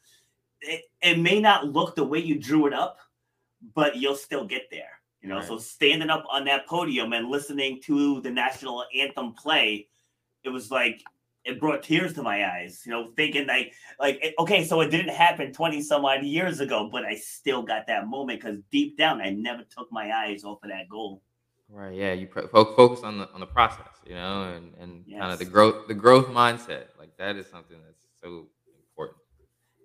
it, 0.62 0.84
it 1.02 1.18
may 1.18 1.40
not 1.40 1.68
look 1.68 1.94
the 1.94 2.04
way 2.04 2.18
you 2.18 2.38
drew 2.38 2.66
it 2.66 2.72
up, 2.74 2.98
but 3.74 3.96
you'll 3.96 4.16
still 4.16 4.44
get 4.44 4.68
there. 4.70 5.00
You 5.20 5.28
know, 5.28 5.36
right. 5.36 5.46
so 5.46 5.58
standing 5.58 6.10
up 6.10 6.24
on 6.30 6.44
that 6.46 6.66
podium 6.66 7.12
and 7.12 7.28
listening 7.28 7.80
to 7.82 8.20
the 8.22 8.30
national 8.30 8.84
anthem 8.96 9.34
play, 9.34 9.88
it 10.42 10.48
was 10.48 10.70
like 10.70 11.02
it 11.44 11.60
brought 11.60 11.82
tears 11.84 12.12
to 12.14 12.22
my 12.22 12.44
eyes. 12.44 12.82
You 12.84 12.90
know, 12.90 13.12
thinking 13.16 13.46
like, 13.46 13.72
like 14.00 14.18
eh, 14.22 14.32
okay, 14.40 14.64
so 14.64 14.80
it 14.80 14.90
didn't 14.90 15.14
happen 15.14 15.52
twenty 15.52 15.80
some 15.80 16.04
odd 16.04 16.24
years 16.24 16.58
ago, 16.58 16.88
but 16.90 17.04
I 17.04 17.14
still 17.14 17.62
got 17.62 17.86
that 17.86 18.08
moment 18.08 18.40
because 18.40 18.58
deep 18.72 18.98
down, 18.98 19.20
I 19.20 19.30
never 19.30 19.62
took 19.62 19.92
my 19.92 20.12
eyes 20.12 20.42
off 20.42 20.62
of 20.64 20.70
that 20.70 20.88
goal. 20.88 21.22
Right. 21.68 21.94
Yeah. 21.94 22.12
You 22.12 22.26
focus 22.26 23.04
on 23.04 23.18
the 23.18 23.30
on 23.32 23.38
the 23.40 23.46
process, 23.46 23.86
you 24.04 24.14
know, 24.14 24.52
and 24.54 24.74
and 24.80 25.04
yes. 25.06 25.20
kind 25.20 25.32
of 25.32 25.38
the 25.38 25.44
growth 25.44 25.86
the 25.86 25.94
growth 25.94 26.26
mindset. 26.26 26.86
Like 26.98 27.16
that 27.18 27.36
is 27.36 27.46
something 27.46 27.78
that's 27.84 28.06
so 28.20 28.48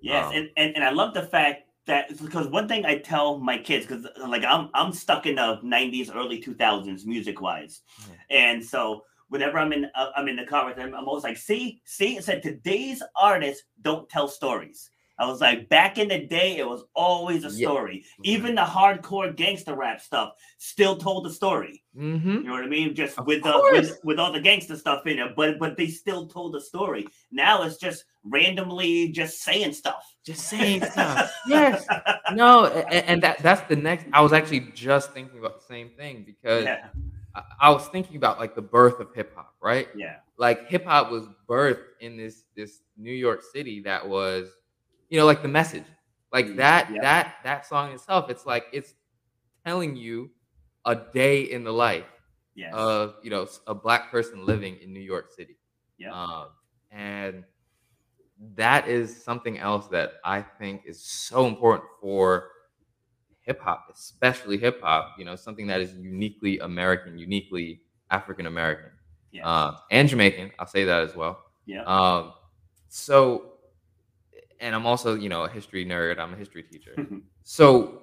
Yes, 0.01 0.27
um, 0.27 0.33
and, 0.33 0.49
and 0.57 0.75
and 0.75 0.83
I 0.83 0.91
love 0.91 1.13
the 1.13 1.23
fact 1.23 1.63
that 1.85 2.09
because 2.21 2.47
one 2.47 2.67
thing 2.67 2.85
I 2.85 2.97
tell 2.97 3.39
my 3.39 3.57
kids 3.57 3.85
because 3.85 4.05
like 4.27 4.43
I'm 4.43 4.69
I'm 4.73 4.93
stuck 4.93 5.25
in 5.25 5.35
the 5.35 5.59
'90s, 5.63 6.13
early 6.15 6.41
2000s 6.41 7.05
music 7.05 7.41
wise, 7.41 7.81
yeah. 8.07 8.15
and 8.37 8.63
so 8.63 9.03
whenever 9.29 9.57
I'm 9.57 9.73
in 9.73 9.85
uh, 9.95 10.11
I'm 10.15 10.27
in 10.27 10.35
the 10.35 10.45
car 10.45 10.65
with 10.65 10.75
them, 10.75 10.93
I'm 10.95 11.07
always 11.07 11.23
like, 11.23 11.37
see, 11.37 11.81
see, 11.85 12.17
it 12.17 12.23
said 12.23 12.43
today's 12.43 13.01
artists 13.19 13.63
don't 13.81 14.07
tell 14.09 14.27
stories. 14.27 14.89
I 15.20 15.26
was 15.26 15.41
like, 15.41 15.68
back 15.68 15.97
in 15.97 16.09
the 16.09 16.28
day, 16.28 16.57
it 16.57 16.68
was 16.68 16.84
always 16.93 17.43
a 17.43 17.49
story. 17.49 18.05
Yeah. 18.22 18.34
Even 18.34 18.55
the 18.55 18.61
hardcore 18.61 19.36
gangster 19.36 19.76
rap 19.76 19.99
stuff 19.99 20.34
still 20.59 20.95
told 20.95 21.26
the 21.26 21.32
story. 21.32 21.84
Mm-hmm. 21.97 22.30
You 22.30 22.43
know 22.43 22.51
what 22.51 22.63
I 22.63 22.68
mean? 22.68 22.93
Just 22.93 23.20
with 23.26 23.41
the 23.41 23.59
with, 23.72 23.99
with, 24.03 24.20
all 24.20 24.32
the 24.32 24.39
gangster 24.39 24.76
stuff 24.76 25.07
in 25.07 25.18
it, 25.18 25.36
but 25.36 25.57
but 25.57 25.76
they 25.76 25.88
still 25.88 26.28
told 26.28 26.53
the 26.53 26.61
story. 26.61 27.07
Now 27.32 27.63
it's 27.63 27.78
just 27.78 28.05
randomly 28.24 29.09
just 29.09 29.41
saying 29.41 29.74
stuff. 29.74 30.03
Just 30.24 30.47
saying 30.47 30.84
stuff. 30.91 31.32
yes. 31.47 31.88
No, 32.34 32.68
and, 32.68 33.05
and, 33.07 33.24
that 33.24 33.39
that's 33.39 33.68
the 33.68 33.76
next. 33.76 34.05
I 34.13 34.22
was 34.22 34.34
actually 34.34 34.72
just 34.76 35.13
thinking 35.13 35.39
about 35.39 35.59
the 35.59 35.65
same 35.65 35.89
thing 35.97 36.24
because 36.28 36.65
yeah. 36.65 36.89
I, 37.34 37.41
I 37.61 37.70
was 37.72 37.88
thinking 37.88 38.18
about 38.18 38.39
like 38.39 38.53
the 38.53 38.61
birth 38.61 38.99
of 38.99 39.15
hip 39.15 39.36
hop, 39.36 39.55
right? 39.61 39.88
Yeah. 39.95 40.18
Like 40.38 40.68
hip 40.70 40.86
hop 40.86 41.09
was 41.09 41.28
birthed 41.49 41.86
in 42.01 42.18
this 42.18 42.43
this 42.55 42.82
New 42.97 43.13
York 43.13 43.41
City 43.51 43.82
that 43.82 44.07
was 44.07 44.49
you 45.09 45.17
know, 45.19 45.25
like 45.25 45.41
the 45.41 45.47
message, 45.47 45.85
like 46.33 46.47
mm, 46.47 46.55
that, 46.57 46.89
yeah. 46.91 47.01
that, 47.01 47.35
that 47.43 47.65
song 47.65 47.91
itself, 47.93 48.29
it's 48.29 48.45
like 48.45 48.65
it's 48.73 48.93
telling 49.65 49.95
you 49.95 50.29
a 50.85 50.95
day 50.95 51.41
in 51.41 51.63
the 51.63 51.73
life 51.73 52.05
yes. 52.55 52.73
of 52.73 53.15
you 53.23 53.29
know 53.29 53.47
a 53.67 53.75
black 53.75 54.11
person 54.11 54.45
living 54.45 54.77
in 54.81 54.91
New 54.91 54.99
York 54.99 55.31
City. 55.31 55.57
Yeah, 55.97 56.11
um, 56.13 56.47
and 56.91 57.43
that 58.55 58.87
is 58.87 59.23
something 59.23 59.57
else 59.59 59.87
that 59.87 60.13
I 60.25 60.41
think 60.41 60.83
is 60.85 61.01
so 61.01 61.47
important 61.47 61.85
for 62.01 62.49
hip 63.41 63.61
hop, 63.61 63.87
especially 63.93 64.57
hip 64.57 64.81
hop. 64.81 65.15
You 65.17 65.25
know, 65.25 65.35
something 65.35 65.67
that 65.67 65.81
is 65.81 65.93
uniquely 65.93 66.59
American, 66.59 67.17
uniquely 67.17 67.81
African 68.09 68.47
American, 68.47 68.91
yeah. 69.31 69.47
uh, 69.47 69.77
and 69.91 70.09
Jamaican. 70.09 70.51
I'll 70.59 70.67
say 70.67 70.83
that 70.83 71.03
as 71.03 71.15
well. 71.15 71.39
Yeah. 71.65 71.83
Um, 71.83 72.33
so 72.89 73.56
and 74.59 74.75
I'm 74.75 74.85
also, 74.85 75.15
you 75.15 75.29
know, 75.29 75.43
a 75.43 75.49
history 75.49 75.85
nerd. 75.85 76.19
I'm 76.19 76.33
a 76.33 76.37
history 76.37 76.63
teacher. 76.63 76.95
so 77.43 78.01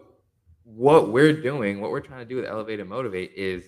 what 0.65 1.11
we're 1.11 1.41
doing, 1.41 1.81
what 1.81 1.91
we're 1.91 2.01
trying 2.01 2.21
to 2.21 2.25
do 2.25 2.37
with 2.37 2.47
Elevate 2.47 2.81
and 2.81 2.89
Motivate 2.89 3.33
is, 3.37 3.65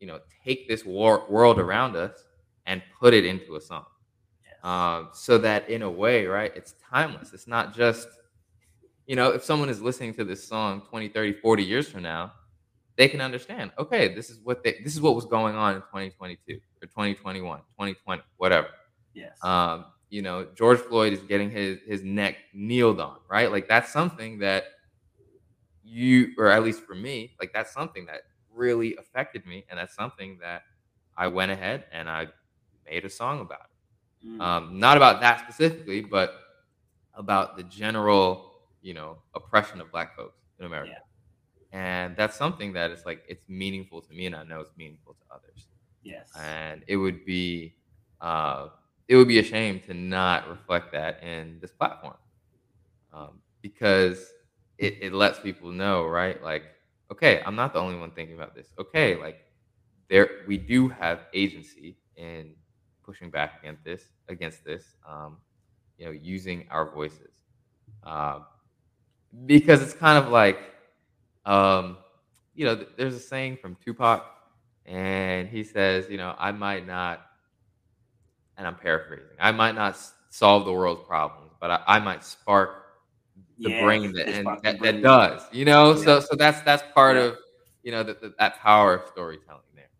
you 0.00 0.06
know, 0.06 0.20
take 0.44 0.68
this 0.68 0.84
war- 0.84 1.24
world 1.28 1.58
around 1.58 1.96
us 1.96 2.24
and 2.66 2.82
put 2.98 3.14
it 3.14 3.24
into 3.24 3.56
a 3.56 3.60
song. 3.60 3.84
Um, 4.62 5.10
so 5.12 5.38
that 5.38 5.68
in 5.68 5.82
a 5.82 5.90
way, 5.90 6.26
right, 6.26 6.52
it's 6.56 6.74
timeless. 6.90 7.32
It's 7.32 7.46
not 7.46 7.74
just, 7.74 8.08
you 9.06 9.14
know, 9.14 9.30
if 9.30 9.44
someone 9.44 9.68
is 9.68 9.80
listening 9.80 10.12
to 10.14 10.24
this 10.24 10.46
song 10.46 10.82
20, 10.88 11.08
30, 11.08 11.34
40 11.34 11.62
years 11.62 11.88
from 11.88 12.02
now, 12.02 12.32
they 12.96 13.08
can 13.08 13.20
understand, 13.20 13.70
okay, 13.78 14.12
this 14.14 14.28
is 14.28 14.40
what 14.42 14.64
they, 14.64 14.80
this 14.82 14.94
is 14.94 15.00
what 15.00 15.14
was 15.14 15.26
going 15.26 15.54
on 15.54 15.76
in 15.76 15.82
2022 15.82 16.54
or 16.82 16.86
2021, 16.86 17.58
2020, 17.58 18.22
whatever. 18.38 18.68
Yes. 19.14 19.38
Um, 19.44 19.84
you 20.08 20.22
know, 20.22 20.46
George 20.54 20.78
Floyd 20.78 21.12
is 21.12 21.20
getting 21.20 21.50
his 21.50 21.78
his 21.86 22.02
neck 22.02 22.36
kneeled 22.54 23.00
on, 23.00 23.16
right? 23.28 23.50
Like 23.50 23.68
that's 23.68 23.92
something 23.92 24.38
that 24.38 24.64
you, 25.82 26.32
or 26.38 26.48
at 26.48 26.62
least 26.62 26.84
for 26.84 26.94
me, 26.94 27.34
like 27.40 27.52
that's 27.52 27.72
something 27.72 28.06
that 28.06 28.22
really 28.52 28.96
affected 28.96 29.46
me, 29.46 29.64
and 29.68 29.78
that's 29.78 29.94
something 29.94 30.38
that 30.40 30.62
I 31.16 31.26
went 31.28 31.50
ahead 31.50 31.84
and 31.92 32.08
I 32.08 32.28
made 32.88 33.04
a 33.04 33.10
song 33.10 33.40
about 33.40 33.60
it. 33.60 34.28
Mm. 34.28 34.40
Um, 34.40 34.78
not 34.78 34.96
about 34.96 35.20
that 35.20 35.40
specifically, 35.40 36.02
but 36.02 36.34
about 37.14 37.56
the 37.56 37.62
general, 37.64 38.52
you 38.82 38.94
know, 38.94 39.18
oppression 39.34 39.80
of 39.80 39.90
Black 39.90 40.14
folks 40.16 40.38
in 40.58 40.66
America. 40.66 40.92
Yeah. 40.92 40.98
And 41.72 42.16
that's 42.16 42.36
something 42.36 42.72
that 42.74 42.90
is 42.90 43.04
like 43.04 43.24
it's 43.28 43.48
meaningful 43.48 44.00
to 44.02 44.12
me, 44.12 44.26
and 44.26 44.36
I 44.36 44.44
know 44.44 44.60
it's 44.60 44.76
meaningful 44.76 45.14
to 45.14 45.34
others. 45.34 45.66
Yes. 46.04 46.30
And 46.38 46.84
it 46.86 46.96
would 46.96 47.24
be. 47.24 47.74
Uh, 48.20 48.68
it 49.08 49.16
would 49.16 49.28
be 49.28 49.38
a 49.38 49.42
shame 49.42 49.80
to 49.80 49.94
not 49.94 50.48
reflect 50.48 50.92
that 50.92 51.22
in 51.22 51.58
this 51.60 51.72
platform 51.72 52.14
um, 53.12 53.40
because 53.62 54.32
it, 54.78 54.98
it 55.00 55.12
lets 55.12 55.38
people 55.40 55.70
know 55.70 56.04
right 56.04 56.42
like 56.42 56.64
okay 57.12 57.42
i'm 57.46 57.56
not 57.56 57.72
the 57.72 57.78
only 57.78 57.96
one 57.98 58.10
thinking 58.10 58.34
about 58.36 58.54
this 58.54 58.68
okay 58.78 59.16
like 59.20 59.38
there 60.10 60.28
we 60.46 60.56
do 60.58 60.88
have 60.88 61.26
agency 61.34 61.96
in 62.16 62.54
pushing 63.04 63.30
back 63.30 63.60
against 63.62 63.84
this 63.84 64.04
against 64.28 64.64
this 64.64 64.84
um, 65.08 65.38
you 65.98 66.06
know, 66.06 66.12
using 66.12 66.66
our 66.70 66.90
voices. 66.92 67.32
Uh, 68.04 68.40
because 69.46 69.82
it's 69.82 69.92
kind 69.94 70.22
of 70.24 70.30
like, 70.30 70.58
um, 71.44 71.98
you 72.54 72.64
know, 72.64 72.76
th- 72.76 72.88
there's 72.96 73.14
a 73.14 73.20
saying 73.20 73.58
from 73.58 73.76
Tupac, 73.84 74.24
and 74.86 75.48
he 75.48 75.64
says, 75.64 76.08
you 76.08 76.16
know, 76.16 76.34
I 76.38 76.52
might 76.52 76.86
not, 76.86 77.25
and 78.56 78.66
I'm 78.66 78.76
paraphrasing, 78.76 79.36
I 79.38 79.52
might 79.52 79.74
not 79.74 79.98
solve 80.30 80.64
the 80.64 80.72
world's 80.72 81.06
problems, 81.06 81.52
but 81.60 81.70
I, 81.70 81.82
I 81.86 81.98
might 81.98 82.24
spark 82.24 82.84
the 83.58 83.70
yeah, 83.70 83.84
brain 83.84 84.12
that 84.12 84.28
and 84.28 84.46
that, 84.62 84.80
that, 84.80 85.02
does, 85.02 85.42
you 85.52 85.64
know. 85.64 85.94
Yeah. 85.94 86.04
So 86.04 86.20
so 86.20 86.36
that's 86.36 86.60
that's 86.62 86.82
part 86.94 87.16
yeah. 87.16 87.22
of 87.22 87.38
you 87.82 87.92
know 87.92 88.02
that 88.02 88.38
that 88.38 88.58
power 88.60 88.94
of 88.94 89.08
storytelling 89.08 89.62
there. 89.74 89.90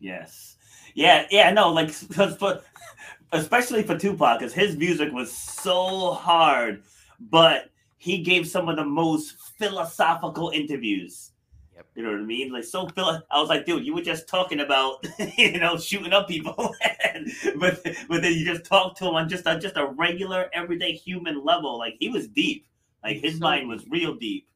Yes. 0.00 0.56
Yeah, 0.94 1.26
yeah, 1.30 1.50
no, 1.50 1.72
like 1.72 1.90
for, 1.90 2.62
especially 3.32 3.82
for 3.82 3.98
Tupac, 3.98 4.38
because 4.38 4.54
his 4.54 4.76
music 4.76 5.12
was 5.12 5.32
so 5.32 6.12
hard, 6.12 6.84
but 7.18 7.70
he 7.98 8.18
gave 8.18 8.46
some 8.46 8.68
of 8.68 8.76
the 8.76 8.84
most 8.84 9.36
philosophical 9.58 10.50
interviews. 10.50 11.32
Yep. 11.76 11.86
You 11.94 12.02
know 12.04 12.12
what 12.12 12.20
I 12.20 12.24
mean? 12.24 12.52
Like 12.52 12.64
so, 12.64 12.86
phil- 12.88 13.22
I 13.30 13.40
was 13.40 13.48
like, 13.48 13.66
dude, 13.66 13.84
you 13.84 13.94
were 13.94 14.02
just 14.02 14.28
talking 14.28 14.60
about, 14.60 15.04
you 15.36 15.58
know, 15.58 15.76
shooting 15.76 16.12
up 16.12 16.28
people, 16.28 16.54
but 17.58 17.82
but 18.08 18.22
then 18.22 18.32
you 18.32 18.44
just 18.44 18.64
talk 18.64 18.96
to 18.98 19.06
him 19.06 19.14
on 19.14 19.28
just 19.28 19.44
a 19.46 19.58
just 19.58 19.76
a 19.76 19.86
regular, 19.86 20.48
everyday 20.52 20.92
human 20.92 21.44
level. 21.44 21.78
Like 21.78 21.96
he 21.98 22.08
was 22.08 22.28
deep. 22.28 22.66
Like 23.02 23.18
his 23.18 23.34
so 23.34 23.40
mind 23.40 23.68
was 23.68 23.86
real 23.88 24.14
deep. 24.14 24.48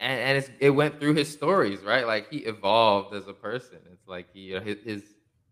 And 0.00 0.38
and 0.38 0.50
it 0.60 0.70
went 0.70 1.00
through 1.00 1.14
his 1.14 1.30
stories, 1.30 1.80
right? 1.80 2.06
Like 2.06 2.30
he 2.30 2.38
evolved 2.38 3.14
as 3.14 3.26
a 3.26 3.34
person. 3.34 3.78
It's 3.92 4.06
like 4.06 4.26
he 4.32 4.40
you 4.40 4.54
know, 4.54 4.64
his, 4.64 4.76
his 4.84 5.02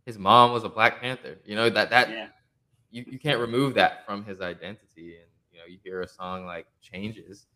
his 0.05 0.18
mom 0.18 0.53
was 0.53 0.62
a 0.62 0.68
Black 0.68 1.01
Panther. 1.01 1.39
You 1.45 1.57
know 1.57 1.68
that 1.68 1.91
that 1.91 2.11
yeah. 2.11 2.28
you, 2.93 3.05
you 3.09 3.18
can't 3.18 3.41
remove 3.41 3.74
that 3.74 4.07
from 4.07 4.24
his 4.24 4.41
identity. 4.41 5.16
And 5.16 5.28
you 5.53 5.59
know 5.59 5.66
you 5.68 5.78
hear 5.82 6.03
a 6.03 6.09
song 6.09 6.47
like 6.47 6.66
Changes, 6.80 7.47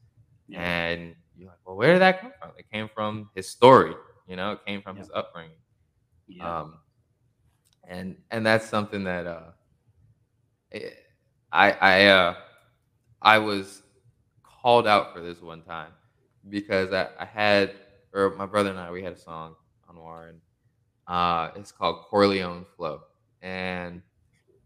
yeah. 0.50 0.86
and 0.88 1.14
you're 1.36 1.48
like, 1.48 1.58
well, 1.66 1.76
where 1.76 1.92
did 1.92 2.02
that 2.02 2.20
come 2.20 2.32
from? 2.40 2.50
It 2.58 2.66
came 2.70 2.88
from 2.92 3.30
his 3.34 3.48
story. 3.48 3.94
You 4.26 4.36
know, 4.36 4.52
it 4.52 4.60
came 4.66 4.82
from 4.82 4.96
yeah. 4.96 5.02
his 5.02 5.10
upbringing. 5.14 5.56
Yeah. 6.28 6.60
Um, 6.60 6.74
and 7.88 8.16
and 8.30 8.46
that's 8.46 8.68
something 8.68 9.04
that 9.04 9.26
uh, 9.26 9.50
eh, 10.72 10.90
I 11.50 11.72
I 11.72 12.06
uh, 12.06 12.34
I 13.20 13.38
was 13.38 13.82
called 14.42 14.86
out 14.86 15.12
for 15.12 15.20
this 15.20 15.40
one 15.40 15.62
time 15.62 15.92
because 16.48 16.92
I, 16.92 17.08
I 17.18 17.24
had 17.24 17.74
or 18.12 18.30
my 18.36 18.46
brother 18.46 18.70
and 18.70 18.78
I 18.78 18.90
we 18.90 19.02
had 19.02 19.12
a 19.12 19.18
song 19.18 19.56
on 19.88 19.96
Warren. 19.96 20.40
uh, 21.06 21.50
it's 21.56 21.72
called 21.72 22.04
Corleone 22.08 22.64
Flow 22.76 23.00
and 23.42 24.02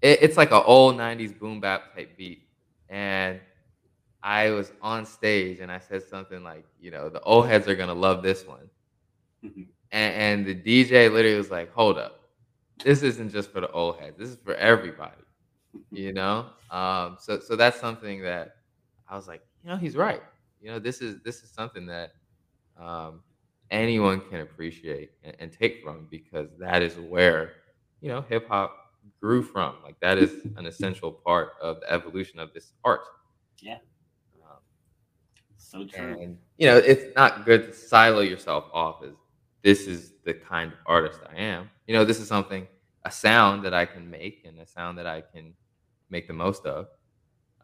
it, 0.03 0.18
it's 0.22 0.37
like 0.37 0.51
an 0.51 0.62
old 0.66 0.97
'90s 0.97 1.39
boom 1.39 1.61
bap 1.61 1.95
type 1.95 2.16
beat 2.16 2.47
and 2.89 3.41
I 4.25 4.51
was 4.51 4.72
on 4.81 5.05
stage 5.05 5.61
and 5.61 5.70
I 5.70 5.79
said 5.79 6.03
something 6.03 6.43
like, 6.43 6.64
you 6.81 6.91
know, 6.91 7.11
the 7.11 7.20
old 7.20 7.47
heads 7.47 7.68
are 7.68 7.77
gonna 7.77 7.95
love 7.95 8.22
this 8.22 8.47
one. 8.47 8.70
Mm-hmm. 9.45 9.62
And, 9.93 10.47
and, 10.47 10.47
the 10.47 10.55
DJ 10.55 11.12
literally 11.12 11.37
was 11.37 11.51
like, 11.51 11.70
hold 11.72 11.99
up. 11.99 12.20
This 12.83 13.03
isn't 13.03 13.31
just 13.31 13.53
for 13.53 13.61
the 13.61 13.70
old 13.70 14.01
heads. 14.01 14.16
This 14.18 14.31
is 14.31 14.39
for 14.43 14.55
everybody. 14.55 15.12
You 15.91 16.12
know? 16.12 16.47
Um, 16.70 17.16
so 17.20 17.41
so 17.41 17.57
that's 17.57 17.81
something 17.81 18.22
that 18.22 18.57
I 19.09 19.16
was 19.16 19.27
like, 19.27 19.43
you 19.62 19.70
know, 19.70 19.77
he's 19.77 19.97
right. 19.97 20.22
You 20.61 20.70
know, 20.70 20.79
this 20.79 21.01
is 21.01 21.20
this 21.25 21.43
is 21.43 21.51
something 21.51 21.85
that 21.87 22.12
um, 22.81 23.22
anyone 23.72 24.20
can 24.31 24.41
appreciate 24.41 25.11
and, 25.25 25.35
and 25.41 25.53
take 25.53 25.83
from 25.83 26.07
because 26.11 26.49
that 26.59 26.81
is 26.81 26.95
where, 26.95 27.55
you 28.01 28.09
know, 28.09 28.22
hip 28.22 28.49
hop 28.49 28.72
grew 29.20 29.43
from. 29.43 29.75
Like 29.83 29.99
that 30.01 30.16
is 30.16 30.47
an 30.57 30.66
essential 30.66 31.11
part 31.11 31.55
of 31.61 31.81
the 31.81 31.93
evolution 31.93 32.39
of 32.39 32.55
this 32.55 32.72
art. 32.85 33.03
Yeah. 33.61 33.79
So 35.75 35.85
true. 35.85 36.18
And 36.20 36.39
you 36.57 36.68
know, 36.68 36.77
it's 36.77 37.14
not 37.16 37.45
good 37.45 37.66
to 37.66 37.75
silo 37.75 38.20
yourself 38.20 38.66
off 38.72 39.03
as 39.03 39.11
this 39.62 39.89
is 39.89 40.12
the 40.25 40.33
kind 40.33 40.72
of 40.72 40.79
artist 40.87 41.18
I 41.29 41.37
am. 41.37 41.68
You 41.89 41.95
know, 41.95 42.05
this 42.05 42.20
is 42.20 42.29
something 42.29 42.68
a 43.05 43.11
sound 43.11 43.64
that 43.64 43.75
I 43.75 43.85
can 43.85 44.09
make 44.09 44.45
and 44.47 44.61
a 44.61 44.66
sound 44.66 44.99
that 44.99 45.07
I 45.07 45.20
can 45.20 45.53
make 46.11 46.29
the 46.29 46.33
most 46.33 46.64
of. 46.64 46.87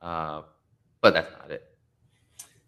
Uh, 0.02 0.42
but 1.00 1.14
that's 1.14 1.30
not 1.38 1.52
it. 1.52 1.62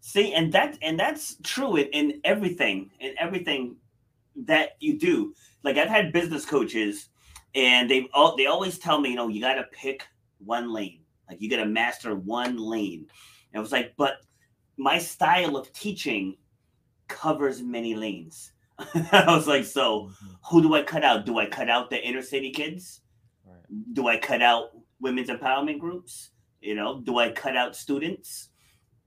See, 0.01 0.33
and 0.33 0.53
that 0.53 0.79
and 0.81 0.99
that's 0.99 1.37
true 1.43 1.77
in, 1.77 1.89
in 1.89 2.21
everything, 2.25 2.91
in 3.01 3.15
everything 3.19 3.77
that 4.37 4.77
you 4.79 4.97
do. 4.97 5.35
Like 5.65 5.77
I've 5.77 5.89
had 5.89 6.13
business 6.13 6.45
coaches, 6.45 7.09
and 7.57 7.91
they 7.91 8.09
all 8.15 8.37
they 8.37 8.47
always 8.47 8.79
tell 8.79 9.01
me, 9.01 9.11
you 9.11 9.17
know, 9.17 9.27
you 9.27 9.41
got 9.41 9.55
to 9.55 9.65
pick 9.73 10.07
one 10.39 10.73
lane. 10.73 11.01
Like 11.29 11.41
you 11.41 11.51
got 11.51 11.57
to 11.57 11.67
master 11.67 12.15
one 12.15 12.59
lane. 12.59 13.07
And 13.53 13.59
I 13.59 13.61
was 13.61 13.73
like, 13.73 13.95
but 13.97 14.15
my 14.77 14.99
style 14.99 15.57
of 15.57 15.73
teaching 15.73 16.37
covers 17.09 17.63
many 17.63 17.95
lanes. 17.95 18.53
I 19.13 19.25
was 19.29 19.47
like, 19.47 19.65
so 19.65 20.11
who 20.49 20.63
do 20.63 20.75
I 20.75 20.83
cut 20.83 21.05
out? 21.05 21.27
Do 21.27 21.39
I 21.39 21.47
cut 21.47 21.69
out 21.69 21.91
the 21.91 22.03
inner 22.03 22.23
city 22.23 22.51
kids? 22.51 23.01
Right. 23.47 23.57
Do 23.93 24.09
I 24.09 24.17
cut 24.17 24.43
out 24.43 24.71
women's 25.01 25.29
empowerment 25.29 25.79
groups? 25.79 26.31
You 26.61 26.75
know, 26.75 27.01
do 27.01 27.19
I 27.19 27.31
cut 27.31 27.57
out 27.57 27.77
students? 27.77 28.49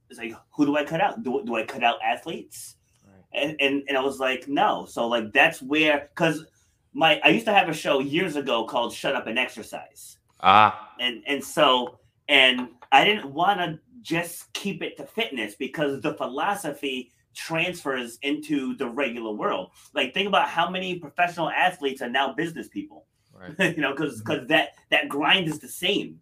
It's 0.09 0.19
like, 0.19 0.33
who 0.51 0.65
do 0.65 0.77
I 0.77 0.83
cut 0.83 1.01
out? 1.01 1.23
Do, 1.23 1.43
do 1.45 1.55
I 1.55 1.65
cut 1.65 1.83
out 1.83 1.97
athletes? 2.03 2.75
Right. 3.03 3.43
And, 3.43 3.55
and 3.59 3.83
and 3.87 3.97
I 3.97 4.01
was 4.01 4.19
like, 4.19 4.47
no. 4.47 4.85
So 4.85 5.07
like 5.07 5.33
that's 5.33 5.61
where 5.61 6.09
because 6.13 6.45
my 6.93 7.19
I 7.23 7.29
used 7.29 7.45
to 7.45 7.53
have 7.53 7.69
a 7.69 7.73
show 7.73 7.99
years 7.99 8.35
ago 8.35 8.65
called 8.65 8.93
Shut 8.93 9.15
Up 9.15 9.27
and 9.27 9.39
Exercise. 9.39 10.17
Ah. 10.41 10.91
And 10.99 11.23
and 11.27 11.43
so 11.43 11.99
and 12.27 12.69
I 12.95 13.03
didn't 13.03 13.33
want 13.33 13.59
to 13.59 13.77
just 14.01 14.53
keep 14.53 14.81
it 14.81 14.95
to 14.95 15.05
fitness 15.05 15.55
because 15.55 15.99
the 15.99 16.13
philosophy 16.13 17.11
transfers 17.35 18.17
into 18.21 18.73
the 18.77 18.87
regular 18.87 19.33
world. 19.33 19.71
Like 19.93 20.13
think 20.13 20.29
about 20.29 20.47
how 20.47 20.69
many 20.69 20.97
professional 20.99 21.49
athletes 21.49 22.01
are 22.01 22.09
now 22.09 22.33
business 22.33 22.69
people. 22.69 23.05
Right. 23.33 23.75
you 23.75 23.81
know, 23.81 23.91
because 23.91 24.19
because 24.19 24.39
mm-hmm. 24.39 24.47
that 24.47 24.69
that 24.91 25.09
grind 25.09 25.49
is 25.49 25.59
the 25.59 25.67
same. 25.67 26.21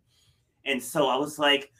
And 0.66 0.82
so 0.82 1.10
I 1.10 1.16
was 1.16 1.38
like, 1.38 1.72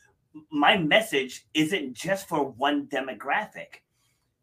my 0.52 0.78
message 0.78 1.48
isn't 1.56 1.96
just 1.96 2.28
for 2.28 2.52
one 2.52 2.86
demographic. 2.86 3.82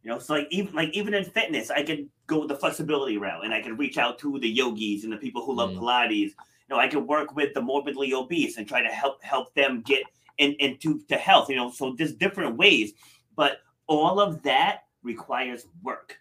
You 0.02 0.10
know, 0.10 0.18
so 0.18 0.34
like 0.34 0.48
even 0.50 0.74
like 0.74 0.90
even 0.94 1.14
in 1.14 1.22
fitness, 1.22 1.70
I 1.70 1.84
could 1.84 2.08
go 2.26 2.44
the 2.44 2.56
flexibility 2.56 3.18
route 3.18 3.44
and 3.44 3.54
I 3.54 3.62
can 3.62 3.76
reach 3.76 3.98
out 3.98 4.18
to 4.20 4.40
the 4.40 4.48
yogis 4.48 5.04
and 5.04 5.12
the 5.12 5.16
people 5.16 5.46
who 5.46 5.54
love 5.54 5.70
mm. 5.70 5.78
Pilates. 5.78 6.32
You 6.32 6.76
know, 6.76 6.80
I 6.80 6.88
could 6.88 7.06
work 7.06 7.36
with 7.36 7.54
the 7.54 7.60
morbidly 7.60 8.14
obese 8.14 8.56
and 8.56 8.66
try 8.66 8.82
to 8.82 8.88
help 8.88 9.22
help 9.22 9.54
them 9.54 9.82
get 9.82 10.02
in, 10.40 10.54
into 10.54 11.00
to 11.08 11.16
health. 11.16 11.48
You 11.48 11.56
know, 11.56 11.70
so 11.70 11.94
there's 11.96 12.14
different 12.14 12.56
ways, 12.56 12.94
but 13.36 13.58
all 13.86 14.18
of 14.18 14.42
that 14.42 14.84
requires 15.02 15.66
work. 15.82 16.16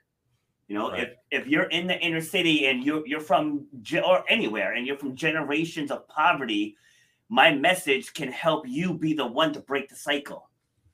You 0.67 0.77
know, 0.77 0.91
right. 0.91 1.15
if 1.31 1.41
if 1.41 1.47
you're 1.47 1.63
in 1.63 1.87
the 1.87 1.99
inner 1.99 2.21
city 2.21 2.67
and 2.67 2.83
you're 2.83 3.05
you're 3.07 3.21
from 3.21 3.65
or 4.05 4.23
anywhere 4.29 4.73
and 4.73 4.85
you're 4.85 4.97
from 4.97 5.15
generations 5.15 5.89
of 5.89 6.07
poverty, 6.07 6.77
my 7.29 7.51
message 7.51 8.13
can 8.13 8.31
help 8.31 8.67
you 8.67 8.93
be 8.93 9.13
the 9.13 9.25
one 9.25 9.51
to 9.53 9.61
break 9.61 9.89
the 9.89 9.95
cycle. 9.95 10.49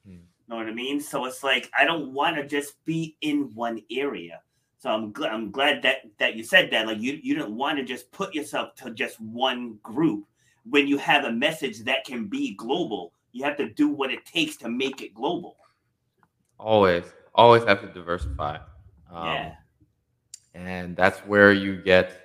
Hmm. 0.06 0.18
Know 0.48 0.56
what 0.58 0.68
I 0.68 0.74
mean? 0.74 1.02
So 1.02 1.26
it's 1.26 1.44
like 1.44 1.70
I 1.78 1.84
don't 1.84 2.14
want 2.14 2.38
to 2.38 2.48
just 2.48 2.86
be 2.86 3.18
in 3.20 3.52
one 3.54 3.82
area. 3.92 4.42
So 4.78 4.92
I'm 4.92 5.12
glad 5.12 5.34
I'm 5.34 5.52
glad 5.52 5.82
that 5.82 5.98
that 6.20 6.36
you 6.36 6.44
said 6.44 6.72
that. 6.72 6.88
Like 6.88 7.02
you 7.02 7.20
you 7.22 7.36
didn't 7.36 7.58
want 7.58 7.78
to 7.80 7.84
just 7.84 8.10
put 8.12 8.34
yourself 8.34 8.76
to 8.76 8.92
just 8.92 9.20
one 9.20 9.80
group 9.84 10.26
when 10.70 10.88
you 10.88 10.98
have 10.98 11.26
a 11.26 11.32
message 11.32 11.80
that 11.84 12.06
can 12.06 12.28
be 12.28 12.56
global. 12.56 13.14
You 13.36 13.44
have 13.44 13.58
to 13.58 13.70
do 13.70 13.90
what 13.90 14.12
it 14.12 14.26
takes 14.26 14.56
to 14.58 14.70
make 14.70 15.02
it 15.02 15.14
global. 15.14 15.58
Always, 16.58 17.04
always 17.34 17.66
have 17.66 17.82
to 17.82 17.88
diversify. 17.88 18.60
Um, 19.12 19.26
yeah, 19.26 19.56
and 20.54 20.96
that's 20.96 21.20
where 21.20 21.52
you 21.52 21.76
get 21.82 22.18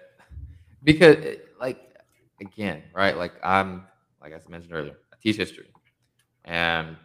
because 0.85 1.17
like 1.59 1.81
again, 2.41 2.85
right? 2.95 3.17
Like 3.17 3.33
I'm 3.43 3.89
like 4.23 4.33
I 4.33 4.39
mentioned 4.49 4.73
earlier, 4.73 4.99
I 5.13 5.17
teach 5.21 5.35
history. 5.35 5.67
And 6.45 6.97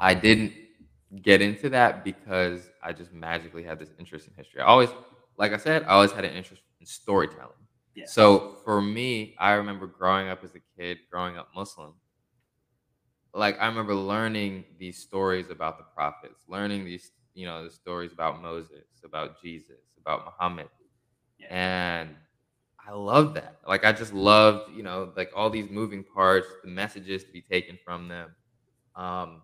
I 0.00 0.14
didn't 0.14 0.52
get 1.22 1.40
into 1.40 1.68
that 1.70 2.02
because 2.02 2.68
I 2.82 2.92
just 2.92 3.12
magically 3.12 3.62
had 3.62 3.78
this 3.78 3.90
interest 3.96 4.26
in 4.26 4.34
history. 4.34 4.60
I 4.60 4.64
always, 4.64 4.90
like 5.36 5.52
I 5.52 5.56
said, 5.56 5.84
I 5.84 5.90
always 5.90 6.10
had 6.10 6.24
an 6.24 6.34
interest 6.34 6.62
in 6.80 6.86
storytelling. 6.86 7.52
Yeah. 7.94 8.06
So 8.06 8.56
for 8.64 8.82
me, 8.82 9.36
I 9.38 9.52
remember 9.52 9.86
growing 9.86 10.28
up 10.28 10.42
as 10.42 10.50
a 10.56 10.60
kid, 10.76 10.98
growing 11.12 11.38
up 11.38 11.48
Muslim. 11.54 11.94
Like 13.34 13.60
I 13.60 13.66
remember 13.66 13.94
learning 13.94 14.64
these 14.78 14.98
stories 14.98 15.50
about 15.50 15.78
the 15.78 15.84
prophets, 15.94 16.42
learning 16.48 16.84
these, 16.84 17.12
you 17.34 17.46
know, 17.46 17.64
the 17.64 17.70
stories 17.70 18.12
about 18.12 18.42
Moses, 18.42 18.84
about 19.04 19.40
Jesus, 19.40 19.78
about 20.00 20.24
Muhammad. 20.24 20.68
Yeah. 21.38 21.46
And 21.50 22.16
I 22.84 22.92
love 22.92 23.34
that. 23.34 23.58
Like 23.66 23.84
I 23.84 23.92
just 23.92 24.12
loved, 24.12 24.74
you 24.74 24.82
know, 24.82 25.12
like 25.16 25.30
all 25.34 25.48
these 25.48 25.70
moving 25.70 26.02
parts, 26.02 26.48
the 26.64 26.70
messages 26.70 27.24
to 27.24 27.32
be 27.32 27.40
taken 27.40 27.78
from 27.84 28.08
them. 28.08 28.34
Um, 28.96 29.42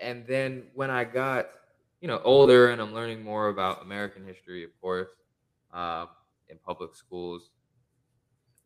and 0.00 0.26
then 0.26 0.64
when 0.74 0.90
I 0.90 1.04
got, 1.04 1.46
you 2.00 2.08
know, 2.08 2.20
older 2.24 2.70
and 2.70 2.80
I'm 2.82 2.92
learning 2.92 3.22
more 3.22 3.48
about 3.48 3.82
American 3.82 4.26
history, 4.26 4.64
of 4.64 4.70
course, 4.80 5.08
uh, 5.72 6.06
in 6.48 6.58
public 6.58 6.94
schools, 6.94 7.50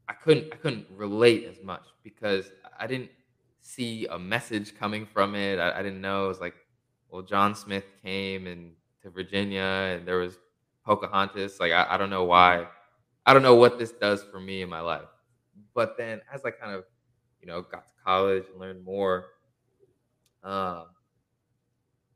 I 0.08 0.12
couldn't 0.14 0.52
I 0.52 0.56
couldn't 0.56 0.86
relate 0.90 1.44
as 1.44 1.62
much 1.62 1.84
because 2.02 2.50
I 2.78 2.86
didn't 2.86 3.10
see 3.62 4.06
a 4.06 4.18
message 4.18 4.76
coming 4.76 5.06
from 5.06 5.34
it. 5.34 5.58
I, 5.58 5.78
I 5.78 5.82
didn't 5.82 6.00
know. 6.00 6.26
It 6.26 6.28
was 6.28 6.40
like, 6.40 6.54
well, 7.08 7.22
John 7.22 7.54
Smith 7.54 7.84
came 8.02 8.46
and 8.46 8.72
to 9.02 9.10
Virginia, 9.10 9.96
and 9.96 10.06
there 10.06 10.18
was 10.18 10.38
Pocahontas. 10.84 11.58
Like, 11.60 11.72
I, 11.72 11.86
I 11.90 11.96
don't 11.96 12.10
know 12.10 12.24
why. 12.24 12.66
I 13.26 13.32
don't 13.32 13.42
know 13.42 13.54
what 13.54 13.78
this 13.78 13.92
does 13.92 14.22
for 14.24 14.40
me 14.40 14.62
in 14.62 14.68
my 14.68 14.80
life. 14.80 15.08
But 15.74 15.96
then, 15.96 16.20
as 16.32 16.44
I 16.44 16.50
kind 16.50 16.74
of, 16.74 16.84
you 17.40 17.46
know, 17.46 17.62
got 17.62 17.86
to 17.86 17.92
college 18.04 18.44
and 18.50 18.60
learned 18.60 18.84
more, 18.84 19.26
um, 20.42 20.86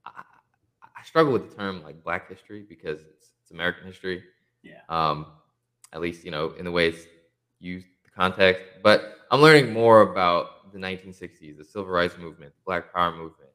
I, 0.05 0.23
I 0.83 1.03
struggle 1.05 1.33
with 1.33 1.51
the 1.51 1.57
term 1.57 1.83
like 1.83 2.03
Black 2.03 2.29
history 2.29 2.65
because 2.69 3.01
it's, 3.01 3.33
it's 3.43 3.51
American 3.51 3.87
history. 3.87 4.23
Yeah. 4.63 4.81
Um, 4.89 5.27
at 5.93 6.01
least 6.01 6.25
you 6.25 6.31
know 6.31 6.51
in 6.59 6.65
the 6.65 6.71
way 6.71 6.89
it's 6.89 7.07
used 7.61 7.87
the 8.05 8.11
context. 8.11 8.63
But 8.83 9.19
I'm 9.31 9.41
learning 9.41 9.73
more 9.73 10.03
about 10.03 10.64
the 10.75 10.81
1960s, 10.81 11.57
the 11.57 11.65
Civil 11.65 11.87
Rights 11.89 12.19
Movement, 12.19 12.53
the 12.53 12.63
Black 12.67 12.93
Power 12.93 13.13
Movement, 13.13 13.51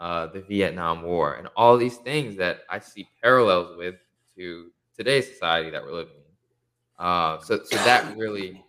uh, 0.00 0.26
the 0.26 0.40
Vietnam 0.40 1.02
War, 1.02 1.34
and 1.34 1.48
all 1.56 1.78
these 1.78 1.96
things 1.98 2.36
that 2.36 2.60
I 2.68 2.80
see 2.80 3.08
parallels 3.22 3.76
with 3.78 3.94
to 4.36 4.70
today's 4.96 5.28
society 5.28 5.70
that 5.70 5.82
we're 5.82 5.92
living 5.92 6.14
in. 6.16 7.04
Uh, 7.04 7.38
so, 7.40 7.60
so 7.64 7.76
that 7.76 8.16
really 8.16 8.64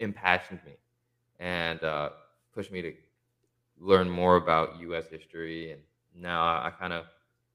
impassioned 0.00 0.60
me 0.66 0.72
and 1.40 1.82
uh, 1.82 2.10
pushed 2.54 2.70
me 2.70 2.82
to 2.82 2.92
learn 3.80 4.08
more 4.10 4.36
about 4.36 4.78
U.S. 4.80 5.06
history. 5.10 5.72
And 5.72 5.80
now 6.14 6.44
I, 6.44 6.66
I 6.66 6.70
kind 6.70 6.92
of 6.92 7.06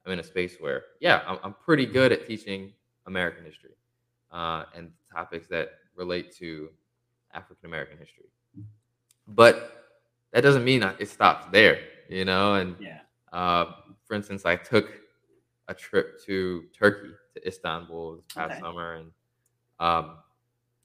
I'm 0.05 0.13
in 0.13 0.19
a 0.19 0.23
space 0.23 0.55
where, 0.59 0.83
yeah, 0.99 1.21
I'm, 1.27 1.37
I'm 1.43 1.53
pretty 1.53 1.85
good 1.85 2.11
at 2.11 2.25
teaching 2.25 2.73
American 3.05 3.45
history 3.45 3.75
uh, 4.31 4.63
and 4.73 4.89
topics 5.13 5.47
that 5.49 5.69
relate 5.95 6.35
to 6.37 6.69
African 7.33 7.65
American 7.67 7.97
history. 7.97 8.25
But 9.27 9.85
that 10.31 10.41
doesn't 10.41 10.63
mean 10.63 10.83
it 10.83 11.09
stops 11.09 11.47
there, 11.51 11.79
you 12.09 12.25
know. 12.25 12.55
And 12.55 12.75
yeah. 12.79 12.99
uh, 13.31 13.73
for 14.05 14.13
instance, 14.13 14.45
I 14.45 14.55
took 14.55 14.89
a 15.67 15.73
trip 15.73 16.23
to 16.25 16.63
Turkey 16.77 17.09
to 17.35 17.47
Istanbul 17.47 18.15
this 18.15 18.25
past 18.33 18.51
okay. 18.51 18.59
summer, 18.61 18.95
and 18.95 19.11
um, 19.79 20.17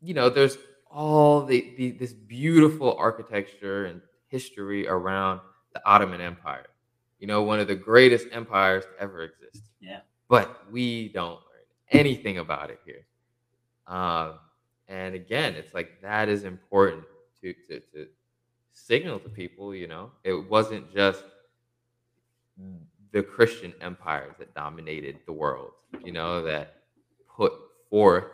you 0.01 0.15
know, 0.15 0.29
there's 0.29 0.59
all 0.91 1.45
the, 1.45 1.73
the 1.77 1.93
this 1.93 2.13
beautiful 2.13 2.95
architecture 2.99 3.87
and 3.87 4.01
history 4.29 4.87
around 4.89 5.41
the 5.73 5.81
Ottoman 5.87 6.21
Empire. 6.21 6.67
You 7.19 7.29
know, 7.29 7.43
one 7.43 7.61
of 7.61 7.69
the 7.69 7.77
greatest 7.77 8.27
empires 8.33 8.85
to 8.85 9.03
ever 9.03 9.23
exist. 9.23 9.71
Yeah. 9.81 10.01
But 10.29 10.71
we 10.73 11.09
don't 11.09 11.35
learn 11.35 11.65
anything 11.91 12.39
about 12.39 12.71
it 12.71 12.81
here. 12.85 13.07
Um, 13.87 14.39
and 14.89 15.15
again, 15.15 15.55
it's 15.55 15.73
like 15.73 16.01
that 16.03 16.29
is 16.29 16.45
important 16.45 17.05
to, 17.41 17.53
to, 17.69 17.81
to 17.81 18.07
signal 18.73 19.19
to 19.21 19.29
people, 19.29 19.75
you 19.75 19.87
know, 19.87 20.11
it 20.25 20.35
wasn't 20.35 20.93
just 20.93 21.25
the 23.13 23.23
Christian 23.23 23.73
empires 23.81 24.35
that 24.39 24.55
dominated 24.55 25.19
the 25.27 25.33
world, 25.33 25.73
you 26.05 26.13
know, 26.13 26.43
that 26.43 26.77
put 27.37 27.53
forth, 27.91 28.25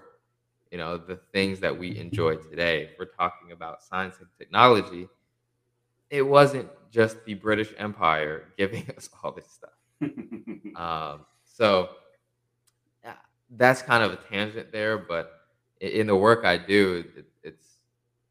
you 0.70 0.78
know, 0.78 0.96
the 0.96 1.16
things 1.32 1.60
that 1.60 1.76
we 1.76 1.98
enjoy 1.98 2.36
today. 2.36 2.82
If 2.82 2.90
we're 2.98 3.06
talking 3.06 3.52
about 3.52 3.82
science 3.82 4.16
and 4.20 4.28
technology, 4.38 5.08
it 6.10 6.22
wasn't 6.22 6.68
just 6.90 7.24
the 7.24 7.34
British 7.34 7.74
Empire 7.76 8.52
giving 8.58 8.88
us 8.96 9.08
all 9.22 9.32
this 9.32 9.50
stuff. 9.50 9.70
um, 10.76 11.26
so 11.44 11.90
that's 13.50 13.82
kind 13.82 14.04
of 14.04 14.12
a 14.12 14.16
tangent 14.16 14.70
there, 14.72 14.98
but 14.98 15.32
in 15.80 16.06
the 16.06 16.16
work 16.16 16.44
I 16.44 16.56
do, 16.58 17.04
it, 17.16 17.24
it's 17.42 17.66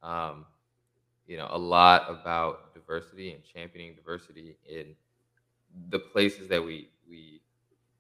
um, 0.04 0.46
you 1.28 1.38
know 1.38 1.48
a 1.52 1.58
lot 1.58 2.06
about 2.10 2.74
diversity 2.74 3.34
and 3.34 3.44
championing 3.44 3.94
diversity 3.96 4.58
in 4.68 4.96
the 5.90 6.00
places 6.00 6.48
that 6.48 6.64
we 6.64 6.90
we 7.10 7.42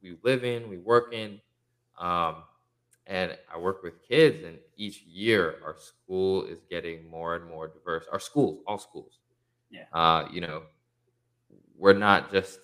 we 0.01 0.17
live 0.23 0.43
in, 0.43 0.69
we 0.69 0.77
work 0.77 1.13
in, 1.13 1.39
um, 1.99 2.43
and 3.07 3.37
I 3.53 3.57
work 3.57 3.83
with 3.83 4.01
kids. 4.07 4.43
And 4.43 4.57
each 4.77 5.01
year, 5.03 5.55
our 5.65 5.75
school 5.77 6.45
is 6.45 6.59
getting 6.69 7.09
more 7.09 7.35
and 7.35 7.45
more 7.45 7.67
diverse. 7.67 8.05
Our 8.11 8.19
schools, 8.19 8.61
all 8.67 8.77
schools, 8.77 9.19
yeah, 9.69 9.83
uh, 9.93 10.27
you 10.31 10.41
know, 10.41 10.63
we're 11.77 11.93
not 11.93 12.31
just 12.31 12.59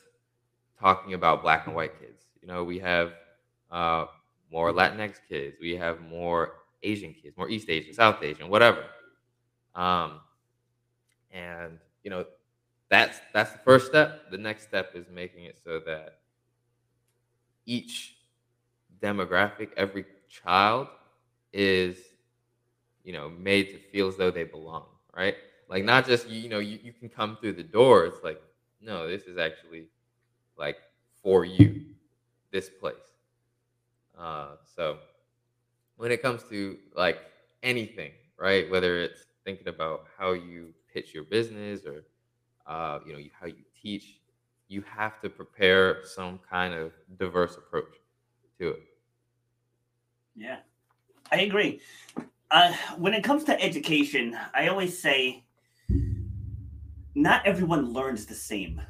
talking 0.79 1.13
about 1.13 1.41
black 1.41 1.67
and 1.67 1.75
white 1.75 1.99
kids. 1.99 2.23
You 2.41 2.47
know, 2.47 2.63
we 2.63 2.79
have 2.79 3.13
uh, 3.71 4.05
more 4.51 4.71
Latinx 4.71 5.15
kids. 5.27 5.55
We 5.59 5.75
have 5.75 6.01
more 6.01 6.55
Asian 6.83 7.13
kids, 7.13 7.37
more 7.37 7.49
East 7.49 7.69
Asian, 7.69 7.93
South 7.93 8.21
Asian, 8.21 8.49
whatever. 8.49 8.83
Um, 9.75 10.19
and 11.33 11.79
you 12.03 12.11
know, 12.11 12.25
that's 12.89 13.19
that's 13.33 13.51
the 13.51 13.59
first 13.59 13.87
step. 13.87 14.31
The 14.31 14.37
next 14.37 14.63
step 14.63 14.91
is 14.95 15.07
making 15.11 15.45
it 15.45 15.59
so 15.63 15.81
that 15.85 16.19
each 17.65 18.15
demographic, 19.01 19.69
every 19.77 20.05
child 20.29 20.87
is, 21.51 21.97
you 23.03 23.13
know, 23.13 23.29
made 23.29 23.65
to 23.71 23.79
feel 23.91 24.07
as 24.07 24.17
though 24.17 24.31
they 24.31 24.43
belong, 24.43 24.85
right? 25.15 25.35
Like 25.69 25.83
not 25.83 26.05
just 26.05 26.29
you 26.29 26.49
know, 26.49 26.59
you, 26.59 26.79
you 26.83 26.93
can 26.93 27.09
come 27.09 27.37
through 27.41 27.53
the 27.53 27.63
door. 27.63 28.05
It's 28.05 28.23
like, 28.23 28.41
no, 28.81 29.07
this 29.07 29.23
is 29.23 29.37
actually 29.37 29.87
like 30.57 30.77
for 31.23 31.45
you, 31.45 31.85
this 32.51 32.69
place. 32.69 32.95
Uh, 34.17 34.55
so 34.75 34.97
when 35.97 36.11
it 36.11 36.21
comes 36.21 36.43
to 36.49 36.77
like 36.95 37.17
anything, 37.63 38.11
right? 38.37 38.69
Whether 38.69 38.99
it's 38.99 39.25
thinking 39.45 39.67
about 39.67 40.05
how 40.17 40.33
you 40.33 40.73
pitch 40.93 41.13
your 41.13 41.23
business 41.23 41.85
or 41.85 42.05
uh, 42.67 42.99
you 43.05 43.13
know 43.13 43.19
how 43.39 43.47
you 43.47 43.63
teach, 43.81 44.21
you 44.67 44.83
have 44.83 45.19
to 45.21 45.29
prepare 45.29 46.03
some 46.05 46.39
kind 46.49 46.73
of 46.73 46.91
diverse 47.17 47.57
approach 47.57 47.95
to 48.59 48.69
it. 48.69 48.83
Yeah, 50.35 50.57
I 51.31 51.41
agree. 51.41 51.81
Uh, 52.51 52.73
when 52.97 53.13
it 53.13 53.23
comes 53.23 53.43
to 53.45 53.61
education, 53.61 54.37
I 54.53 54.67
always 54.67 55.01
say 55.01 55.43
not 57.15 57.45
everyone 57.45 57.93
learns 57.93 58.25
the 58.25 58.35
same. 58.35 58.81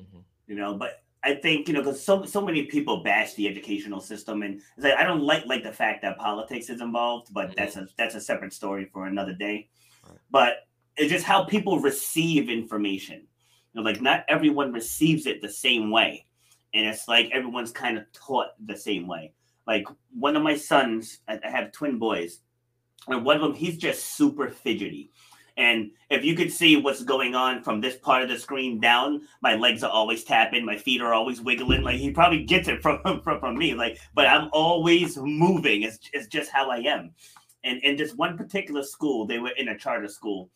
Mm-hmm. 0.00 0.18
You 0.46 0.54
know, 0.54 0.74
but 0.74 1.02
I 1.22 1.34
think 1.34 1.68
you 1.68 1.74
know 1.74 1.80
because 1.80 2.02
so 2.02 2.24
so 2.24 2.40
many 2.40 2.64
people 2.64 3.02
bash 3.02 3.34
the 3.34 3.48
educational 3.48 4.00
system, 4.00 4.42
and 4.42 4.60
like, 4.78 4.94
I 4.94 5.02
don't 5.02 5.22
like 5.22 5.44
like 5.46 5.62
the 5.62 5.72
fact 5.72 6.02
that 6.02 6.16
politics 6.16 6.70
is 6.70 6.80
involved, 6.80 7.32
but 7.32 7.46
mm-hmm. 7.46 7.54
that's 7.56 7.76
a 7.76 7.86
that's 7.96 8.14
a 8.14 8.20
separate 8.20 8.52
story 8.52 8.88
for 8.92 9.06
another 9.06 9.34
day. 9.34 9.68
Right. 10.06 10.18
But 10.30 10.67
it's 10.98 11.12
just 11.12 11.24
how 11.24 11.44
people 11.44 11.78
receive 11.80 12.50
information. 12.50 13.26
You 13.72 13.80
know, 13.80 13.82
like 13.82 14.00
not 14.00 14.24
everyone 14.28 14.72
receives 14.72 15.26
it 15.26 15.40
the 15.40 15.48
same 15.48 15.90
way, 15.90 16.26
and 16.74 16.86
it's 16.86 17.08
like 17.08 17.30
everyone's 17.32 17.72
kind 17.72 17.96
of 17.96 18.04
taught 18.12 18.48
the 18.66 18.76
same 18.76 19.06
way. 19.06 19.32
Like 19.66 19.86
one 20.18 20.36
of 20.36 20.42
my 20.42 20.56
sons, 20.56 21.18
I, 21.28 21.38
have 21.42 21.72
twin 21.72 21.98
boys, 21.98 22.40
and 23.06 23.24
one 23.24 23.36
of 23.36 23.42
them 23.42 23.54
he's 23.54 23.76
just 23.76 24.16
super 24.16 24.50
fidgety. 24.50 25.10
And 25.58 25.90
if 26.08 26.24
you 26.24 26.36
could 26.36 26.52
see 26.52 26.76
what's 26.76 27.02
going 27.02 27.34
on 27.34 27.64
from 27.64 27.80
this 27.80 27.96
part 27.96 28.22
of 28.22 28.28
the 28.28 28.38
screen 28.38 28.78
down, 28.78 29.22
my 29.42 29.56
legs 29.56 29.82
are 29.82 29.90
always 29.90 30.22
tapping, 30.22 30.64
my 30.64 30.76
feet 30.76 31.00
are 31.00 31.12
always 31.12 31.40
wiggling. 31.40 31.82
Like 31.82 31.96
he 31.96 32.12
probably 32.12 32.44
gets 32.44 32.68
it 32.68 32.80
from 32.80 33.00
from, 33.22 33.40
from 33.40 33.58
me. 33.58 33.74
Like, 33.74 33.98
but 34.14 34.26
I'm 34.26 34.48
always 34.52 35.16
moving. 35.16 35.82
It's, 35.82 35.98
it's 36.12 36.28
just 36.28 36.50
how 36.50 36.70
I 36.70 36.78
am. 36.78 37.12
And 37.64 37.82
in 37.82 37.96
this 37.96 38.14
one 38.14 38.36
particular 38.36 38.84
school, 38.84 39.26
they 39.26 39.38
were 39.40 39.52
in 39.58 39.68
a 39.68 39.76
charter 39.76 40.08
school, 40.08 40.48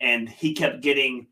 and 0.00 0.28
he 0.28 0.54
kept 0.54 0.80
getting 0.80 1.26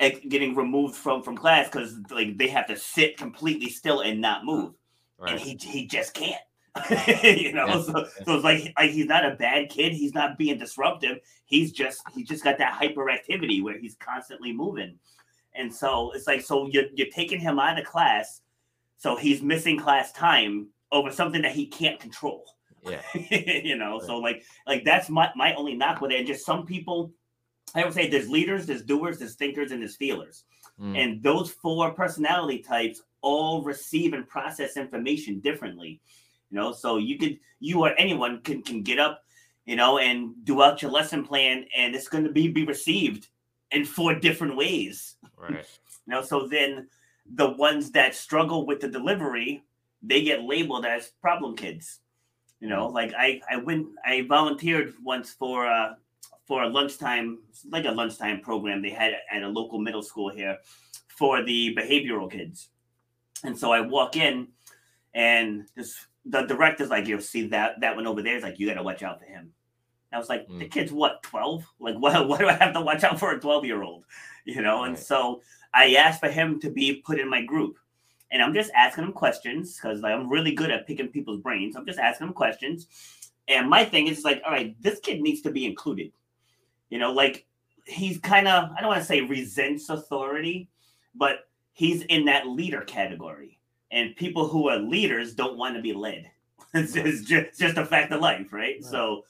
eh, 0.00 0.18
getting 0.28 0.54
removed 0.54 0.94
from 0.94 1.22
from 1.22 1.36
class 1.36 1.68
because 1.68 1.98
like 2.10 2.38
they 2.38 2.48
have 2.48 2.66
to 2.66 2.76
sit 2.76 3.16
completely 3.16 3.70
still 3.70 4.00
and 4.00 4.20
not 4.20 4.44
move, 4.44 4.74
right. 5.18 5.32
and 5.32 5.40
he 5.40 5.56
he 5.60 5.86
just 5.86 6.14
can't. 6.14 6.40
you 7.24 7.52
know, 7.52 7.66
yeah. 7.66 7.82
so, 7.82 8.06
so 8.24 8.34
it's 8.34 8.44
like, 8.44 8.72
like 8.78 8.90
he's 8.90 9.06
not 9.06 9.24
a 9.24 9.34
bad 9.36 9.70
kid. 9.70 9.94
He's 9.94 10.12
not 10.12 10.36
being 10.36 10.58
disruptive. 10.58 11.18
He's 11.46 11.72
just 11.72 12.02
he 12.14 12.22
just 12.22 12.44
got 12.44 12.58
that 12.58 12.78
hyperactivity 12.80 13.62
where 13.62 13.78
he's 13.78 13.96
constantly 13.96 14.52
moving, 14.52 14.98
and 15.54 15.74
so 15.74 16.12
it's 16.12 16.26
like 16.26 16.42
so 16.42 16.66
you're 16.66 16.84
you're 16.94 17.10
taking 17.10 17.40
him 17.40 17.58
out 17.58 17.78
of 17.78 17.86
class, 17.86 18.42
so 18.98 19.16
he's 19.16 19.42
missing 19.42 19.78
class 19.78 20.12
time 20.12 20.68
over 20.92 21.10
something 21.10 21.42
that 21.42 21.52
he 21.52 21.66
can't 21.66 21.98
control. 21.98 22.44
Yeah, 22.84 23.00
you 23.14 23.76
know, 23.76 23.98
right. 23.98 24.06
so 24.06 24.18
like 24.18 24.44
like 24.66 24.84
that's 24.84 25.08
my 25.08 25.30
my 25.34 25.54
only 25.54 25.74
knock 25.74 26.00
with 26.00 26.12
it. 26.12 26.18
And 26.18 26.26
just 26.26 26.44
some 26.44 26.66
people, 26.66 27.12
I 27.74 27.84
would 27.84 27.94
say 27.94 28.08
there's 28.08 28.28
leaders, 28.28 28.66
there's 28.66 28.82
doers, 28.82 29.18
there's 29.18 29.34
thinkers, 29.34 29.72
and 29.72 29.82
there's 29.82 29.96
feelers. 29.96 30.44
Mm. 30.80 30.98
And 30.98 31.22
those 31.22 31.50
four 31.50 31.92
personality 31.92 32.58
types 32.58 33.02
all 33.22 33.62
receive 33.62 34.12
and 34.12 34.28
process 34.28 34.76
information 34.76 35.40
differently. 35.40 36.00
You 36.50 36.58
know, 36.58 36.72
so 36.72 36.98
you 36.98 37.18
could 37.18 37.38
you 37.58 37.80
or 37.80 37.92
anyone 37.98 38.40
can 38.42 38.62
can 38.62 38.82
get 38.82 38.98
up, 38.98 39.24
you 39.64 39.76
know, 39.76 39.98
and 39.98 40.32
do 40.44 40.62
out 40.62 40.80
your 40.80 40.90
lesson 40.90 41.24
plan, 41.24 41.66
and 41.76 41.94
it's 41.94 42.08
going 42.08 42.24
to 42.24 42.30
be 42.30 42.48
be 42.48 42.64
received 42.64 43.28
in 43.72 43.84
four 43.84 44.14
different 44.14 44.56
ways. 44.56 45.16
Right. 45.36 45.66
you 46.06 46.14
know, 46.14 46.22
so 46.22 46.46
then 46.46 46.88
the 47.34 47.50
ones 47.50 47.90
that 47.92 48.14
struggle 48.14 48.64
with 48.64 48.80
the 48.80 48.88
delivery, 48.88 49.64
they 50.02 50.22
get 50.22 50.44
labeled 50.44 50.86
as 50.86 51.12
problem 51.20 51.56
kids. 51.56 51.98
You 52.60 52.68
know, 52.68 52.88
mm. 52.88 52.92
like 52.92 53.12
I 53.18 53.40
I 53.50 53.56
went 53.56 53.88
I 54.04 54.22
volunteered 54.22 54.94
once 55.02 55.32
for 55.32 55.66
uh 55.66 55.94
for 56.46 56.62
a 56.62 56.68
lunchtime, 56.68 57.38
like 57.70 57.84
a 57.84 57.90
lunchtime 57.90 58.40
program 58.40 58.82
they 58.82 58.90
had 58.90 59.14
at 59.30 59.42
a 59.42 59.48
local 59.48 59.78
middle 59.78 60.02
school 60.02 60.30
here 60.30 60.56
for 61.08 61.42
the 61.42 61.74
behavioral 61.76 62.30
kids. 62.30 62.68
And 63.44 63.58
so 63.58 63.72
I 63.72 63.80
walk 63.80 64.16
in, 64.16 64.48
and 65.14 65.66
this 65.76 66.06
the 66.24 66.42
director's 66.42 66.88
like, 66.88 67.06
"You 67.06 67.20
see 67.20 67.48
that 67.48 67.80
that 67.80 67.96
one 67.96 68.06
over 68.06 68.22
there 68.22 68.36
is 68.36 68.42
like, 68.42 68.58
you 68.58 68.66
got 68.66 68.74
to 68.74 68.82
watch 68.82 69.02
out 69.02 69.20
for 69.20 69.26
him." 69.26 69.52
I 70.12 70.18
was 70.18 70.28
like, 70.28 70.48
mm. 70.48 70.58
the 70.58 70.68
kid's 70.68 70.92
what, 70.92 71.22
12? 71.22 71.64
Like, 71.78 71.96
what, 71.98 72.28
what 72.28 72.40
do 72.40 72.48
I 72.48 72.52
have 72.52 72.74
to 72.74 72.80
watch 72.80 73.04
out 73.04 73.18
for 73.18 73.32
a 73.32 73.40
12 73.40 73.64
year 73.64 73.82
old? 73.82 74.04
You 74.44 74.62
know? 74.62 74.80
Right. 74.80 74.88
And 74.88 74.98
so 74.98 75.42
I 75.74 75.94
asked 75.94 76.20
for 76.20 76.30
him 76.30 76.60
to 76.60 76.70
be 76.70 77.02
put 77.04 77.18
in 77.18 77.28
my 77.28 77.42
group. 77.42 77.76
And 78.30 78.42
I'm 78.42 78.54
just 78.54 78.72
asking 78.74 79.04
him 79.04 79.12
questions 79.12 79.76
because 79.76 80.00
like, 80.00 80.12
I'm 80.12 80.28
really 80.28 80.52
good 80.52 80.70
at 80.70 80.86
picking 80.86 81.08
people's 81.08 81.40
brains. 81.40 81.76
I'm 81.76 81.86
just 81.86 81.98
asking 81.98 82.28
him 82.28 82.32
questions. 82.32 82.88
And 83.46 83.70
my 83.70 83.84
thing 83.84 84.08
is 84.08 84.24
like, 84.24 84.42
all 84.44 84.50
right, 84.50 84.74
this 84.82 84.98
kid 84.98 85.20
needs 85.20 85.42
to 85.42 85.50
be 85.50 85.64
included. 85.64 86.10
You 86.90 86.98
know, 86.98 87.12
like 87.12 87.46
he's 87.84 88.18
kind 88.18 88.48
of, 88.48 88.70
I 88.76 88.80
don't 88.80 88.88
want 88.88 89.00
to 89.00 89.06
say 89.06 89.20
resents 89.20 89.88
authority, 89.88 90.68
but 91.14 91.48
he's 91.72 92.02
in 92.02 92.26
that 92.26 92.46
leader 92.46 92.82
category. 92.82 93.58
And 93.90 94.16
people 94.16 94.48
who 94.48 94.68
are 94.68 94.78
leaders 94.78 95.34
don't 95.34 95.56
want 95.56 95.76
to 95.76 95.82
be 95.82 95.92
led. 95.92 96.30
it's, 96.74 96.92
just, 96.92 97.30
it's 97.30 97.58
just 97.58 97.78
a 97.78 97.84
fact 97.84 98.12
of 98.12 98.20
life, 98.20 98.52
right? 98.52 98.76
right. 98.76 98.84
So, 98.84 99.24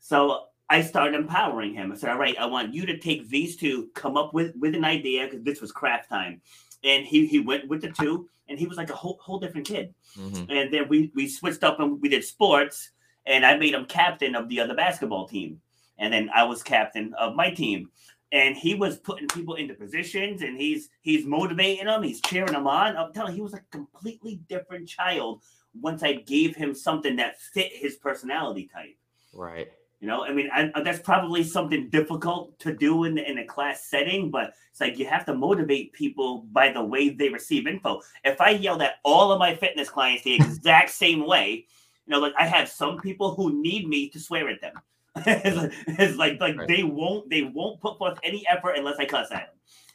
so 0.00 0.46
I 0.72 0.80
started 0.80 1.14
empowering 1.14 1.74
him. 1.74 1.92
I 1.92 1.96
said, 1.96 2.08
"All 2.08 2.18
right, 2.18 2.34
I 2.38 2.46
want 2.46 2.72
you 2.72 2.86
to 2.86 2.96
take 2.96 3.28
these 3.28 3.56
two, 3.56 3.90
come 3.94 4.16
up 4.16 4.32
with 4.32 4.56
with 4.56 4.74
an 4.74 4.86
idea 4.86 5.26
because 5.26 5.42
this 5.42 5.60
was 5.60 5.70
craft 5.70 6.08
time." 6.08 6.40
And 6.82 7.04
he 7.04 7.26
he 7.26 7.40
went 7.40 7.68
with 7.68 7.82
the 7.82 7.90
two, 7.90 8.26
and 8.48 8.58
he 8.58 8.66
was 8.66 8.78
like 8.78 8.88
a 8.88 8.94
whole 8.94 9.18
whole 9.20 9.38
different 9.38 9.66
kid. 9.66 9.94
Mm-hmm. 10.16 10.50
And 10.50 10.72
then 10.72 10.88
we 10.88 11.12
we 11.14 11.28
switched 11.28 11.62
up 11.62 11.78
and 11.78 12.00
we 12.00 12.08
did 12.08 12.24
sports, 12.24 12.90
and 13.26 13.44
I 13.44 13.58
made 13.58 13.74
him 13.74 13.84
captain 13.84 14.34
of 14.34 14.48
the 14.48 14.60
other 14.60 14.74
basketball 14.74 15.28
team, 15.28 15.60
and 16.02 16.12
then 16.12 16.28
I 16.34 16.44
was 16.44 16.62
captain 16.62 17.14
of 17.14 17.34
my 17.34 17.50
team. 17.50 17.88
And 18.32 18.56
he 18.56 18.74
was 18.74 18.98
putting 18.98 19.28
people 19.28 19.54
into 19.54 19.74
positions, 19.74 20.40
and 20.42 20.58
he's 20.58 20.88
he's 21.02 21.26
motivating 21.26 21.84
them, 21.84 22.02
he's 22.02 22.20
cheering 22.22 22.52
them 22.52 22.66
on. 22.66 22.96
I'm 22.96 23.12
telling 23.12 23.32
you, 23.32 23.36
he 23.36 23.42
was 23.42 23.54
a 23.54 23.60
completely 23.70 24.40
different 24.48 24.88
child 24.88 25.42
once 25.74 26.02
I 26.02 26.14
gave 26.14 26.56
him 26.56 26.74
something 26.74 27.16
that 27.16 27.40
fit 27.40 27.70
his 27.72 27.96
personality 27.96 28.70
type. 28.72 28.96
Right. 29.34 29.68
You 30.00 30.08
know, 30.08 30.24
I 30.24 30.32
mean, 30.32 30.50
I, 30.52 30.68
uh, 30.74 30.82
that's 30.82 30.98
probably 30.98 31.44
something 31.44 31.88
difficult 31.88 32.58
to 32.60 32.74
do 32.74 33.04
in, 33.04 33.18
in 33.18 33.38
a 33.38 33.46
class 33.46 33.84
setting, 33.84 34.32
but 34.32 34.52
it's 34.70 34.80
like 34.80 34.98
you 34.98 35.06
have 35.06 35.24
to 35.26 35.34
motivate 35.34 35.92
people 35.92 36.44
by 36.50 36.72
the 36.72 36.82
way 36.82 37.10
they 37.10 37.28
receive 37.28 37.68
info. 37.68 38.00
If 38.24 38.40
I 38.40 38.50
yelled 38.50 38.82
at 38.82 38.94
all 39.04 39.30
of 39.30 39.38
my 39.38 39.54
fitness 39.54 39.88
clients 39.88 40.24
the 40.24 40.34
exact 40.40 40.90
same 40.90 41.24
way, 41.24 41.66
you 42.06 42.10
know, 42.10 42.18
like 42.18 42.32
I 42.36 42.46
have 42.46 42.68
some 42.68 42.98
people 42.98 43.34
who 43.34 43.62
need 43.62 43.88
me 43.88 44.08
to 44.08 44.18
swear 44.18 44.48
at 44.48 44.60
them. 44.60 44.74
it's, 45.26 45.56
like, 45.56 45.72
it's 45.86 46.16
like 46.16 46.40
like 46.40 46.56
right. 46.56 46.68
they 46.68 46.82
won't 46.82 47.28
they 47.28 47.42
won't 47.42 47.80
put 47.80 47.98
forth 47.98 48.18
any 48.24 48.44
effort 48.48 48.76
unless 48.76 48.96
I 48.98 49.04
cuss 49.04 49.30
at 49.30 49.38
them. 49.38 49.46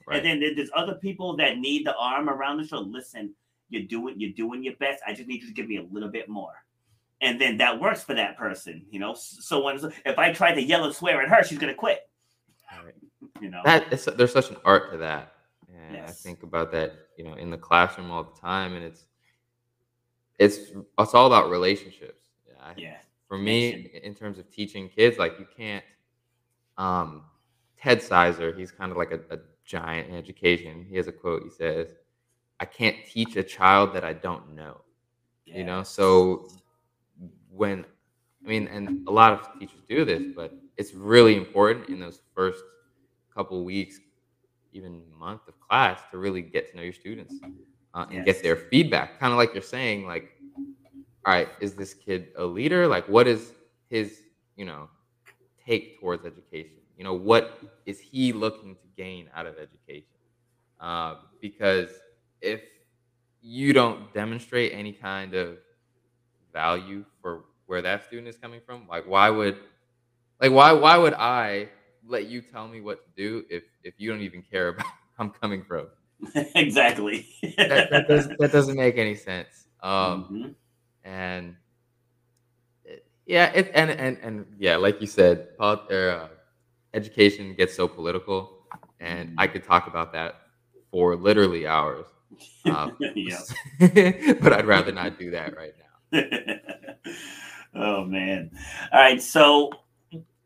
Right. 0.08 0.26
And 0.26 0.42
then 0.42 0.56
there's 0.56 0.70
other 0.76 0.96
people 0.96 1.36
that 1.38 1.58
need 1.58 1.86
the 1.86 1.96
arm 1.96 2.30
around 2.30 2.58
the 2.58 2.68
shoulder. 2.68 2.90
Listen, 2.90 3.34
you're 3.70 3.84
doing 3.84 4.16
you're 4.18 4.32
doing 4.32 4.64
your 4.64 4.76
best. 4.76 5.02
I 5.08 5.14
just 5.14 5.28
need 5.28 5.42
you 5.42 5.48
to 5.48 5.54
give 5.54 5.68
me 5.68 5.78
a 5.78 5.84
little 5.92 6.10
bit 6.10 6.30
more 6.30 6.54
and 7.22 7.42
then 7.42 7.58
that 7.58 7.80
works 7.80 8.04
for 8.04 8.14
that 8.14 8.38
person, 8.38 8.86
you 8.92 9.00
know. 9.00 9.14
So 9.16 9.64
when 9.64 9.80
if 10.06 10.18
I 10.18 10.32
try 10.34 10.54
to 10.54 10.62
yell 10.62 10.86
and 10.86 10.94
swear 10.94 11.22
at 11.22 11.30
her, 11.30 11.44
she's 11.44 11.58
gonna 11.58 11.74
quit. 11.74 12.10
Right. 12.72 12.94
You 13.42 13.50
know 13.50 13.62
that 13.66 13.92
there's 14.18 14.34
such 14.34 14.50
an 14.50 14.58
art 14.66 14.92
to 14.92 14.98
that, 14.98 15.34
and 15.72 15.96
yes. 15.96 16.10
I 16.10 16.12
think 16.12 16.42
about 16.42 16.72
that, 16.72 16.94
you 17.18 17.24
know, 17.24 17.36
in 17.36 17.52
the 17.52 17.58
classroom 17.58 18.10
all 18.10 18.24
the 18.24 18.40
time, 18.40 18.74
and 18.74 18.84
it's 18.84 19.06
it's 20.40 20.72
it's 20.98 21.14
all 21.14 21.28
about 21.28 21.52
relationships. 21.52 22.24
Yeah. 22.48 22.74
yeah. 22.78 22.98
For 23.28 23.38
me, 23.38 23.92
in 24.04 24.16
terms 24.16 24.40
of 24.40 24.50
teaching 24.50 24.90
kids, 24.90 25.18
like 25.18 25.38
you 25.40 25.48
can't. 25.56 25.84
Um, 26.78 27.24
Ted 27.80 28.02
Sizer, 28.02 28.54
he's 28.54 28.72
kind 28.72 28.92
of 28.92 28.98
like 28.98 29.12
a, 29.12 29.20
a 29.36 29.40
giant 29.66 30.10
in 30.10 30.16
education. 30.16 30.86
He 30.90 30.96
has 30.96 31.08
a 31.08 31.12
quote. 31.12 31.44
He 31.44 31.50
says, 31.50 31.94
"I 32.60 32.66
can't 32.66 32.96
teach 33.06 33.36
a 33.36 33.44
child 33.44 33.94
that 33.94 34.04
I 34.06 34.14
don't 34.14 34.56
know." 34.56 34.82
You 35.46 35.64
know, 35.64 35.84
so 35.84 36.48
when 37.50 37.86
I 38.46 38.48
mean, 38.48 38.68
and 38.68 39.08
a 39.08 39.12
lot 39.12 39.34
of 39.34 39.60
teachers 39.60 39.82
do 39.88 40.06
this, 40.06 40.24
but 40.36 40.54
it's 40.78 40.94
really 40.94 41.36
important 41.36 41.90
in 41.90 42.00
those 42.00 42.22
first 42.34 42.64
couple 43.34 43.64
weeks, 43.64 44.00
even 44.72 45.02
month 45.18 45.42
of 45.48 45.60
class, 45.60 46.00
to 46.12 46.18
really 46.18 46.42
get 46.42 46.72
to 46.72 46.78
know 46.78 46.84
your 46.84 46.94
students 46.94 47.34
uh, 47.94 48.06
and 48.10 48.26
yes. 48.26 48.26
get 48.26 48.44
their 48.44 48.56
feedback. 48.56 49.20
Kind 49.20 49.34
of 49.34 49.38
like 49.38 49.54
you're 49.54 49.64
saying, 49.64 50.06
like, 50.06 50.32
all 51.28 51.34
right, 51.34 51.50
is 51.60 51.74
this 51.74 51.94
kid 51.94 52.30
a 52.38 52.46
leader? 52.46 52.88
Like, 52.88 53.08
what 53.10 53.28
is 53.28 53.52
his, 53.90 54.22
you 54.56 54.64
know, 54.64 54.88
take 55.64 56.00
towards 56.00 56.26
education? 56.26 56.78
You 56.98 57.04
know, 57.04 57.14
what 57.14 57.60
is 57.86 58.00
he 58.00 58.32
looking 58.32 58.76
to 58.76 58.88
gain 58.96 59.30
out 59.36 59.46
of 59.46 59.56
education? 59.58 60.08
Uh, 60.80 61.16
because 61.42 61.90
if 62.42 62.62
you 63.42 63.74
don't 63.74 64.14
demonstrate 64.14 64.72
any 64.74 64.94
kind 64.94 65.34
of 65.34 65.58
value 66.54 67.04
for 67.22 67.44
where 67.66 67.82
that 67.82 68.06
student 68.06 68.28
is 68.28 68.38
coming 68.38 68.60
from 68.66 68.88
like 68.88 69.06
why 69.08 69.30
would 69.30 69.58
like 70.42 70.52
why 70.52 70.72
why 70.72 70.98
would 70.98 71.14
i 71.14 71.68
let 72.08 72.28
you 72.28 72.42
tell 72.42 72.68
me 72.68 72.82
what 72.82 73.04
to 73.04 73.10
do 73.16 73.46
if 73.50 73.64
if 73.84 73.94
you 73.98 74.10
don't 74.10 74.22
even 74.22 74.42
care 74.42 74.68
about 74.74 74.86
i'm 75.20 75.30
coming 75.30 75.64
from 75.64 75.88
exactly 76.56 77.28
that, 77.58 77.90
that, 77.92 78.08
does, 78.08 78.28
that 78.40 78.52
doesn't 78.52 78.76
make 78.76 78.98
any 78.98 79.16
sense 79.16 79.68
um 79.84 80.24
mm-hmm. 80.24 80.48
And 81.08 81.56
yeah 83.26 83.52
it 83.54 83.72
and 83.74 83.90
and 83.92 84.18
and 84.22 84.46
yeah 84.60 84.76
like 84.76 85.00
you 85.00 85.08
said 85.08 85.48
er, 85.60 86.12
uh, 86.12 86.28
education 86.94 87.54
gets 87.54 87.76
so 87.76 87.88
political 87.88 88.68
and 89.00 89.34
i 89.38 89.48
could 89.48 89.64
talk 89.64 89.88
about 89.88 90.12
that 90.12 90.42
for 90.92 91.16
literally 91.16 91.66
hours 91.66 92.06
um, 92.66 92.96
but 94.42 94.54
i'd 94.54 94.66
rather 94.66 94.92
not 94.92 95.18
do 95.18 95.32
that 95.32 95.56
right 95.56 95.74
now 95.80 95.88
oh 97.76 98.06
man. 98.06 98.52
All 98.92 99.00
right. 99.00 99.22
So 99.22 99.72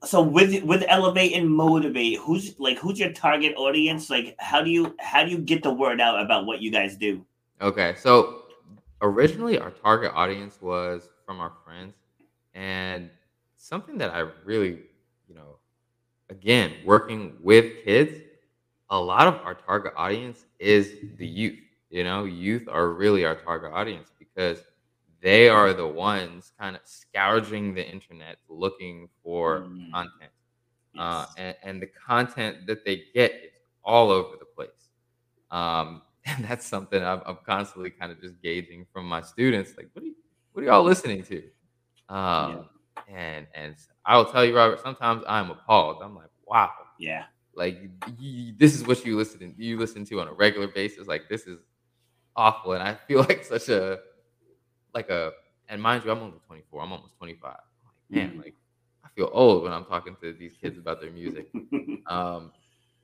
so 0.04 0.22
with 0.22 0.64
with 0.64 0.84
elevate 0.88 1.34
and 1.34 1.50
motivate, 1.50 2.20
who's 2.20 2.60
like 2.60 2.78
who's 2.78 3.00
your 3.00 3.12
target 3.12 3.56
audience? 3.56 4.10
Like 4.10 4.36
how 4.40 4.62
do 4.62 4.70
you 4.70 4.96
how 5.00 5.24
do 5.24 5.32
you 5.32 5.38
get 5.38 5.64
the 5.64 5.74
word 5.74 6.02
out 6.02 6.24
about 6.24 6.46
what 6.46 6.62
you 6.62 6.72
guys 6.72 6.96
do? 6.96 7.26
Okay. 7.62 7.96
So 7.98 8.41
originally 9.02 9.60
our 9.60 9.72
target 9.72 10.12
audience 10.14 10.60
was 10.62 11.10
from 11.26 11.40
our 11.40 11.54
friends 11.66 11.96
and 12.54 13.10
something 13.58 13.98
that 13.98 14.14
I 14.14 14.28
really, 14.44 14.80
you 15.28 15.36
know, 15.36 15.58
again, 16.30 16.74
working 16.86 17.38
with 17.42 17.84
kids, 17.84 18.20
a 18.90 19.00
lot 19.00 19.28
of 19.28 19.36
our 19.46 19.56
target 19.56 19.94
audience 19.96 20.46
is 20.60 20.96
the 21.18 21.28
youth. 21.28 21.60
You 21.90 22.04
know, 22.04 22.26
youth 22.26 22.68
are 22.68 22.90
really 22.90 23.26
our 23.26 23.36
target 23.36 23.72
audience 23.74 24.12
because 24.18 24.64
they 25.22 25.50
are 25.50 25.74
the 25.74 25.88
ones 25.88 26.52
kind 26.60 26.76
of 26.76 26.82
scourging 26.86 27.74
the 27.74 27.88
internet 27.88 28.38
looking 28.50 29.08
for 29.24 29.62
mm. 29.62 29.92
content. 29.92 30.32
Uh, 30.98 30.98
yes. 30.98 31.04
Uh, 31.04 31.26
and, 31.38 31.56
and, 31.64 31.82
the 31.82 31.88
content 31.88 32.68
that 32.68 32.84
they 32.84 33.04
get 33.14 33.32
is 33.32 33.52
all 33.84 34.12
over 34.12 34.36
the 34.38 34.46
place. 34.46 34.90
Um, 35.50 36.02
and 36.26 36.46
that's 36.46 36.66
something 36.66 37.04
I'm, 37.04 37.22
I'm, 37.26 37.38
constantly 37.46 37.90
kind 37.90 38.12
of 38.12 38.22
just 38.22 38.42
gauging 38.42 38.86
from 38.94 39.08
my 39.08 39.22
students. 39.22 39.74
Like, 39.76 39.90
what 39.94 40.04
are, 40.04 40.06
you, 40.06 40.16
what 40.54 40.64
are 40.64 40.68
y'all 40.68 40.84
listening 40.84 41.24
to? 41.24 41.38
Um, 42.10 42.68
yeah. 43.08 43.16
And 43.16 43.48
and 43.56 43.76
I 44.06 44.18
will 44.18 44.26
tell 44.26 44.46
you, 44.46 44.56
Robert. 44.56 44.82
Sometimes 44.82 45.24
I'm 45.28 45.50
appalled. 45.50 46.02
I'm 46.04 46.16
like, 46.16 46.30
wow. 46.46 46.72
Yeah. 47.00 47.24
Like 47.56 47.82
you, 48.20 48.54
this 48.58 48.76
is 48.76 48.86
what 48.86 49.04
you 49.06 49.18
listen 49.18 49.54
you 49.58 49.78
listen 49.78 50.06
to 50.06 50.22
on 50.22 50.28
a 50.28 50.34
regular 50.34 50.68
basis. 50.68 51.08
Like 51.08 51.28
this 51.30 51.48
is 51.48 51.60
awful, 52.36 52.74
and 52.74 52.84
I 52.84 52.96
feel 52.96 53.20
like 53.30 53.44
such 53.44 53.70
a 53.70 54.00
like 54.94 55.10
a 55.10 55.32
and 55.70 55.82
mind 55.82 56.04
you, 56.04 56.12
I'm 56.12 56.20
only 56.20 56.38
24. 56.48 56.84
I'm 56.84 56.92
almost 56.92 57.18
25. 57.18 57.44
Like, 57.44 57.62
man, 58.10 58.30
mm-hmm. 58.30 58.40
like 58.40 58.56
I 59.04 59.08
feel 59.16 59.30
old 59.32 59.64
when 59.64 59.72
I'm 59.72 59.86
talking 59.86 60.16
to 60.22 60.34
these 60.34 60.54
kids 60.62 60.78
about 60.78 61.02
their 61.02 61.12
music. 61.12 61.50
um, 62.08 62.52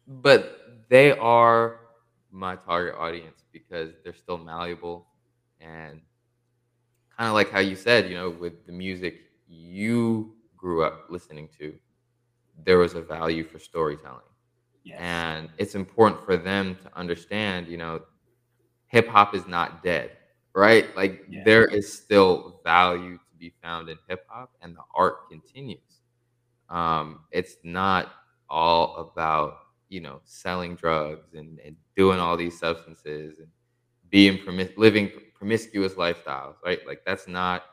but 0.07 0.84
they 0.89 1.11
are 1.18 1.80
my 2.32 2.55
target 2.55 2.95
audience 2.97 3.43
because 3.51 3.91
they're 4.03 4.13
still 4.13 4.38
malleable 4.38 5.07
and 5.59 6.01
kind 7.17 7.28
of 7.28 7.34
like 7.34 7.49
how 7.49 7.59
you 7.59 7.75
said, 7.75 8.09
you 8.09 8.15
know, 8.15 8.30
with 8.30 8.65
the 8.65 8.71
music 8.71 9.21
you 9.47 10.34
grew 10.55 10.84
up 10.84 11.05
listening 11.09 11.49
to, 11.59 11.73
there 12.65 12.78
was 12.78 12.95
a 12.95 13.01
value 13.01 13.43
for 13.43 13.59
storytelling. 13.59 14.21
Yes. 14.84 14.99
And 15.01 15.49
it's 15.57 15.75
important 15.75 16.23
for 16.25 16.38
them 16.38 16.78
to 16.84 16.97
understand, 16.97 17.67
you 17.67 17.78
know, 17.78 18.01
hip 18.88 19.07
hop 19.07 19.36
is 19.36 19.47
not 19.47 19.84
dead 19.84 20.11
right? 20.57 20.93
Like 20.95 21.23
yeah. 21.30 21.43
there 21.45 21.65
is 21.65 21.93
still 21.93 22.59
value 22.63 23.17
to 23.17 23.36
be 23.38 23.53
found 23.61 23.89
in 23.89 23.97
hip 24.09 24.25
hop, 24.28 24.49
and 24.61 24.75
the 24.75 24.82
art 24.95 25.30
continues. 25.30 26.01
Um, 26.67 27.19
it's 27.32 27.57
not 27.63 28.11
all 28.49 28.95
about 28.95 29.59
you 29.89 30.01
know 30.01 30.21
selling 30.25 30.75
drugs 30.75 31.33
and, 31.33 31.59
and 31.65 31.75
doing 31.95 32.19
all 32.19 32.38
these 32.38 32.57
substances 32.57 33.39
and 33.39 33.47
being 34.09 34.38
promis- 34.38 34.77
living 34.77 35.11
promiscuous 35.33 35.93
lifestyles, 35.93 36.55
right? 36.63 36.79
Like 36.88 37.01
that's 37.05 37.27
not 37.27 37.63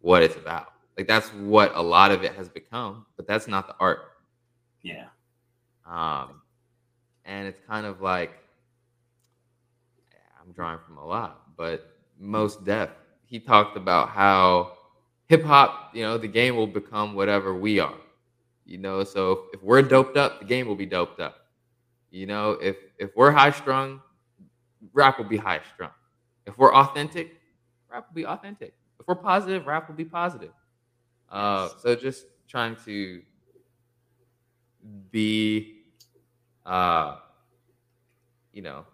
what 0.00 0.22
it's 0.22 0.36
about. 0.36 0.68
Like 0.96 1.06
that's 1.06 1.28
what 1.34 1.72
a 1.74 1.82
lot 1.82 2.10
of 2.10 2.24
it 2.24 2.34
has 2.34 2.48
become, 2.48 3.06
but 3.16 3.26
that's 3.26 3.48
not 3.48 3.66
the 3.66 3.74
art. 3.80 4.00
Yeah. 4.82 5.06
Um, 5.86 6.42
and 7.24 7.46
it's 7.46 7.60
kind 7.66 7.86
of 7.86 8.00
like 8.00 8.32
I'm 10.40 10.52
drawing 10.52 10.78
from 10.86 10.98
a 10.98 11.06
lot, 11.06 11.56
but 11.56 11.96
Mos 12.18 12.56
Def 12.56 12.90
he 13.30 13.38
talked 13.38 13.76
about 13.76 14.08
how 14.08 14.72
hip 15.28 15.44
hop, 15.44 15.92
you 15.94 16.02
know, 16.02 16.18
the 16.18 16.26
game 16.26 16.56
will 16.56 16.66
become 16.66 17.14
whatever 17.14 17.54
we 17.54 17.78
are. 17.78 17.94
You 18.66 18.78
know, 18.78 19.04
so 19.04 19.44
if 19.52 19.62
we're 19.62 19.82
doped 19.82 20.16
up, 20.16 20.40
the 20.40 20.44
game 20.44 20.66
will 20.66 20.74
be 20.74 20.86
doped 20.86 21.20
up. 21.20 21.39
You 22.10 22.26
know, 22.26 22.52
if 22.52 22.76
if 22.98 23.10
we're 23.16 23.30
high 23.30 23.52
strung, 23.52 24.00
rap 24.92 25.18
will 25.18 25.26
be 25.26 25.36
high 25.36 25.60
strung. 25.74 25.90
If 26.46 26.58
we're 26.58 26.74
authentic, 26.74 27.40
rap 27.90 28.08
will 28.08 28.14
be 28.14 28.26
authentic. 28.26 28.74
If 28.98 29.06
we're 29.06 29.14
positive, 29.14 29.66
rap 29.66 29.88
will 29.88 29.94
be 29.94 30.04
positive. 30.04 30.50
Uh, 31.28 31.68
so 31.80 31.94
just 31.94 32.26
trying 32.48 32.76
to 32.84 33.22
be, 35.10 35.82
uh, 36.66 37.16
you 38.52 38.62
know, 38.62 38.84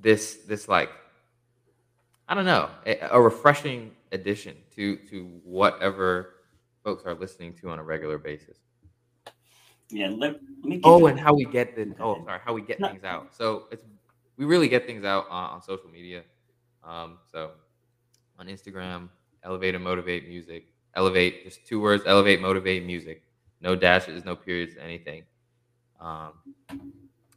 this 0.00 0.36
this 0.46 0.68
like 0.68 0.90
I 2.28 2.34
don't 2.34 2.44
know 2.44 2.68
a, 2.84 2.98
a 3.12 3.20
refreshing 3.20 3.92
addition 4.12 4.56
to 4.74 4.96
to 5.08 5.24
whatever 5.44 6.34
folks 6.84 7.04
are 7.06 7.14
listening 7.14 7.54
to 7.54 7.70
on 7.70 7.78
a 7.78 7.82
regular 7.82 8.18
basis. 8.18 8.58
Yeah, 9.90 10.08
let, 10.08 10.32
let 10.32 10.64
me. 10.64 10.80
Oh, 10.82 11.06
and 11.06 11.18
how 11.18 11.32
we 11.32 11.44
get 11.44 11.76
the 11.76 11.94
oh 12.00 12.24
sorry 12.24 12.40
how 12.44 12.52
we 12.52 12.62
get 12.62 12.80
no. 12.80 12.88
things 12.88 13.04
out. 13.04 13.34
So 13.34 13.64
it's 13.70 13.84
we 14.36 14.44
really 14.44 14.68
get 14.68 14.86
things 14.86 15.04
out 15.04 15.26
on, 15.30 15.50
on 15.50 15.62
social 15.62 15.88
media. 15.88 16.22
Um, 16.82 17.18
so 17.30 17.52
on 18.38 18.46
Instagram, 18.46 19.08
elevate 19.44 19.74
and 19.74 19.84
motivate 19.84 20.28
music. 20.28 20.66
Elevate, 20.94 21.44
just 21.44 21.66
two 21.66 21.80
words: 21.80 22.02
elevate, 22.06 22.40
motivate, 22.40 22.84
music. 22.84 23.22
No 23.60 23.76
dashes, 23.76 24.24
no 24.24 24.34
periods, 24.34 24.74
anything. 24.80 25.22
Um, 26.00 26.32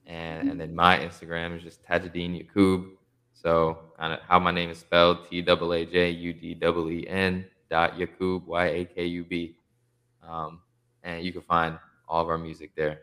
and 0.07 0.49
and 0.49 0.59
then 0.59 0.73
my 0.73 0.97
Instagram 0.97 1.55
is 1.55 1.63
just 1.63 1.83
Taaj-Udeen 1.83 2.37
Yakub. 2.37 2.85
So 3.33 3.77
kind 3.97 4.13
of 4.13 4.19
how 4.21 4.39
my 4.39 4.51
name 4.51 4.69
is 4.69 4.79
spelled: 4.79 5.29
T 5.29 5.41
W 5.41 5.73
A 5.73 5.85
J 5.85 6.09
U 6.09 6.33
D 6.33 6.55
W 6.55 6.89
E 6.89 7.07
N 7.07 7.45
dot 7.69 7.97
Yakub 7.97 8.47
Y 8.47 8.65
A 8.65 8.85
K 8.85 9.05
U 9.05 9.23
B. 9.23 9.55
Um, 10.27 10.61
and 11.03 11.23
you 11.23 11.31
can 11.31 11.41
find 11.41 11.77
all 12.09 12.21
of 12.21 12.29
our 12.29 12.37
music 12.37 12.71
there. 12.75 12.99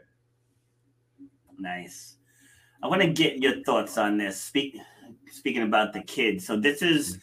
Nice. 1.58 2.16
I 2.82 2.88
want 2.88 3.02
to 3.02 3.08
get 3.08 3.38
your 3.38 3.62
thoughts 3.62 3.96
on 3.96 4.18
this. 4.18 4.40
Speak, 4.40 4.76
speaking 5.30 5.62
about 5.62 5.92
the 5.92 6.02
kids. 6.02 6.46
So 6.46 6.56
this 6.56 6.82
is 6.82 7.18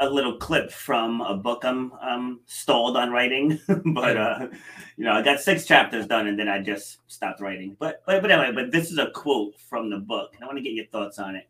a 0.00 0.08
little 0.08 0.36
clip 0.36 0.70
from 0.70 1.20
a 1.22 1.34
book 1.34 1.64
I'm 1.64 1.92
um, 1.94 2.40
stalled 2.46 2.96
on 2.96 3.10
writing, 3.10 3.58
but 3.86 4.16
uh, 4.16 4.48
you 4.96 5.04
know 5.04 5.12
I 5.12 5.22
got 5.22 5.40
six 5.40 5.66
chapters 5.66 6.06
done 6.06 6.28
and 6.28 6.38
then 6.38 6.48
I 6.48 6.60
just 6.60 6.98
stopped 7.08 7.40
writing. 7.40 7.76
But 7.78 8.02
but 8.06 8.22
but 8.22 8.30
anyway, 8.30 8.52
but 8.52 8.70
this 8.70 8.92
is 8.92 8.98
a 8.98 9.10
quote 9.10 9.58
from 9.58 9.90
the 9.90 9.98
book, 9.98 10.32
and 10.34 10.44
I 10.44 10.46
want 10.46 10.58
to 10.58 10.62
get 10.62 10.74
your 10.74 10.86
thoughts 10.86 11.18
on 11.18 11.34
it. 11.34 11.48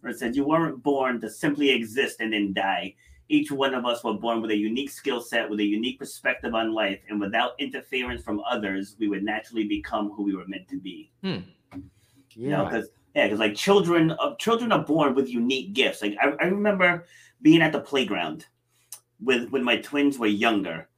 Where 0.00 0.12
it 0.12 0.18
says, 0.18 0.36
"You 0.36 0.46
weren't 0.46 0.82
born 0.82 1.20
to 1.20 1.28
simply 1.28 1.70
exist 1.70 2.20
and 2.20 2.32
then 2.32 2.52
die. 2.54 2.94
Each 3.30 3.52
one 3.52 3.74
of 3.74 3.86
us 3.86 4.02
were 4.02 4.14
born 4.14 4.42
with 4.42 4.50
a 4.50 4.56
unique 4.56 4.90
skill 4.90 5.20
set, 5.20 5.48
with 5.48 5.60
a 5.60 5.64
unique 5.64 6.00
perspective 6.00 6.52
on 6.52 6.72
life, 6.72 6.98
and 7.08 7.20
without 7.20 7.52
interference 7.60 8.24
from 8.24 8.40
others, 8.40 8.96
we 8.98 9.06
would 9.06 9.22
naturally 9.22 9.68
become 9.68 10.10
who 10.10 10.24
we 10.24 10.34
were 10.34 10.48
meant 10.48 10.68
to 10.68 10.78
be." 10.78 11.12
Hmm. 11.22 11.38
Yeah. 11.72 11.78
You 12.34 12.48
know, 12.50 12.64
because 12.64 12.88
yeah, 13.14 13.26
because 13.26 13.38
like 13.38 13.54
children, 13.54 14.10
uh, 14.18 14.34
children 14.36 14.72
are 14.72 14.84
born 14.84 15.14
with 15.14 15.28
unique 15.28 15.74
gifts. 15.74 16.02
Like 16.02 16.16
I, 16.20 16.30
I 16.40 16.46
remember 16.46 17.06
being 17.40 17.62
at 17.62 17.70
the 17.70 17.80
playground 17.80 18.46
with 19.20 19.50
when 19.50 19.62
my 19.62 19.76
twins 19.76 20.18
were 20.18 20.26
younger, 20.26 20.88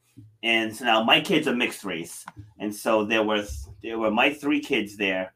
and 0.42 0.74
so 0.74 0.86
now 0.86 1.02
my 1.02 1.20
kids 1.20 1.46
are 1.46 1.54
mixed 1.54 1.84
race, 1.84 2.24
and 2.58 2.74
so 2.74 3.04
there 3.04 3.24
was 3.24 3.68
there 3.82 3.98
were 3.98 4.10
my 4.10 4.32
three 4.32 4.60
kids 4.60 4.96
there, 4.96 5.34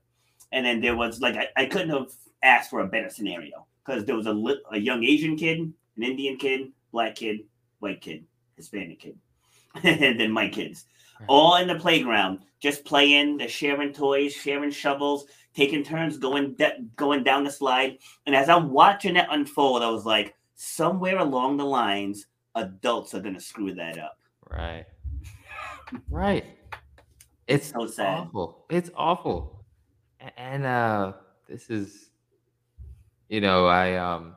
and 0.53 0.64
then 0.64 0.80
there 0.80 0.97
was 0.97 1.20
like 1.20 1.36
I, 1.36 1.49
I 1.57 1.66
couldn't 1.66 1.90
have 1.90 2.11
asked 2.42 2.70
for 2.70 2.80
a 2.80 2.86
better 2.86 3.11
scenario 3.11 3.66
because 3.84 4.07
there 4.07 4.16
was 4.16 4.26
a 4.26 4.34
a 4.72 4.78
young 4.78 5.05
Asian 5.05 5.36
kid, 5.36 5.59
an 5.61 6.03
Indian 6.03 6.38
kid, 6.38 6.72
black 6.93 7.16
kid, 7.16 7.41
white 7.78 8.01
kid, 8.01 8.24
Hispanic 8.57 9.01
kid, 9.01 9.18
and 9.82 10.18
then 10.20 10.30
my 10.30 10.49
kids, 10.49 10.87
all 11.28 11.57
in 11.57 11.68
the 11.68 11.78
playground, 11.78 12.41
just 12.61 12.84
playing, 12.84 13.39
they're 13.39 13.49
sharing 13.49 13.93
toys, 13.93 14.32
sharing 14.32 14.70
shovels, 14.70 15.26
taking 15.55 15.82
turns 15.82 16.18
going 16.18 16.55
de- 16.55 16.84
going 16.97 17.22
down 17.22 17.45
the 17.45 17.51
slide. 17.51 17.99
And 18.26 18.34
as 18.34 18.49
I'm 18.49 18.70
watching 18.70 19.16
it 19.16 19.26
unfold, 19.30 19.82
I 19.82 19.91
was 19.91 20.05
like, 20.05 20.34
somewhere 20.55 21.18
along 21.18 21.57
the 21.57 21.64
lines, 21.64 22.26
adults 22.55 23.14
are 23.14 23.20
gonna 23.20 23.41
screw 23.41 23.74
that 23.74 23.99
up. 23.99 24.18
Right. 24.51 24.84
right. 26.11 26.45
It's 27.47 27.70
so 27.70 27.87
sad. 27.87 28.26
awful. 28.26 28.66
It's 28.70 28.91
awful. 28.97 29.64
And 30.37 30.64
uh 30.64 31.12
this 31.49 31.70
is 31.70 32.11
you 33.28 33.41
know, 33.41 33.66
I 33.66 33.95
um 33.97 34.34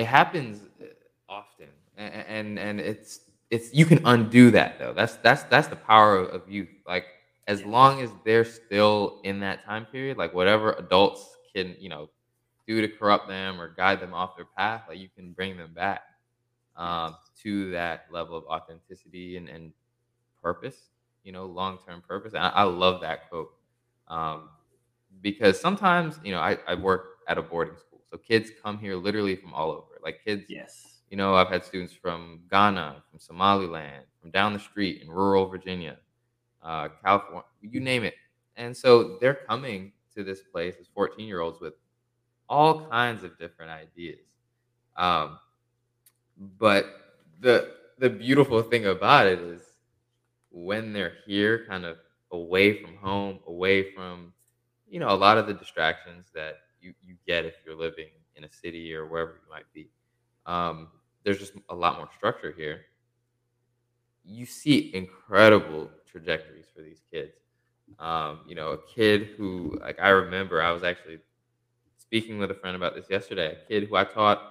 it 0.00 0.06
happens 0.06 0.60
uh, 0.80 0.86
often 1.28 1.68
and 1.96 2.14
and, 2.28 2.58
and 2.58 2.80
it's 2.80 3.20
it's 3.50 3.74
you 3.74 3.84
can 3.84 4.00
undo 4.04 4.50
that 4.52 4.78
though. 4.78 4.92
That's 4.92 5.16
that's 5.16 5.42
that's 5.44 5.68
the 5.68 5.76
power 5.76 6.18
of 6.18 6.48
youth. 6.48 6.68
Like 6.86 7.04
as 7.46 7.64
long 7.64 8.00
as 8.00 8.10
they're 8.24 8.44
still 8.44 9.20
in 9.24 9.40
that 9.40 9.64
time 9.64 9.86
period, 9.86 10.16
like 10.16 10.32
whatever 10.32 10.72
adults 10.74 11.36
can, 11.54 11.74
you 11.80 11.88
know, 11.88 12.08
do 12.66 12.80
to 12.80 12.88
corrupt 12.88 13.28
them 13.28 13.60
or 13.60 13.74
guide 13.74 14.00
them 14.00 14.14
off 14.14 14.36
their 14.36 14.46
path, 14.56 14.82
like 14.88 14.98
you 14.98 15.08
can 15.16 15.32
bring 15.32 15.56
them 15.56 15.72
back 15.74 16.02
um, 16.76 17.16
to 17.42 17.72
that 17.72 18.06
level 18.12 18.38
of 18.38 18.44
authenticity 18.44 19.36
and, 19.36 19.48
and 19.48 19.72
purpose, 20.40 20.76
you 21.24 21.32
know, 21.32 21.46
long 21.46 21.78
term 21.84 22.02
purpose. 22.06 22.34
And 22.34 22.42
I, 22.42 22.50
I, 22.50 22.62
love 22.62 23.00
that 23.00 23.28
quote 23.28 23.50
um, 24.06 24.48
because 25.20 25.60
sometimes, 25.60 26.20
you 26.22 26.30
know, 26.30 26.38
I, 26.38 26.56
I 26.68 26.76
work 26.76 27.18
at 27.26 27.36
a 27.36 27.42
boarding 27.42 27.76
school, 27.76 28.00
so 28.10 28.16
kids 28.16 28.50
come 28.62 28.78
here 28.78 28.94
literally 28.94 29.34
from 29.34 29.52
all 29.52 29.72
over. 29.72 29.89
Like 30.02 30.20
kids, 30.24 30.44
yes. 30.48 30.98
You 31.10 31.16
know, 31.16 31.34
I've 31.34 31.48
had 31.48 31.64
students 31.64 31.92
from 31.92 32.40
Ghana, 32.50 33.02
from 33.10 33.18
Somaliland, 33.18 34.04
from 34.20 34.30
down 34.30 34.52
the 34.52 34.60
street 34.60 35.02
in 35.02 35.10
rural 35.10 35.46
Virginia, 35.48 35.96
uh, 36.62 36.88
California, 37.04 37.44
you 37.62 37.80
name 37.80 38.04
it. 38.04 38.14
And 38.56 38.76
so 38.76 39.18
they're 39.20 39.40
coming 39.48 39.92
to 40.14 40.22
this 40.22 40.42
place 40.42 40.74
as 40.80 40.86
14 40.94 41.26
year 41.26 41.40
olds 41.40 41.60
with 41.60 41.74
all 42.48 42.88
kinds 42.88 43.24
of 43.24 43.38
different 43.38 43.70
ideas. 43.70 44.20
Um, 44.96 45.38
but 46.58 46.86
the 47.40 47.74
the 47.98 48.10
beautiful 48.10 48.62
thing 48.62 48.86
about 48.86 49.26
it 49.26 49.40
is 49.40 49.62
when 50.50 50.92
they're 50.92 51.14
here, 51.26 51.64
kind 51.68 51.84
of 51.84 51.98
away 52.32 52.82
from 52.82 52.96
home, 52.96 53.40
away 53.46 53.92
from 53.92 54.32
you 54.88 55.00
know 55.00 55.10
a 55.10 55.16
lot 55.16 55.38
of 55.38 55.46
the 55.46 55.54
distractions 55.54 56.26
that 56.34 56.58
you 56.80 56.94
you 57.04 57.16
get 57.26 57.44
if 57.44 57.54
you're 57.64 57.76
living 57.76 58.08
in 58.40 58.48
a 58.48 58.52
city 58.52 58.94
or 58.94 59.06
wherever 59.06 59.32
you 59.32 59.50
might 59.50 59.70
be. 59.74 59.90
Um, 60.46 60.88
there's 61.24 61.38
just 61.38 61.52
a 61.68 61.74
lot 61.74 61.98
more 61.98 62.08
structure 62.16 62.52
here. 62.56 62.80
You 64.24 64.46
see 64.46 64.94
incredible 64.94 65.90
trajectories 66.06 66.66
for 66.74 66.82
these 66.82 67.02
kids. 67.12 67.32
Um, 67.98 68.40
you 68.46 68.54
know, 68.54 68.70
a 68.70 68.78
kid 68.94 69.30
who, 69.36 69.78
like, 69.80 69.98
I 70.00 70.10
remember 70.10 70.62
I 70.62 70.70
was 70.70 70.84
actually 70.84 71.18
speaking 71.98 72.38
with 72.38 72.50
a 72.50 72.54
friend 72.54 72.76
about 72.76 72.94
this 72.94 73.06
yesterday. 73.10 73.56
A 73.62 73.68
kid 73.68 73.88
who 73.88 73.96
I 73.96 74.04
taught 74.04 74.42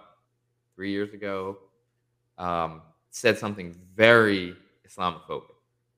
three 0.76 0.92
years 0.92 1.14
ago 1.14 1.58
um, 2.38 2.82
said 3.10 3.38
something 3.38 3.76
very 3.96 4.56
Islamophobic, 4.88 5.56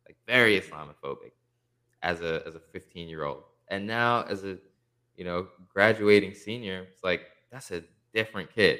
like 0.07 0.17
very 0.27 0.59
Islamophobic, 0.59 1.31
as 2.03 2.21
a 2.21 2.43
as 2.47 2.55
a 2.55 2.59
15 2.59 3.07
year 3.07 3.23
old, 3.25 3.43
and 3.69 3.85
now 3.85 4.23
as 4.23 4.43
a 4.43 4.57
you 5.15 5.23
know 5.23 5.47
graduating 5.73 6.33
senior, 6.33 6.87
it's 6.91 7.03
like 7.03 7.21
that's 7.51 7.71
a 7.71 7.83
different 8.13 8.53
kid, 8.53 8.79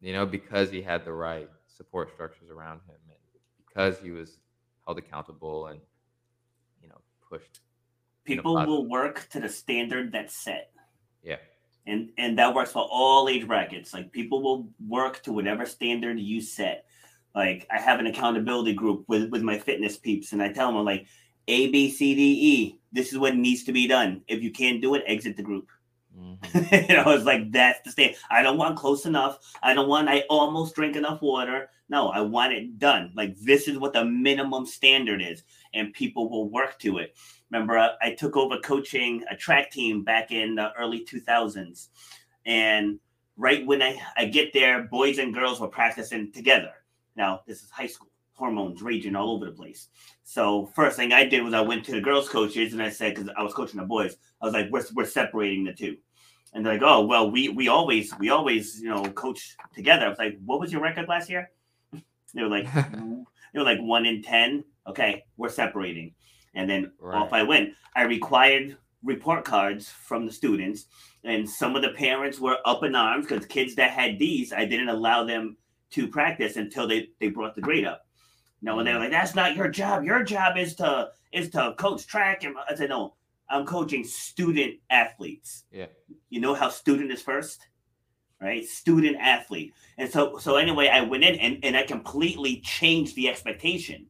you 0.00 0.12
know, 0.12 0.26
because 0.26 0.70
he 0.70 0.82
had 0.82 1.04
the 1.04 1.12
right 1.12 1.48
support 1.68 2.12
structures 2.12 2.50
around 2.50 2.80
him, 2.86 2.96
and 3.08 3.18
because 3.66 3.98
he 3.98 4.10
was 4.10 4.38
held 4.84 4.98
accountable 4.98 5.68
and 5.68 5.80
you 6.82 6.88
know 6.88 7.00
pushed. 7.28 7.60
People 8.24 8.54
will 8.54 8.86
work 8.86 9.28
to 9.30 9.40
the 9.40 9.48
standard 9.48 10.12
that's 10.12 10.34
set. 10.34 10.72
Yeah. 11.22 11.36
And 11.86 12.10
and 12.18 12.38
that 12.38 12.54
works 12.54 12.72
for 12.72 12.86
all 12.90 13.28
age 13.28 13.46
brackets. 13.46 13.94
Like 13.94 14.12
people 14.12 14.42
will 14.42 14.68
work 14.86 15.22
to 15.22 15.32
whatever 15.32 15.64
standard 15.64 16.18
you 16.18 16.40
set. 16.40 16.84
Like 17.34 17.66
I 17.70 17.78
have 17.78 18.00
an 18.00 18.06
accountability 18.06 18.74
group 18.74 19.04
with 19.08 19.30
with 19.30 19.42
my 19.42 19.58
fitness 19.58 19.96
peeps, 19.96 20.32
and 20.32 20.42
I 20.42 20.52
tell 20.52 20.68
them 20.68 20.76
I'm 20.76 20.84
like 20.84 21.06
A 21.48 21.70
B 21.70 21.90
C 21.90 22.14
D 22.14 22.22
E. 22.22 22.80
This 22.92 23.12
is 23.12 23.18
what 23.18 23.36
needs 23.36 23.64
to 23.64 23.72
be 23.72 23.86
done. 23.86 24.22
If 24.28 24.42
you 24.42 24.50
can't 24.50 24.82
do 24.82 24.94
it, 24.94 25.04
exit 25.06 25.36
the 25.36 25.42
group. 25.42 25.68
Mm-hmm. 26.16 26.74
you 26.90 26.96
know, 26.96 27.10
it's 27.10 27.24
like 27.24 27.52
that's 27.52 27.80
the 27.84 27.90
state. 27.90 28.16
I 28.30 28.42
don't 28.42 28.58
want 28.58 28.76
close 28.76 29.06
enough. 29.06 29.38
I 29.62 29.74
don't 29.74 29.88
want. 29.88 30.08
I 30.08 30.24
almost 30.28 30.74
drink 30.74 30.96
enough 30.96 31.22
water. 31.22 31.70
No, 31.88 32.08
I 32.08 32.20
want 32.20 32.52
it 32.52 32.78
done. 32.78 33.12
Like 33.14 33.36
this 33.38 33.68
is 33.68 33.78
what 33.78 33.92
the 33.92 34.04
minimum 34.04 34.66
standard 34.66 35.22
is, 35.22 35.42
and 35.74 35.92
people 35.92 36.28
will 36.28 36.48
work 36.50 36.78
to 36.80 36.98
it. 36.98 37.16
Remember, 37.50 37.78
I, 37.78 37.90
I 38.02 38.14
took 38.14 38.36
over 38.36 38.58
coaching 38.58 39.24
a 39.30 39.36
track 39.36 39.70
team 39.70 40.04
back 40.04 40.30
in 40.30 40.54
the 40.54 40.72
early 40.78 41.04
2000s, 41.04 41.88
and 42.46 42.98
right 43.36 43.64
when 43.66 43.82
I 43.82 44.00
I 44.16 44.26
get 44.26 44.52
there, 44.52 44.82
boys 44.82 45.18
and 45.18 45.34
girls 45.34 45.60
were 45.60 45.68
practicing 45.68 46.32
together. 46.32 46.72
Now 47.16 47.42
this 47.46 47.62
is 47.62 47.70
high 47.70 47.86
school, 47.86 48.09
hormones 48.40 48.82
raging 48.82 49.14
all 49.14 49.36
over 49.36 49.44
the 49.44 49.52
place. 49.52 49.88
So 50.24 50.66
first 50.74 50.96
thing 50.96 51.12
I 51.12 51.24
did 51.24 51.44
was 51.44 51.54
I 51.54 51.60
went 51.60 51.84
to 51.84 51.92
the 51.92 52.00
girls' 52.00 52.28
coaches 52.28 52.72
and 52.72 52.82
I 52.82 52.88
said, 52.88 53.14
because 53.14 53.30
I 53.36 53.42
was 53.42 53.54
coaching 53.54 53.78
the 53.78 53.86
boys, 53.86 54.16
I 54.40 54.46
was 54.46 54.54
like, 54.54 54.68
we're, 54.70 54.82
we're 54.94 55.04
separating 55.04 55.64
the 55.64 55.74
two. 55.74 55.98
And 56.52 56.64
they're 56.64 56.72
like, 56.72 56.82
oh 56.82 57.06
well, 57.06 57.30
we 57.30 57.48
we 57.50 57.68
always 57.68 58.12
we 58.18 58.30
always 58.30 58.80
you 58.80 58.88
know 58.88 59.04
coach 59.12 59.56
together. 59.72 60.06
I 60.06 60.08
was 60.08 60.18
like, 60.18 60.36
what 60.44 60.58
was 60.58 60.72
your 60.72 60.80
record 60.80 61.06
last 61.08 61.30
year? 61.30 61.50
They 62.32 62.42
were 62.42 62.48
like, 62.48 62.72
they 62.74 63.58
were 63.58 63.64
like 63.64 63.80
one 63.80 64.06
in 64.06 64.22
ten. 64.22 64.64
Okay, 64.86 65.24
we're 65.36 65.48
separating. 65.48 66.14
And 66.54 66.68
then 66.68 66.92
right. 66.98 67.22
off 67.22 67.32
I 67.32 67.42
went. 67.44 67.74
I 67.94 68.02
required 68.02 68.76
report 69.04 69.44
cards 69.44 69.88
from 69.88 70.26
the 70.26 70.32
students, 70.32 70.86
and 71.22 71.48
some 71.48 71.76
of 71.76 71.82
the 71.82 71.90
parents 71.90 72.40
were 72.40 72.58
up 72.64 72.82
in 72.84 72.94
arms 72.94 73.26
because 73.26 73.46
kids 73.46 73.74
that 73.76 73.90
had 73.90 74.18
these, 74.18 74.52
I 74.52 74.64
didn't 74.64 74.88
allow 74.88 75.24
them 75.24 75.56
to 75.92 76.08
practice 76.08 76.56
until 76.56 76.88
they 76.88 77.10
they 77.20 77.28
brought 77.28 77.54
the 77.54 77.60
grade 77.60 77.84
up. 77.84 78.06
No, 78.62 78.78
and 78.78 78.86
they 78.86 78.92
were 78.92 79.00
like, 79.00 79.10
"That's 79.10 79.34
not 79.34 79.56
your 79.56 79.68
job. 79.68 80.04
Your 80.04 80.22
job 80.22 80.56
is 80.56 80.74
to 80.76 81.10
is 81.32 81.50
to 81.50 81.74
coach 81.78 82.06
track." 82.06 82.44
And 82.44 82.56
I 82.68 82.74
said, 82.74 82.90
"No, 82.90 83.14
I'm 83.48 83.66
coaching 83.66 84.04
student 84.04 84.80
athletes. 84.90 85.64
Yeah, 85.70 85.86
you 86.28 86.40
know 86.40 86.54
how 86.54 86.68
student 86.68 87.10
is 87.10 87.22
first, 87.22 87.66
right? 88.40 88.64
Student 88.64 89.16
athlete. 89.18 89.72
And 89.98 90.10
so 90.10 90.38
so 90.38 90.56
anyway, 90.56 90.88
I 90.88 91.00
went 91.02 91.24
in 91.24 91.36
and 91.36 91.64
and 91.64 91.76
I 91.76 91.84
completely 91.84 92.60
changed 92.60 93.16
the 93.16 93.28
expectation, 93.28 94.06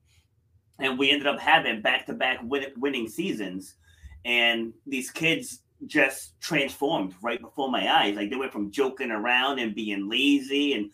and 0.79 0.99
we 0.99 1.11
ended 1.11 1.29
up 1.29 1.39
having 1.39 1.81
back 1.81 2.07
to 2.07 2.15
back 2.15 2.41
winning 2.43 3.09
seasons, 3.09 3.77
and 4.25 4.73
these 4.87 5.11
kids 5.11 5.63
just 5.87 6.39
transformed 6.41 7.15
right 7.23 7.41
before 7.41 7.71
my 7.71 7.91
eyes. 7.91 8.17
Like 8.17 8.31
they 8.31 8.37
went 8.37 8.53
from 8.53 8.71
joking 8.71 9.11
around 9.11 9.59
and 9.61 9.75
being 9.75 10.11
lazy 10.11 10.75
and 10.75 10.91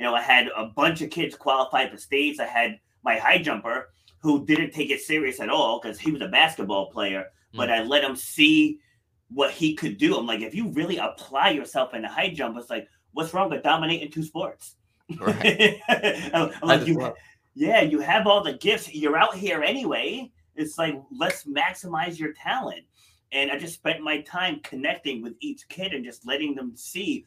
you 0.00 0.06
know, 0.06 0.14
I 0.14 0.22
had 0.22 0.48
a 0.56 0.64
bunch 0.64 1.02
of 1.02 1.10
kids 1.10 1.36
qualify 1.36 1.86
for 1.86 1.98
states. 1.98 2.40
I 2.40 2.46
had 2.46 2.80
my 3.04 3.16
high 3.16 3.38
jumper 3.38 3.90
who 4.18 4.44
didn't 4.44 4.72
take 4.72 4.90
it 4.90 5.00
serious 5.00 5.40
at 5.40 5.48
all 5.48 5.80
because 5.80 5.98
he 5.98 6.10
was 6.10 6.22
a 6.22 6.28
basketball 6.28 6.90
player, 6.90 7.26
mm. 7.54 7.56
but 7.56 7.70
I 7.70 7.82
let 7.82 8.04
him 8.04 8.16
see 8.16 8.78
what 9.30 9.50
he 9.50 9.74
could 9.74 9.98
do. 9.98 10.16
I'm 10.16 10.26
like, 10.26 10.40
if 10.40 10.54
you 10.54 10.68
really 10.68 10.98
apply 10.98 11.50
yourself 11.50 11.94
in 11.94 12.02
the 12.02 12.08
high 12.08 12.30
jump, 12.30 12.56
it's 12.58 12.70
like, 12.70 12.88
what's 13.12 13.32
wrong 13.32 13.50
with 13.50 13.62
dominating 13.62 14.10
two 14.10 14.22
sports? 14.22 14.76
Right. 15.18 15.80
I'm, 16.34 16.52
like, 16.62 16.86
you, 16.86 17.12
yeah, 17.54 17.80
you 17.80 18.00
have 18.00 18.26
all 18.26 18.42
the 18.42 18.54
gifts. 18.54 18.92
You're 18.94 19.16
out 19.16 19.34
here 19.34 19.62
anyway. 19.62 20.30
It's 20.56 20.78
like, 20.78 21.00
let's 21.16 21.44
maximize 21.44 22.18
your 22.18 22.32
talent. 22.34 22.82
And 23.32 23.50
I 23.50 23.58
just 23.58 23.74
spent 23.74 24.02
my 24.02 24.20
time 24.22 24.60
connecting 24.62 25.22
with 25.22 25.34
each 25.40 25.68
kid 25.68 25.94
and 25.94 26.04
just 26.04 26.26
letting 26.26 26.54
them 26.54 26.72
see 26.76 27.26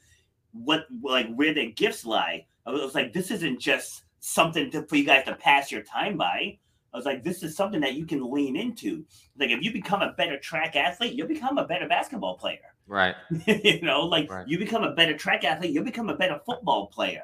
what, 0.52 0.86
like, 1.02 1.34
where 1.34 1.54
their 1.54 1.72
gifts 1.72 2.06
lie 2.06 2.46
I 2.66 2.72
was 2.72 2.96
like, 2.96 3.14
this 3.14 3.32
isn't 3.32 3.60
just 3.60 4.04
something 4.24 4.72
to, 4.72 4.84
for 4.84 4.96
you 4.96 5.04
guys 5.04 5.26
to 5.26 5.36
pass 5.36 5.70
your 5.70 5.84
time 5.84 6.16
by. 6.16 6.58
I 6.94 6.98
was 6.98 7.06
like, 7.06 7.24
this 7.24 7.44
is 7.44 7.58
something 7.58 7.82
that 7.82 7.96
you 7.96 8.06
can 8.06 8.32
lean 8.32 8.56
into. 8.56 9.04
Like, 9.38 9.50
if 9.50 9.62
you 9.64 9.74
become 9.74 10.02
a 10.02 10.14
better 10.14 10.40
track 10.40 10.76
athlete, 10.76 11.14
you'll 11.14 11.28
become 11.28 11.58
a 11.58 11.68
better 11.68 11.88
basketball 11.88 12.38
player. 12.38 12.60
Right. 12.86 13.16
you 13.48 13.82
know, 13.82 14.02
like 14.02 14.30
right. 14.30 14.46
you 14.46 14.60
become 14.60 14.84
a 14.84 14.94
better 14.94 15.18
track 15.18 15.46
athlete, 15.46 15.72
you'll 15.72 15.86
become 15.86 16.10
a 16.10 16.18
better 16.18 16.42
football 16.46 16.88
player. 16.88 17.24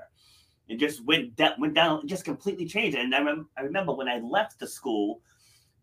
It 0.70 0.80
just 0.80 1.04
went 1.04 1.36
down, 1.36 1.60
went 1.60 1.74
down, 1.74 2.08
just 2.08 2.24
completely 2.24 2.66
changed. 2.66 2.98
And 2.98 3.14
I, 3.14 3.22
rem- 3.22 3.50
I 3.58 3.64
remember 3.64 3.92
when 3.92 4.08
I 4.08 4.20
left 4.20 4.58
the 4.58 4.68
school, 4.68 5.20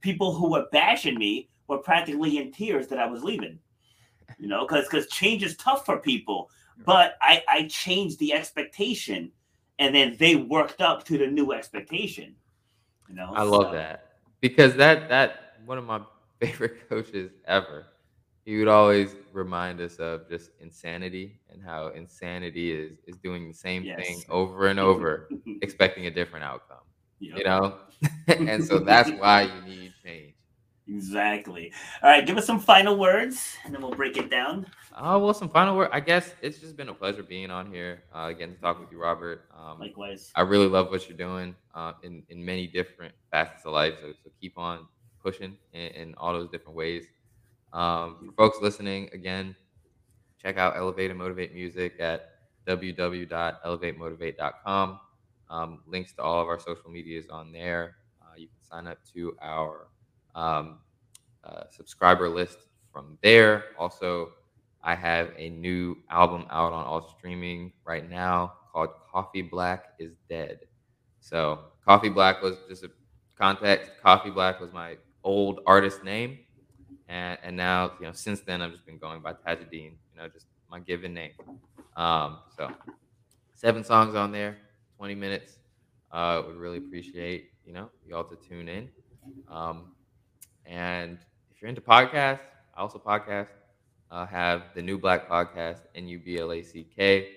people 0.01 0.33
who 0.33 0.51
were 0.51 0.64
bashing 0.73 1.19
me 1.19 1.51
were 1.69 1.77
practically 1.77 2.39
in 2.39 2.53
tears 2.53 2.87
that 2.87 2.99
I 2.99 3.07
was 3.07 3.23
leaving. 3.23 3.59
You 4.39 4.49
know, 4.49 4.67
because 4.67 4.87
because 4.89 5.09
change 5.09 5.43
is 5.43 5.59
tough 5.59 5.85
for 5.85 5.99
people. 5.99 6.49
But 6.87 7.17
I 7.21 7.43
I 7.47 7.69
changed 7.69 8.19
the 8.19 8.33
expectation 8.33 9.31
and 9.79 9.95
then 9.95 10.16
they 10.18 10.37
worked 10.37 10.81
up 10.81 11.05
to 11.05 11.18
the 11.18 11.27
new 11.27 11.53
expectation. 11.53 12.35
You 13.09 13.14
know, 13.14 13.33
I 13.35 13.43
love 13.43 13.72
that 13.72 14.12
because 14.41 14.74
that 14.77 15.09
that 15.09 15.55
one 15.64 15.79
of 15.79 15.85
my 15.85 16.01
favorite 16.41 16.89
coaches 16.89 17.33
ever. 17.47 17.87
He 18.45 18.59
would 18.59 18.68
always 18.68 19.16
remind 19.33 19.81
us 19.81 19.97
of 19.97 20.29
just 20.29 20.53
insanity 20.61 21.41
and 21.51 21.61
how 21.61 21.89
insanity 21.89 22.70
is 22.70 22.99
is 23.07 23.16
doing 23.16 23.49
the 23.49 23.55
same 23.55 23.83
yes. 23.83 23.99
thing 24.01 24.22
over 24.29 24.68
and 24.68 24.79
over, 24.91 25.29
expecting 25.62 26.07
a 26.07 26.11
different 26.11 26.45
outcome. 26.45 26.85
Yep. 27.18 27.39
You 27.39 27.45
know, 27.45 27.74
and 28.29 28.64
so 28.64 28.79
that's 28.79 29.11
why 29.11 29.43
you 29.43 29.62
need 29.62 29.93
change. 30.05 30.36
Exactly. 30.89 31.72
All 32.03 32.11
right, 32.11 32.24
give 32.24 32.39
us 32.39 32.47
some 32.47 32.61
final 32.61 32.97
words, 32.97 33.57
and 33.64 33.74
then 33.74 33.82
we'll 33.82 33.95
break 33.95 34.16
it 34.16 34.30
down. 34.30 34.66
Oh 34.97 35.18
well, 35.18 35.34
some 35.34 35.49
final 35.49 35.76
word. 35.76 35.91
I 35.93 35.99
guess 35.99 36.32
it's 36.43 36.59
just 36.59 36.76
been 36.76 36.89
a 36.89 36.95
pleasure 36.95 37.24
being 37.24 37.51
on 37.51 37.72
here 37.72 38.05
uh, 38.14 38.28
again 38.28 38.55
to 38.55 38.61
talk 38.61 38.78
with 38.78 38.93
you, 38.93 39.01
Robert. 39.01 39.49
Um, 39.57 39.80
Likewise. 39.80 40.30
I 40.37 40.43
really 40.43 40.68
love 40.68 40.91
what 40.91 41.09
you're 41.09 41.18
doing 41.18 41.57
uh, 41.74 41.95
in 42.05 42.22
in 42.28 42.45
many 42.45 42.68
different 42.68 43.14
facets 43.32 43.66
of 43.66 43.72
life. 43.72 43.95
So, 44.01 44.12
so 44.22 44.30
keep 44.41 44.57
on 44.57 44.87
pushing 45.20 45.57
in, 45.72 45.89
in 45.89 46.14
all 46.18 46.32
those 46.32 46.51
different 46.51 46.76
ways. 46.76 47.07
Um, 47.72 48.18
for 48.24 48.30
folks 48.37 48.59
listening, 48.62 49.11
again, 49.12 49.57
check 50.41 50.57
out 50.57 50.76
Elevate 50.76 51.11
and 51.11 51.18
Motivate 51.18 51.53
Music 51.53 51.95
at 51.99 52.30
www.elevatemotivate.com. 52.66 55.01
Um, 55.49 55.80
links 55.87 56.12
to 56.14 56.22
all 56.22 56.41
of 56.41 56.49
our 56.49 56.59
social 56.61 56.91
medias 56.91 57.28
on 57.28 57.53
there. 57.53 57.97
Uh, 58.22 58.34
you 58.37 58.47
can 58.47 58.62
sign 58.62 58.87
up 58.87 58.99
to 59.14 59.37
our 59.43 59.89
um, 60.37 60.78
uh, 61.43 61.64
subscriber 61.70 62.28
list 62.28 62.59
from 62.93 63.18
there. 63.22 63.64
Also 63.78 64.30
I 64.84 64.95
have 64.95 65.32
a 65.37 65.51
new 65.51 65.97
album 66.11 66.47
out 66.51 66.72
on 66.72 66.84
all 66.84 67.12
streaming 67.18 67.72
right 67.84 68.09
now 68.09 68.53
called 68.72 68.91
Coffee 69.11 69.43
Black 69.43 69.95
is 69.99 70.12
Dead. 70.28 70.61
So 71.20 71.59
Coffee 71.84 72.11
Black 72.11 72.43
was 72.43 72.57
just 72.68 72.84
a 72.84 72.91
context. 73.37 73.91
Coffee 74.03 74.30
Black 74.30 74.61
was 74.61 74.72
my 74.72 74.97
old 75.24 75.61
artist 75.66 76.05
name. 76.05 76.39
And, 77.09 77.39
and 77.43 77.57
now, 77.57 77.93
you 77.99 78.07
know, 78.07 78.12
since 78.12 78.41
then 78.41 78.62
I've 78.62 78.72
just 78.72 78.84
been 78.84 78.99
going 78.99 79.22
by 79.22 79.32
Taaj-Udeen, 79.32 79.72
you 79.72 80.16
know, 80.16 80.28
just 80.28 80.47
my 80.70 80.80
given 80.80 81.14
name. 81.14 81.32
Um, 81.97 82.39
so 82.57 82.70
seven 83.55 83.82
songs 83.84 84.14
on 84.14 84.32
there, 84.32 84.59
20 84.99 85.14
minutes. 85.14 85.59
Uh, 86.12 86.43
would 86.47 86.57
really 86.57 86.78
appreciate, 86.78 87.51
you 87.64 87.72
know, 87.72 87.91
y'all 88.07 88.24
to 88.24 88.37
tune 88.37 88.68
in. 88.68 88.89
Um, 89.51 89.93
and 90.67 91.19
if 91.51 91.62
you're 91.62 91.69
into 91.69 91.81
podcasts, 91.81 92.41
I 92.75 92.81
also 92.81 92.99
podcast 92.99 93.49
uh, 94.11 94.27
have 94.27 94.64
the 94.75 94.83
NuBlack 94.83 95.29
Podcast, 95.29 95.81
N 95.95 96.07
U 96.09 96.19
B 96.19 96.39
L 96.39 96.53
A 96.53 96.62
C 96.62 96.87
K 96.97 97.29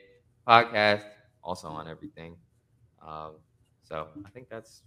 podcast, 0.48 1.04
also 1.44 1.68
on 1.68 1.88
everything. 1.88 2.36
Um, 3.06 3.36
so 3.84 4.08
I 4.26 4.30
think 4.30 4.50
that's 4.50 4.82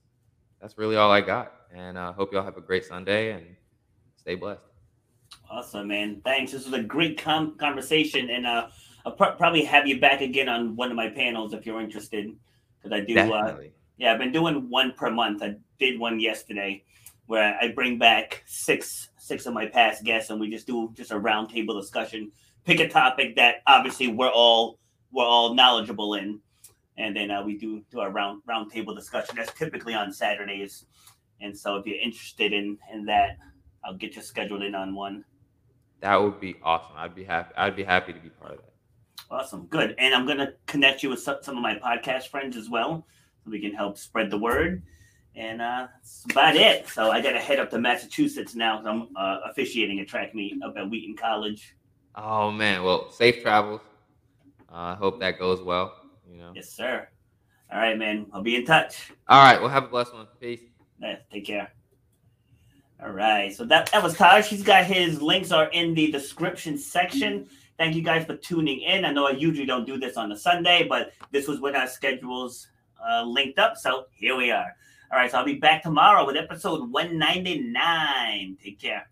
that's 0.61 0.78
really 0.78 0.97
all 0.97 1.11
I 1.11 1.20
got, 1.20 1.53
and 1.74 1.99
I 1.99 2.07
uh, 2.07 2.12
hope 2.12 2.32
y'all 2.32 2.45
have 2.45 2.57
a 2.57 2.61
great 2.61 2.84
Sunday 2.84 3.32
and 3.32 3.47
stay 4.16 4.34
blessed. 4.34 4.66
Awesome, 5.51 5.88
man. 5.88 6.20
Thanks. 6.24 6.53
This 6.53 6.64
was 6.64 6.74
a 6.74 6.82
great 6.82 7.18
com- 7.18 7.57
conversation, 7.57 8.30
and 8.30 8.47
uh, 8.47 8.68
I'll 9.05 9.12
pr- 9.12 9.36
probably 9.38 9.64
have 9.64 9.86
you 9.86 10.01
back 10.01 10.20
again 10.20 10.49
on 10.49 10.76
one 10.76 10.90
of 10.90 10.97
my 10.97 11.09
panels 11.09 11.53
if 11.55 11.66
you're 11.66 11.80
interested, 11.80 12.30
because 12.78 12.97
I 12.97 13.05
do. 13.05 13.18
Uh, 13.18 13.59
yeah, 13.99 14.12
I've 14.12 14.18
been 14.18 14.32
doing 14.32 14.68
one 14.68 14.93
per 14.97 15.11
month. 15.11 15.43
I 15.43 15.57
did 15.78 15.99
one 15.99 16.20
yesterday 16.20 16.84
where 17.33 17.57
I 17.62 17.68
bring 17.68 17.97
back 17.97 18.43
six 18.45 19.09
six 19.16 19.47
of 19.47 19.55
my 19.55 19.64
past 19.64 20.05
guests 20.05 20.28
and 20.28 20.39
we 20.39 20.51
just 20.51 20.66
do 20.66 20.93
just 20.95 21.12
a 21.12 21.18
roundtable 21.18 21.80
discussion. 21.80 22.30
Pick 22.66 22.78
a 22.78 22.89
topic 22.91 23.37
that 23.37 23.62
obviously 23.66 24.09
we're 24.09 24.28
all 24.28 24.78
we're 25.12 25.24
all 25.24 25.55
knowledgeable 25.55 26.12
in, 26.12 26.41
and 26.99 27.16
then 27.16 27.30
uh, 27.30 27.43
we 27.43 27.57
do 27.57 27.83
do 27.91 28.01
a 28.01 28.11
round 28.11 28.43
roundtable 28.47 28.95
discussion. 28.95 29.35
That's 29.35 29.51
typically 29.55 29.95
on 29.95 30.12
Saturdays, 30.12 30.85
and 31.41 31.57
so 31.59 31.76
if 31.76 31.87
you're 31.87 31.99
interested 31.99 32.53
in 32.53 32.76
in 32.93 33.07
that, 33.07 33.39
I'll 33.83 33.97
get 33.97 34.14
you 34.14 34.20
scheduled 34.20 34.62
in 34.62 34.74
on 34.74 34.95
one. 34.95 35.24
That 36.01 36.20
would 36.20 36.39
be 36.39 36.57
awesome. 36.62 36.93
I'd 36.97 37.14
be 37.14 37.24
happy. 37.24 37.55
I'd 37.57 37.76
be 37.76 37.85
happy 37.85 38.12
to 38.12 38.20
be 38.20 38.28
part 38.28 38.53
of 38.53 38.59
that. 38.59 38.74
Awesome, 39.30 39.64
good. 39.68 39.95
And 39.97 40.14
I'm 40.14 40.26
gonna 40.26 40.53
connect 40.66 41.03
you 41.03 41.09
with 41.09 41.20
some, 41.20 41.39
some 41.41 41.57
of 41.57 41.62
my 41.62 41.76
podcast 41.76 42.28
friends 42.28 42.59
as 42.59 42.68
well, 42.68 43.07
so 43.43 43.51
we 43.51 43.59
can 43.59 43.72
help 43.72 43.97
spread 43.97 44.30
the 44.30 44.39
word. 44.39 44.83
And 45.35 45.62
uh, 45.62 45.89
that's 45.95 46.24
about 46.30 46.57
it. 46.57 46.89
So 46.89 47.11
I 47.11 47.22
got 47.22 47.33
to 47.33 47.39
head 47.39 47.59
up 47.59 47.70
to 47.70 47.78
Massachusetts 47.78 48.55
now. 48.55 48.83
I'm 48.85 49.09
uh, 49.16 49.41
officiating 49.51 50.01
a 50.01 50.05
track 50.05 50.35
meet 50.35 50.62
up 50.62 50.74
at 50.76 50.89
Wheaton 50.91 51.16
College. 51.16 51.74
Oh 52.14 52.51
man, 52.51 52.83
well, 52.83 53.11
safe 53.11 53.43
travels. 53.43 53.80
Uh, 54.70 54.74
I 54.74 54.91
uh, 54.93 54.97
hope 54.97 55.20
that 55.20 55.39
goes 55.39 55.62
well. 55.62 55.95
You 56.30 56.37
know. 56.37 56.53
Yes, 56.55 56.70
sir. 56.70 57.09
All 57.72 57.78
right, 57.78 57.97
man. 57.97 58.26
I'll 58.33 58.43
be 58.43 58.57
in 58.57 58.66
touch. 58.66 59.11
All 59.28 59.43
right. 59.43 59.59
We'll 59.59 59.70
have 59.70 59.85
a 59.85 59.89
blessed 59.89 60.12
one. 60.12 60.26
Peace. 60.39 60.61
Yeah, 61.01 61.16
take 61.33 61.47
care. 61.47 61.72
All 63.03 63.11
right. 63.11 63.53
So 63.53 63.64
that, 63.64 63.91
that 63.93 64.03
was 64.03 64.14
Taaj. 64.14 64.45
He's 64.45 64.62
got 64.62 64.85
his 64.85 65.22
links 65.22 65.51
are 65.51 65.68
in 65.70 65.95
the 65.95 66.12
description 66.12 66.76
section. 66.76 67.49
Thank 67.78 67.97
you 67.97 68.03
guys 68.03 68.26
for 68.26 68.37
tuning 68.37 68.80
in. 68.83 69.05
I 69.05 69.12
know 69.12 69.26
I 69.26 69.30
usually 69.30 69.66
don't 69.66 69.87
do 69.87 69.99
this 69.99 70.16
on 70.16 70.30
a 70.30 70.37
Sunday, 70.37 70.87
but 70.87 71.12
this 71.30 71.49
was 71.49 71.61
when 71.61 71.74
our 71.74 71.89
schedules 71.89 72.68
uh, 73.05 73.24
linked 73.24 73.59
up. 73.59 73.76
So 73.76 74.05
here 74.12 74.37
we 74.37 74.51
are. 74.51 74.76
All 75.12 75.18
right, 75.18 75.30
so 75.30 75.36
I'll 75.36 75.44
be 75.44 75.56
back 75.56 75.82
tomorrow 75.82 76.24
with 76.24 76.36
episode 76.36 76.90
199. 76.90 78.56
Take 78.64 78.80
care. 78.80 79.10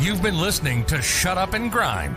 You've 0.00 0.20
been 0.20 0.40
listening 0.40 0.84
to 0.86 1.00
Shut 1.00 1.38
Up 1.38 1.54
and 1.54 1.70
Grind. 1.70 2.16